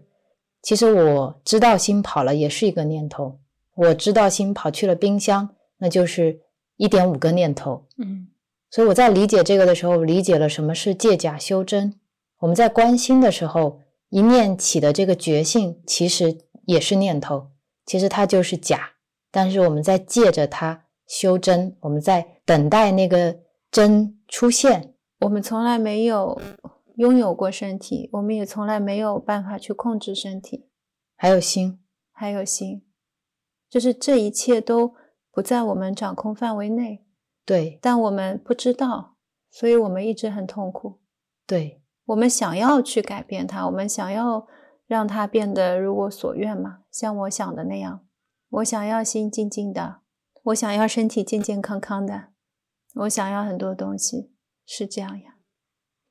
[0.61, 3.39] 其实我知道心跑了，也是一个念头；
[3.75, 5.49] 我知道心跑去了冰箱，
[5.79, 6.41] 那就是
[6.77, 7.85] 一点五个念头。
[7.97, 8.27] 嗯
[8.69, 11.95] 所以我在理解这个的时候，理解了什么是借假修真。
[12.45, 17.49] 我们在关心的时候，一念起的这个觉性，其实也是念头，
[17.87, 18.91] 其实它就是假，
[19.31, 23.39] 但是我们在借着它修真，我们在等待那个
[23.71, 24.93] 真出现。
[25.21, 26.39] 我们从来没有
[26.97, 30.69] 拥有过身体，我们也从来没有办法去控制身体，
[31.15, 31.79] 还有心，
[32.11, 32.85] 还有心，
[33.67, 34.93] 就是这一切都
[35.31, 37.03] 不在我们掌控范围内，
[37.43, 39.15] 对但我们不知道，
[39.49, 40.99] 所以我们一直很痛苦。
[41.47, 44.47] 对我们想要去改变它，我们想要
[44.85, 48.01] 让它变得如我所愿嘛，像我想的那样。
[48.49, 49.97] 我想要心静静的，
[50.43, 52.27] 我想要身体健健康康的，
[52.93, 54.31] 我想要很多东西，
[54.65, 55.35] 是这样呀。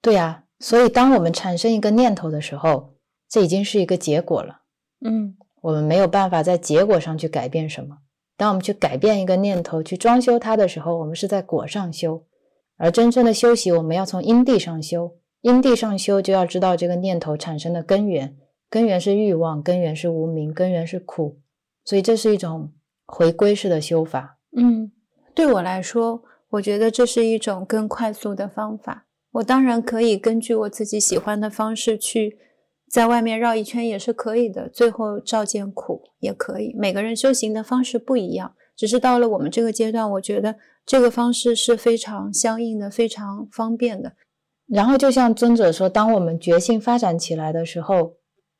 [0.03, 2.95] 对呀、所以当我们产生一个念头的时候，
[3.29, 4.63] 这已经是一个结果了。
[5.05, 7.99] 嗯我们没有办法在结果上去改变什么。
[8.37, 12.25] 当我们去改变一个念头，去装修它的时候，我们是在果上修；
[12.77, 15.17] 而真正的修习，我们要从因地上修。
[15.45, 18.35] 因地上修，就要知道这个念头产生的根源，
[18.71, 21.39] 根源是欲望，根源是无明，根源是苦。
[21.85, 22.73] 所以这是一种
[23.05, 24.39] 回归式的修法。
[24.57, 24.91] 嗯，
[25.35, 26.23] 对我来说，
[26.53, 29.07] 我觉得这是一种更快速的方法。
[29.33, 32.39] 我当然可以根据我自己喜欢的方式去
[32.89, 34.71] 在外面绕一圈，也是可以的。
[34.71, 36.75] 最后照见苦也可以。
[36.79, 40.57] 每个人修行的方式不一样，只是到了我们这个阶段，我觉得
[40.87, 44.15] 这个方式是非常相应的，非常方便的。
[44.67, 48.15] 然后，就像尊者说，当我们觉性发展起来的时候，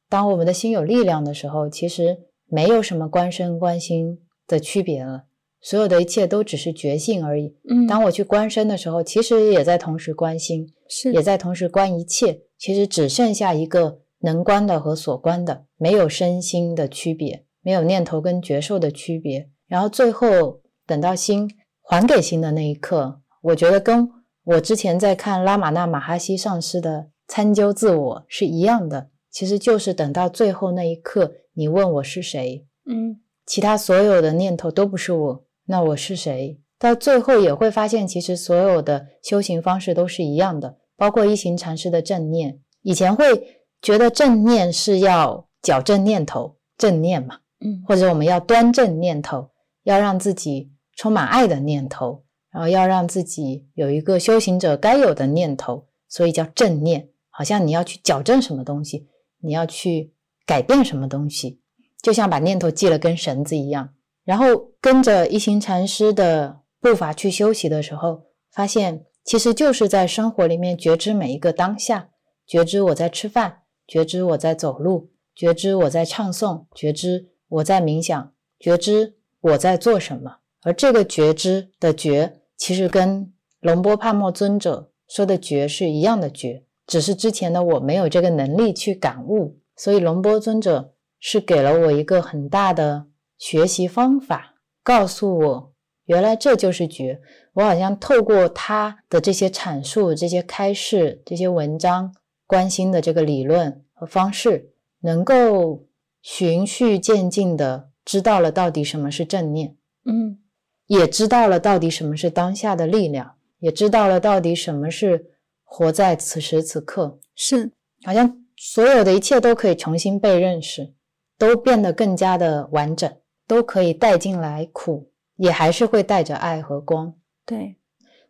[0.09, 5.25] 当我们的心有力量的时候，其实没有什么观身观心的区别了，
[5.61, 7.57] 所有的一切都只是觉性而已。
[7.69, 12.43] 嗯当我去观身的时候，其实也在同时观心，是也在同时观一切。
[12.59, 19.49] 其实只剩下一个能观的和所观的，没有身心的区别，没有念头跟觉受的区别。
[19.67, 21.51] 然后最后等到心
[21.83, 24.09] 还给心的那一刻，我觉得跟
[24.45, 36.61] 我之前在看拉玛那马哈希上师的参究自我是一样的，其实就是等到最后那一刻，你问我是谁，嗯其他所有的念头都不是我，那我是谁？
[36.79, 42.59] 到最后也会发现，其实所有的修行方式都是一样的，包括一行禅师的正念。
[42.83, 49.51] 以前会觉得正念是要矫正念头，正念嘛，嗯或者我们要端正念头，
[49.85, 52.24] 要让自己充满爱的念头，
[52.55, 57.09] 然后要让自己有一个修行者该有的念头，所以叫正念。
[57.29, 59.09] 好像你要去矫正什么东西，
[59.41, 60.13] 你要去
[60.47, 61.61] 改变什么东西，
[62.01, 63.93] 就像把念头系了根绳子一样。
[64.23, 72.11] 然后跟着一行禅师的步伐去修习的时候，发现其实就是在生活里面觉知每一个当下，
[72.47, 80.37] 觉知我在吃饭，觉知我在走路，觉知我在唱诵，觉知我在冥想，觉知我在做什么。
[80.63, 93.07] 而这个觉知的觉，其实跟龙波帕默尊者说的觉是一样的觉，只是之前的我没有这个能力去感悟，所以龙波尊者是给了我一个很大的
[93.39, 95.73] 学习方法，告诉我
[96.07, 97.21] 原来这就是觉。
[97.55, 102.15] 我好像透过他的这些阐述、这些开示、这些文章，
[102.47, 105.87] 关心的这个理论和方式，能够
[106.21, 109.77] 循序渐进的知道了到底什么是正念。
[110.05, 110.41] 嗯
[110.87, 115.33] 也知道了到底什么是当下的力量，也知道了到底什么是
[115.63, 117.19] 活在此时此刻。
[117.35, 117.73] 是
[118.05, 120.93] 好像所有的一切都可以重新被认识，
[121.39, 123.11] 都变得更加的完整，
[123.47, 127.15] 都可以带进来苦，也还是会带着爱和光。
[127.45, 127.77] 对，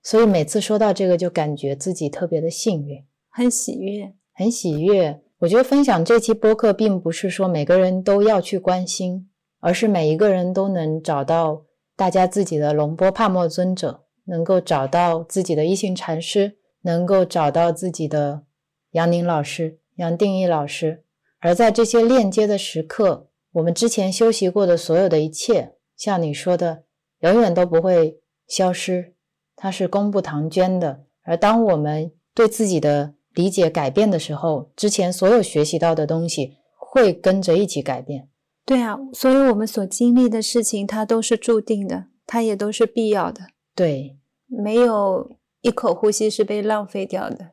[0.03, 4.15] 所以每次说到这个，就感觉自己特别的幸运，很喜悦。
[4.37, 5.21] 很喜悦。
[5.39, 9.29] 我觉得分享这期播客，并不是说每个人都要去关心，
[9.61, 11.63] 而是每一个人都能找到
[11.97, 18.43] 大家自己的龙波帕默尊者，能够找到自己的一行禅师，能够找到自己的
[18.91, 21.05] 杨宁老师、杨定一老师。
[21.39, 26.85] 而在这些链接的时刻，我们之前修习过的所有的一切，像你说的，
[27.21, 29.15] 永远都不会消失，
[29.55, 31.05] 它是功不唐捐的。
[31.23, 38.29] 而当我们对自己的理解改变的时候，之前所有学习到的东西会跟着一起改变。
[38.67, 43.49] 对啊，所以我们所经历的事情，它都是注定的，它也都是必要的。
[43.75, 44.17] 对，
[44.47, 47.53] 没有一口呼吸是被浪费掉的，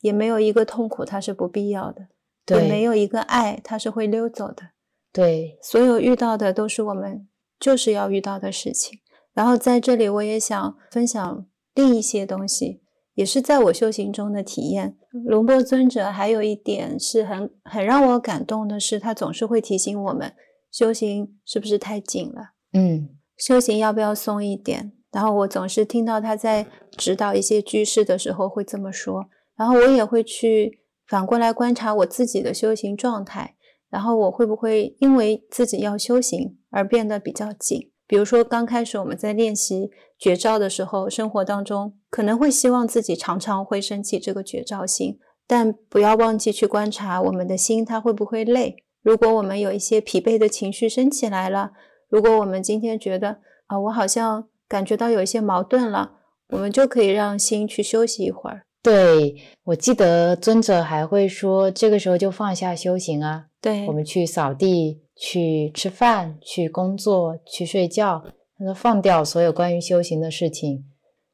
[0.00, 2.08] 也没有一个痛苦它是不必要的，
[2.48, 4.70] 也没，有一个爱它是会溜走的。
[5.12, 7.26] 对，所有遇到的都是我们
[7.58, 9.00] 就是要遇到的事情。
[9.32, 12.82] 然后在这里，我也想分享另一些东西，
[13.14, 14.98] 也是在我修行中的体验。
[15.24, 20.34] 龙波尊者还有一点是很很让我感动的是，他总是会提醒我们，
[20.70, 22.52] 修行是不是太紧了？
[22.72, 24.92] 嗯，修行要不要松一点？
[25.10, 29.26] 然后我总是听到他在指导一些居士的时候会这么说，
[29.56, 33.56] 然后我也会去反过来观察我自己的修行状态，
[33.88, 45.18] 然后我会不会因为自己要修行而变得比较紧，比如说刚开始我们在练习绝招的时候，生活当中可能会希望自己常常会升起这个绝招心，
[45.48, 48.84] 但不要忘记去观察我们的心它会不会累。
[49.02, 51.72] 如果我们有一些疲惫的情绪升起来了，
[52.08, 56.12] 如果我们今天觉得啊，我好像感觉到有一些矛盾了，
[56.48, 58.62] 我们就可以让心去休息一会儿。
[58.82, 68.22] 对，我记得尊者还会说，这个时候就放下修行啊，对我们去扫地、去吃饭、去工作、去睡觉，
[68.58, 70.84] 他说放掉所有关于修行的事情。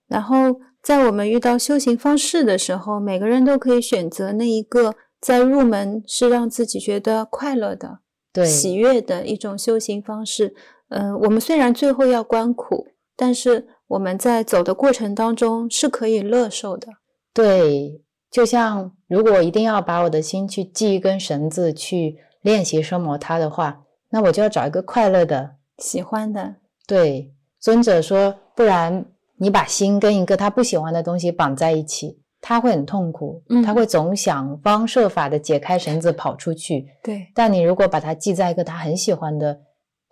[0.08, 8.00] 然后在我们遇到修行方式的时候，每个人都可以选择那一个在入门是让自己觉得快乐的、
[8.32, 10.54] 对，喜悦的一种修行方式。
[10.88, 12.86] 嗯、我们虽然最后要观苦，
[13.16, 16.88] 但是我们在走的过程当中是可以乐受的。
[17.32, 25.56] 对，就像如果一定要把我的心去系一根绳子去练习生摩它的话，那我就要找一个快乐的。
[25.78, 26.54] 喜欢的，
[26.86, 29.04] 对，尊者说，不然
[29.38, 36.86] 你把心跟一个他不喜欢的东西绑在一起，他会很痛苦，嗯他会总想方设法的解开绳子跑出去。
[37.02, 39.60] 对，但你如果把它系在一个他很喜欢的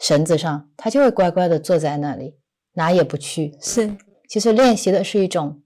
[0.00, 2.36] 绳子上，他就会乖乖的坐在那里，
[2.74, 3.56] 哪也不去。
[3.60, 3.96] 是，
[4.28, 5.62] 其实练习的是一种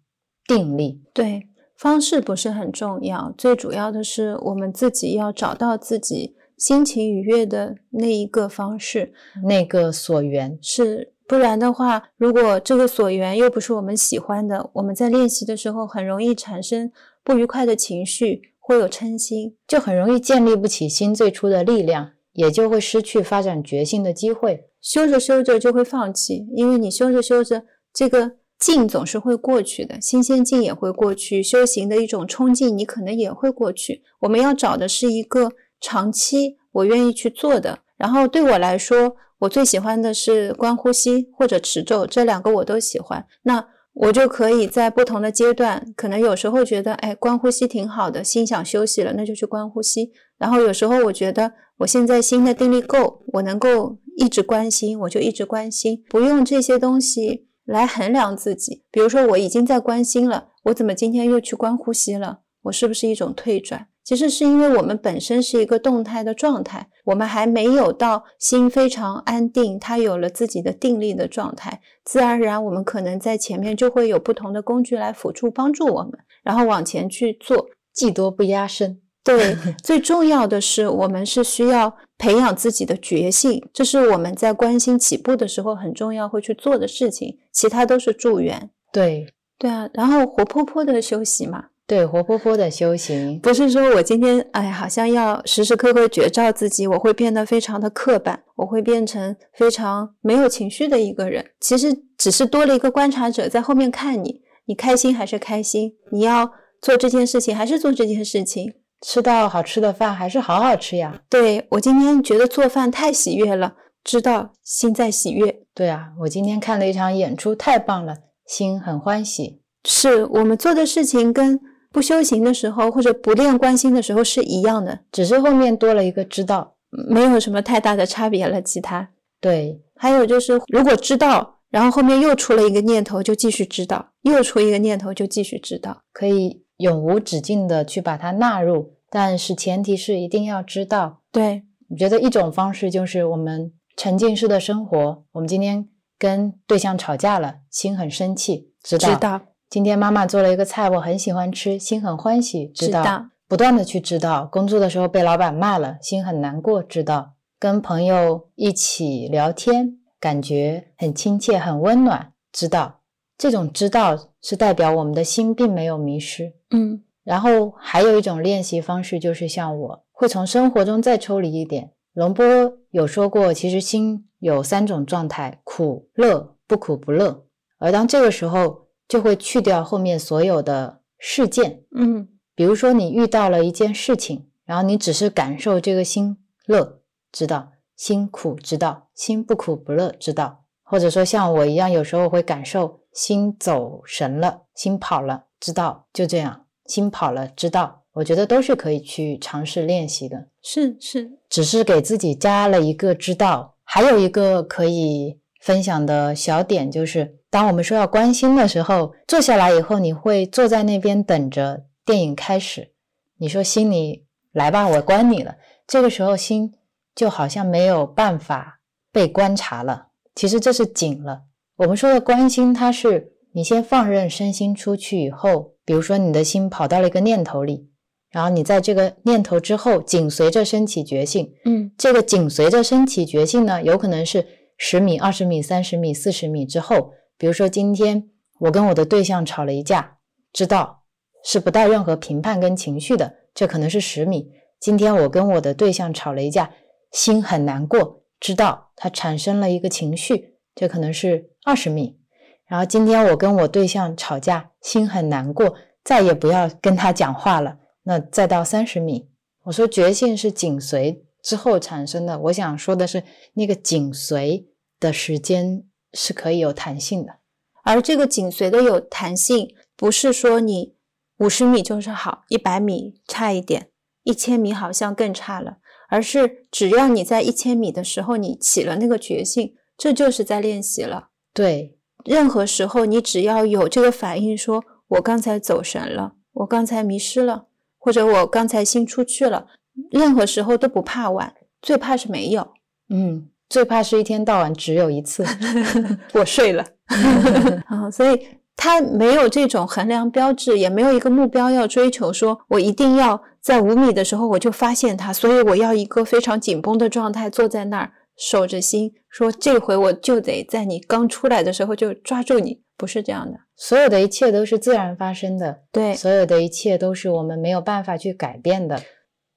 [0.47, 1.03] 定力。
[1.15, 9.15] 对，方式不是很重要，最主要的是我们自己要找到自己心情愉悦的那一个方式。
[9.45, 16.91] 那个所缘，是，不然的话，如果这个所缘又不是我们喜欢的，我们在练习的时候很容易产生
[17.23, 19.55] 不愉快的情绪，会有嗔心。
[19.67, 24.71] 就很容易建立不起心最初的力量，也就会失去发展觉性的机会。
[24.81, 34.03] 修着修着就会放弃，因为你修着修着，这个劲总是会过去的，新鲜劲也会过去，修行的一种冲劲你可能也会过去。
[34.21, 37.81] 我们要找的是一个长期我愿意去做的。
[37.99, 43.25] 然后对我来说，我最喜欢的是观呼吸或者持咒，这两个我都喜欢。
[43.43, 50.13] 那我就可以在不同的阶段，可能有时候觉得，哎，观呼吸挺好的，心想休息了，那就去观呼吸。
[50.39, 58.85] 然后有时候我觉得我现在心的定力够，我能够一直关心，我就一直关心，不用这些东西来衡量自己。
[58.91, 62.41] 比如说我已经在关心了，我怎么今天又去观呼吸了？
[62.63, 63.89] 我是不是一种退转？
[64.09, 76.13] 其实是因为我们本身是一个动态的状态，我们还没有到心非常安定，它有了自己的定力的状态，自然而然我们可能在前面就会有不同的工具来辅助帮助我们，
[76.43, 77.69] 然后往前去做。
[77.93, 79.01] 技多不压身。
[79.25, 79.55] 对，
[79.85, 88.71] 最重要的是，我们是需要培养自己的觉性，这是我们在关心起步的时候很重要会去做的事情，其他都是助缘。
[88.91, 89.27] 对
[89.59, 93.41] 对啊，然后活泼泼的休息嘛，对，活泼泼的修行。
[93.41, 101.43] 不是说我今天哎，好像要时时刻刻觉照自己，我会变得非常的刻板，我会变成非常没有情绪的一个人。
[101.61, 101.89] 其实
[102.19, 106.53] 只是多了一个观察者在后面看你，你开心还是开心，你要
[106.83, 108.75] 做这件事情还是做这件事情。
[109.01, 111.23] 吃到好吃的饭还是好好吃呀。
[111.31, 118.15] 对我今天觉得做饭太喜悦了，知道心在喜悦，对啊，我今天看了一场演出，太棒了，
[118.47, 119.63] 心很欢喜。
[119.87, 121.59] 是我们做的事情跟
[121.91, 126.75] 不修行的时候或者不练观心的时候是一样的，只是后面多了一个知道。
[126.91, 128.63] 没有什么太大的差别了。
[128.63, 129.11] 其他
[129.41, 136.03] 对还有就是，如果知道，然后后面又出了一个念头，就继续知道；又出一个念头，就继续知道。
[136.15, 141.21] 可以永无止境的去把它纳入，但是前提是一定要知道。
[141.31, 145.25] 对，我觉得一种方式就是我们沉浸式的生活。
[145.33, 145.87] 我们今天
[146.19, 149.11] 跟对象吵架了，心很生气，知道。
[149.11, 149.41] 知道，
[149.71, 153.03] 今天妈妈做了一个菜，我很喜欢吃，心很欢喜，知道。
[153.03, 154.49] 知道，不断的去知道。
[154.51, 157.35] 工作的时候被老板骂了，心很难过，知道。
[157.59, 163.01] 跟朋友一起聊天，感觉很亲切、很温暖，知道。
[163.37, 166.55] 这种知道是代表我们的心并没有迷失。
[166.71, 171.93] 嗯，然后还有一种练习方式，就是像我会从生活中再抽离一点。
[172.15, 172.45] 龙波
[172.91, 177.45] 有说过，其实心有三种状态：苦、乐、不苦不乐。
[177.79, 181.83] 而当这个时候，就会去掉后面所有的事件。
[181.97, 186.37] 嗯，比如说，你遇到了一件事情，然后你只是感受这个心
[186.67, 187.01] 乐，
[187.33, 190.65] 知道；心苦，知道；心不苦不乐，知道。
[190.83, 198.05] 或者说像我一样，有时候会感受心走神了，心跑了，知道，就这样，心跑了，知道。
[198.15, 203.77] 我觉得都是可以去尝试练习的，是是，只是给自己加了一个知道。
[203.85, 212.93] 还有一个可以分享的小点就是，当我们说要关心的时候，坐下来以后，你会坐在那边等着电影开始。
[213.39, 215.57] 你说心里来吧，我关你了。
[215.87, 216.75] 这个时候心
[217.15, 218.81] 就好像没有办法
[219.11, 220.09] 被观察了。
[220.35, 221.45] 其实这是紧了。
[221.77, 227.89] 我们说的关心，它是你先放任身心出去以后，比如说你的心跑到了一个念头里，
[228.31, 231.55] 然后你在这个念头之后紧随着升起觉性。
[231.65, 234.47] 嗯这个紧随着升起觉性呢，有可能是
[234.77, 237.13] 十米、二十米、三十米、四十米之后。
[237.39, 238.29] 比如说今天
[238.59, 240.19] 我跟我的对象吵了一架，
[240.53, 241.05] 知道
[241.45, 244.51] 是不带任何评判跟情绪的，这可能是十米。
[244.81, 246.73] 今天我跟我的对象吵了一架，
[247.13, 252.19] 心很难过，知道他产生了一个情绪，这可能是二十米。
[252.67, 259.31] 然后今天我跟我对象吵架，心很难过，再也不要跟他讲话了，那再到三十米。
[259.65, 263.23] 我说觉性是紧随之后产生的，我想说的是
[263.55, 264.69] 那个紧随
[265.01, 267.37] 的时间是可以有弹性的。
[267.85, 270.95] 而这个紧随的有弹性，不是说你
[271.39, 273.91] 五十米就是好，一百米差一点，
[274.25, 275.79] 一千米好像更差了，
[276.09, 281.31] 而是只要你在一千米的时候你起了那个决心，这就是在练习了。
[281.55, 289.67] 对，任何时候你只要有这个反应说，我刚才走神了，我刚才迷失了，或者我刚才心出去了，
[290.11, 292.75] 任何时候都不怕晚，最怕是没有。
[293.09, 295.45] 嗯，最怕是一天到晚只有一次。
[296.35, 296.85] 我睡了。
[297.89, 298.47] 啊，所以
[298.77, 313.59] 他没有这种衡量标志，也没有一个目标要追求，说我一定要在五米的时候我就发现它，所以我要一个非常紧绷的状态，坐在那儿守着心，说这回我就得在你刚出来的时候就抓住你，不是这样的。
[313.75, 319.01] 所有的一切都是自然发生的，对，所有的一切都是我们没有办法去改变的。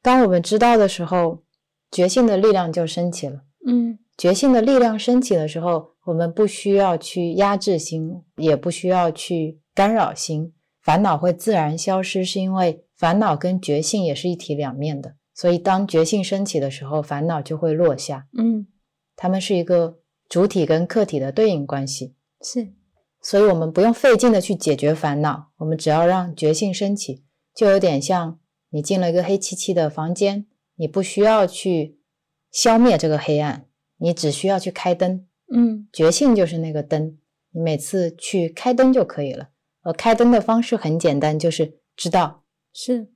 [0.01, 1.43] 当我们知道的时候，
[1.91, 3.41] 觉性的力量就升起了。
[3.65, 15.15] 嗯觉性的力量升起的时候，我们不需要去压制心，也不需要去干扰心，烦恼会自然消失，是因为烦恼跟觉性也是一体两面的。
[15.33, 18.27] 所以，当觉性升起的时候，烦恼就会落下。
[18.37, 18.67] 嗯，
[19.15, 22.15] 它们是一个主体跟客体的对应关系。
[22.43, 22.73] 是，
[23.21, 27.23] 所以我们不用费劲的去解决烦恼，我们只要让觉性升起，
[27.55, 28.39] 就有点像
[28.69, 31.97] 你进了一个黑漆漆的房间，你不需要去
[32.51, 33.65] 消灭这个黑暗，
[33.97, 37.17] 你只需要去开灯，嗯觉性就是那个灯，
[37.51, 39.49] 你每次去开灯就可以了。
[39.83, 43.09] 而开灯的方式很简单，就是知道，是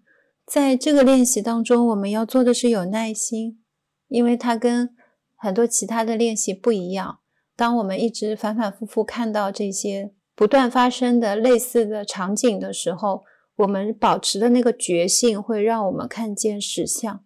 [0.45, 3.61] 在这个练习当中，我们要做的是有耐心，
[4.07, 4.95] 因为它跟
[5.35, 7.19] 很多其他的练习不一样。
[7.57, 13.23] 当我们一直反反复复看到这些不断发生的类似的场景的时候，
[13.57, 17.24] 我们保持的那个觉性会让我们看见实相。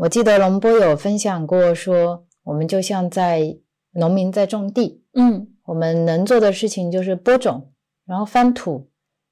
[0.00, 3.58] 我记得龙波有分享过说，我们就像在
[3.92, 7.70] 农民在种地，嗯我们能做的事情就是播种，
[8.06, 8.88] 然后翻土，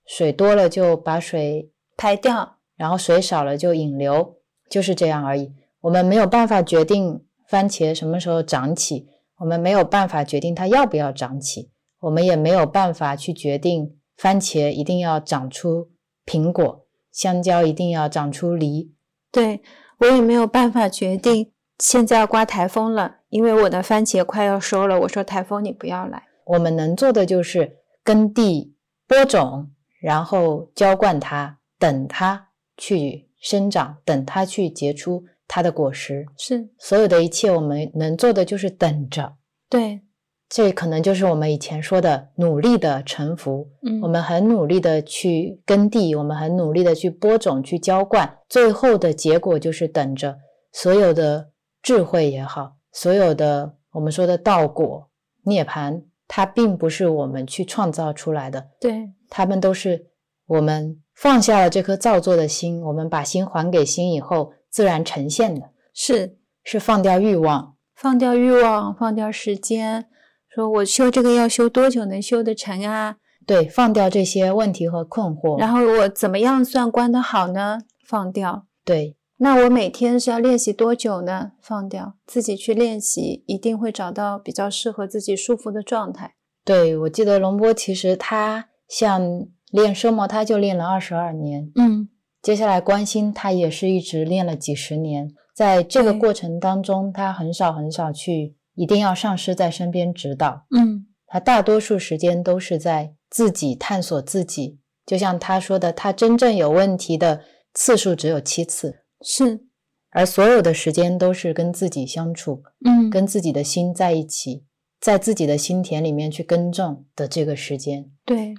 [0.06, 4.36] 水多了就把水排掉，然后水少了就引流，
[4.68, 5.54] 就是这样而已。
[5.80, 9.06] 我们没有办法决定番茄什么时候长起，
[9.38, 11.70] 我们没有办法决定它要不要长起，
[12.00, 15.88] 我们也没有办法去决定番茄一定要长出
[16.26, 18.92] 苹果，香蕉一定要长出梨。
[19.32, 19.62] 对
[19.98, 25.00] 我也没有办法决定现在要刮台风了，因为我的番茄快要收了。
[25.00, 26.24] 我说台风你不要来。
[26.46, 28.74] 我们能做的就是耕地、
[29.06, 29.70] 播种，
[30.00, 36.26] 然后浇灌它，等它去生长，等它去结出它的果实。
[36.36, 39.34] 是所有的一切，我们能做的就是等着。
[39.68, 40.00] 对，
[40.48, 43.68] 这可能就是我们以前说的努力的臣服。
[43.82, 50.38] 嗯，我们很努力的去耕地，我们很努力的去播种、去浇灌，最后的结果就是等着
[50.72, 51.50] 所有的
[51.82, 55.10] 智慧也好，所有的我们说的道果、
[55.44, 60.06] 涅槃，它并不是我们去创造出来的，对，它们都是
[60.46, 67.74] 我们放下了这颗造作的心，我们把心还给心以后，自然呈现的，是是放掉欲望。
[67.94, 70.06] 放掉欲望，放掉时间。
[70.54, 73.16] 说我修这个要修多久能修得成啊？
[73.46, 75.58] 对，放掉这些问题和困惑。
[75.58, 77.78] 然后我怎么样算关得好呢？
[78.04, 78.66] 放掉。
[78.84, 81.52] 对，那我每天是要练习多久呢？
[81.60, 86.34] 放掉，自己去练习，一定会找到比较适合自己舒服的状态。
[86.64, 92.08] 对，我记得龙波其实他像练奢摩他就练了二十二年，嗯
[92.42, 104.78] 接下来关心他也是一直练了几十年，在这个过程当中，他很少很少去一定要上师在身边指导，嗯他大多数时间都是在自己探索自己。
[105.04, 107.42] 就像他说的，他真正有问题的
[107.74, 109.64] 次数只有七次，是
[110.10, 114.64] 而所有的时间都是跟自己相处，嗯跟自己的心在一起，
[115.00, 118.08] 在自己的心田里面去耕种的这个时间。
[118.24, 118.54] 对，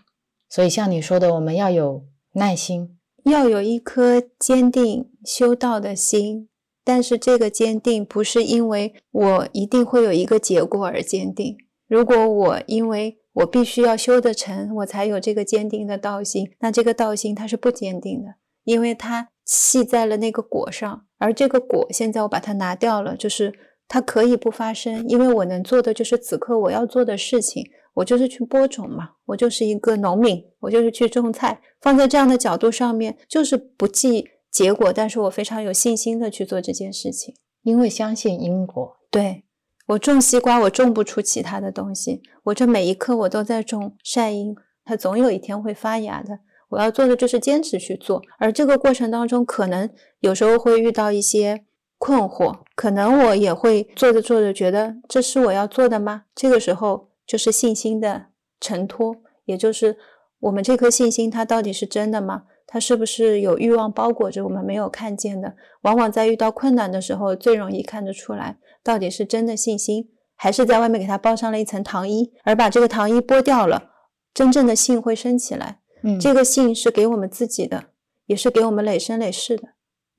[0.49, 6.49] 所以像你说的，我们要有耐心，要有一颗坚定修道的心。
[6.89, 11.55] 但是这个坚定不是因为我一定会有一个结果而坚定，
[11.87, 18.29] 如果我因为我必须要修得成，我才有这个坚定的道心，那这个道心它是不坚定的，
[18.63, 23.53] 因为它系在了那个果上，而这个果现在我把它拿掉了，就是
[23.87, 27.63] 它可以不发生，因为我能做的就是此刻我要做的事情，
[27.93, 38.97] 我就是去播种嘛，我就是一个农民，我就是去种菜，放在这样的角度上面，就是不计结果，但是我非常有信心的去做这件事情，因为相信因果。
[39.09, 39.43] 对。
[39.87, 42.21] 我种西瓜，我种不出其他的东西。
[42.43, 44.55] 我这每一颗我都在种晒樱，
[44.85, 46.41] 它总有一天会发芽的。
[46.69, 49.89] 我要做的就是坚持去做，而这个过程当中，可能
[50.19, 51.65] 有时候会遇到一些
[51.97, 56.25] 困惑，可能我也会做着做着觉得这是我要做的吗？
[56.35, 58.27] 这个时候就是信心的
[58.59, 59.15] 承托，
[59.45, 59.97] 也就是
[60.41, 62.43] 我们这颗信心它到底是真的吗？
[62.71, 65.55] 它是不是有欲望包裹着我们没有看见的？
[65.81, 68.59] 往往在遇到困难的时候，最容易看得出来。
[68.83, 73.89] 到底是真的信心，还是在外面给他包上了一层糖衣，而把这个糖衣剥掉了，
[74.35, 75.79] 真正的信会升起来。
[76.03, 77.85] 嗯，这个信是给我们自己的，
[78.27, 79.69] 也是给我们累生累世的。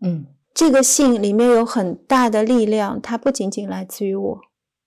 [0.02, 4.40] 嗯，这个信里面有很大的力量，它不仅仅来自于我，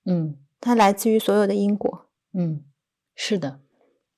[0.06, 2.10] 嗯，它来自于所有的因果。
[2.34, 2.64] 嗯，
[3.16, 3.62] 是的，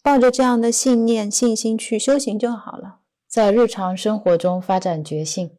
[0.01, 3.01] 抱着这样的信念、信心去修行就好了，
[3.35, 5.51] 在日常生活中发展觉性。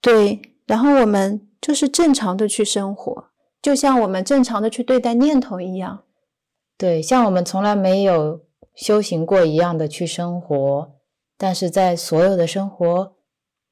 [0.00, 3.26] 对，然后我们就是正常的去生活。
[3.62, 6.02] 就像我们正常的去对待念头一样，
[6.76, 8.40] 对，像我们从来没有
[8.74, 10.92] 修行过一样的去生活，
[11.38, 13.12] 但是在所有的生活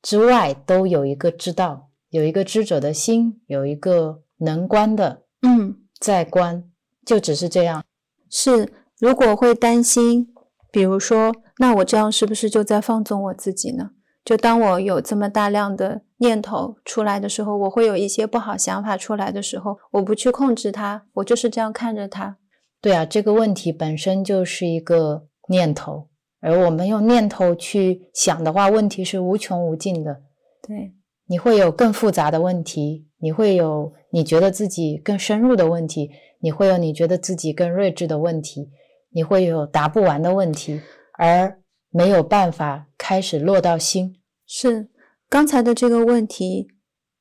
[0.01, 6.63] 之外，都有一个知道，有一个知者的心，有一个能观的，嗯，在观，
[7.05, 7.83] 就只是这样。
[8.31, 10.33] 是，如果会担心，
[10.71, 13.91] 比如说，那我这样是不是就在放纵我自己呢？
[14.25, 22.37] 就当我有这么大量的念头出来的时候，我会有一些不好想法出来的时候，我不去控制它，我就是这样看着它。
[22.83, 26.09] 对啊，这个问题本身就是一个念头，
[26.41, 30.21] 而我们用念头去想的话，问题是无穷无尽的。
[30.63, 30.93] 对，
[31.27, 38.69] 你会有更复杂的问题，你会有你觉得自己更深入的问题，你会有你觉得自己更睿智的问题，
[39.11, 40.81] 你会有答不完的问题，
[41.15, 41.61] 而
[41.91, 44.21] 没有办法开始落到心。
[44.47, 44.89] 是
[45.29, 46.69] 刚才的这个问题，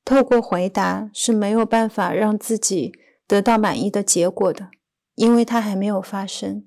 [0.05, 2.93] 透过回答是没有办法让自己
[3.27, 4.69] 得到满意的结果的，
[5.15, 6.65] 因为它还没有发生。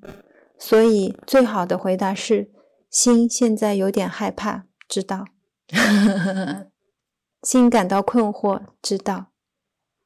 [0.59, 2.51] 所以最好的回答是：
[2.91, 5.25] 心现在有点害怕，知道；
[7.43, 9.31] 心感到困惑，知道；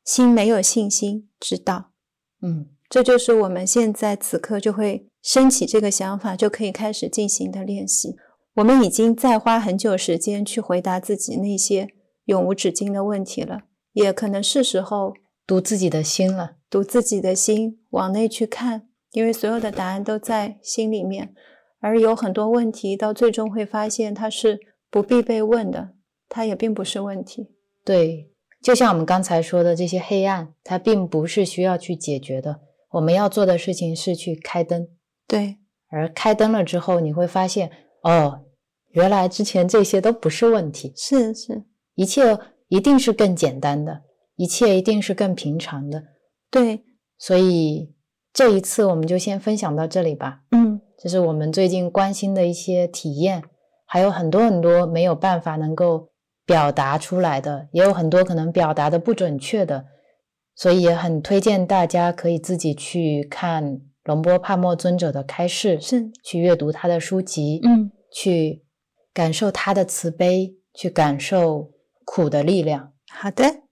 [0.05, 1.91] 心没有信心，知道。
[2.41, 8.17] 嗯，这就是我们现在此刻就会升起这个想法，就可以开始进行的练习。
[8.55, 11.89] 我们已经在花很久时间去回答自己那些
[12.27, 13.63] 永无止境的问题了，
[13.93, 15.13] 也可能是时候
[15.47, 21.35] 读自己的心了，读自己的心，往内去看，因为所有的答案都在心里面，
[21.81, 25.95] 而有很多问题到最终会发现它是不必被问的，
[26.29, 27.49] 它也并不是问题。
[27.85, 28.31] 对，
[28.63, 32.61] 就像我们刚才说的这些黑暗，它并不是需要去解决的，
[32.95, 34.89] 我们要做的事情是去开灯。
[35.27, 35.59] 对，
[35.89, 37.71] 而开灯了之后，你会发现。
[38.03, 38.43] 哦，
[38.91, 41.65] 原来之前这些都不是问题，是是，
[41.95, 42.39] 一切
[42.69, 44.03] 一定是更简单的，
[44.37, 46.05] 一切一定是更平常的。
[46.51, 46.85] 对，
[47.17, 47.95] 所以
[48.31, 50.43] 这一次我们就先分享到这里吧。
[50.51, 53.43] 嗯，这是我们最近关心的一些体验，
[53.87, 56.11] 还有很多很多没有办法能够
[56.45, 59.87] 表达出来的，也有很多可能表达的不准确的，
[60.55, 63.81] 所以也很推荐大家可以自己去看。
[64.05, 68.63] 龙波帕默尊者的开示是去阅读他的书籍，嗯，去
[69.15, 71.73] 感受他的慈悲，去感受
[72.05, 72.93] 苦的力量。
[73.11, 73.63] 好的，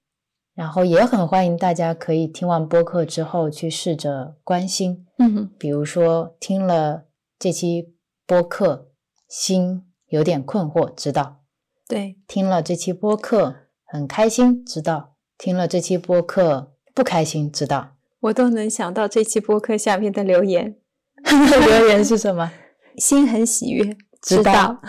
[0.55, 7.05] 然后也很欢迎大家可以听完播客之后去试着关心，嗯，比如说听了
[7.39, 7.93] 这期
[8.27, 8.89] 播客，
[9.29, 11.43] 心有点困惑，知道？
[11.87, 13.55] 对，听了这期播客
[13.85, 15.17] 很开心，知道？
[15.37, 17.95] 听了这期播客不开心，知道？
[18.21, 20.77] 我都能想到这期播客下面的留言，
[21.67, 22.53] 留言是什么？
[22.99, 24.81] 心很喜悦，知道。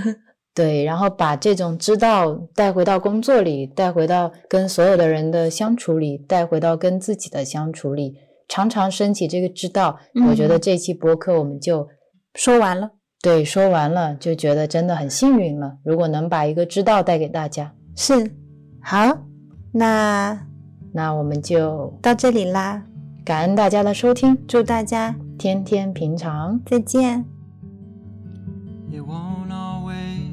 [0.54, 8.16] 对，然后把这种知道带回到工作里，带回到跟所有的人的相处里，带回到跟自己的相处里，
[8.48, 9.98] 常常升起这个知道。
[10.28, 11.88] 我觉得这期播客我们就
[12.34, 12.90] 说完了。
[13.22, 15.78] 对，说完了就觉得真的很幸运了。
[15.84, 18.32] 如果能把一个知道带给大家，是
[18.82, 19.16] 好，
[19.72, 20.51] 那。
[20.92, 22.84] 那我们就到这里啦，
[23.24, 27.24] 感恩大家的收听，祝大家天天平常，再见。
[28.90, 30.28] It won't always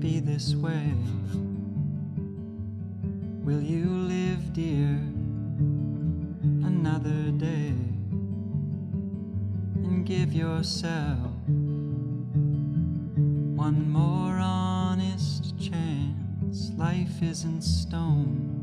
[0.00, 0.94] be this way.
[3.44, 4.98] Will you live, dear,
[6.64, 7.72] another day
[9.84, 11.30] and give yourself
[13.54, 16.72] one more honest chance.
[16.76, 18.55] Life isn't stone,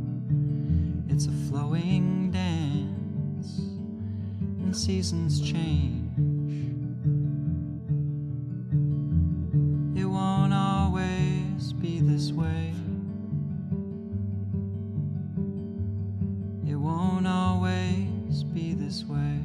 [1.10, 3.60] it's a flowing dance,
[4.62, 6.04] and seasons change.
[9.98, 12.74] It won't always be this way.
[16.68, 19.40] It won't always be this way.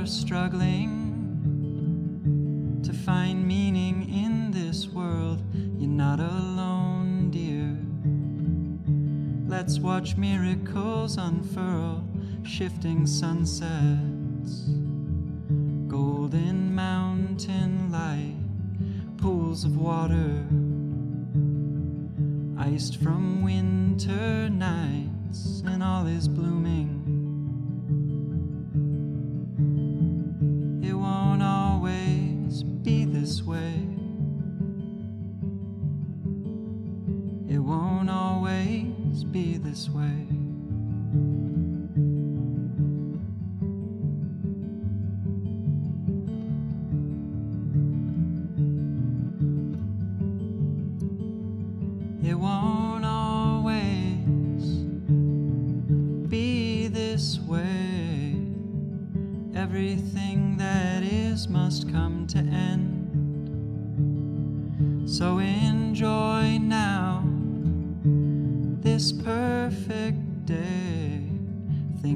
[0.00, 0.96] You're struggling
[2.82, 7.76] to find meaning in this world, you're not alone, dear.
[9.46, 12.02] Let's watch miracles unfurl,
[12.44, 14.70] shifting sunsets,
[15.86, 18.38] golden mountain light,
[19.18, 20.46] pools of water,
[22.58, 26.99] iced from winter nights, and all is blooming.
[39.32, 40.26] Be this way.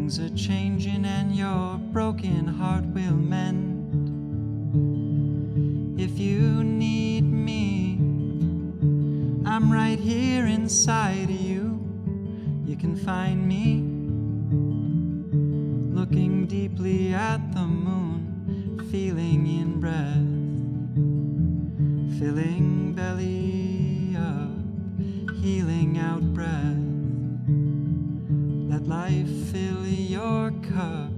[0.05, 3.89] Things are changing and your broken heart will mend.
[5.99, 7.95] If you need me,
[9.47, 11.81] I'm right here inside of you.
[12.67, 13.81] You can find me
[15.99, 20.29] looking deeply at the moon, feeling in breath,
[22.19, 26.84] filling belly up, healing out breath.
[28.85, 31.11] Let life fill your cup,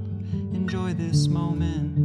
[0.54, 1.98] enjoy this moment.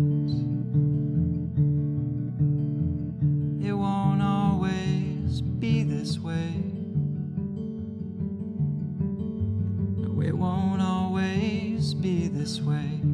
[3.64, 6.64] It won't always be this way.
[9.98, 13.11] No, it won't always be this way.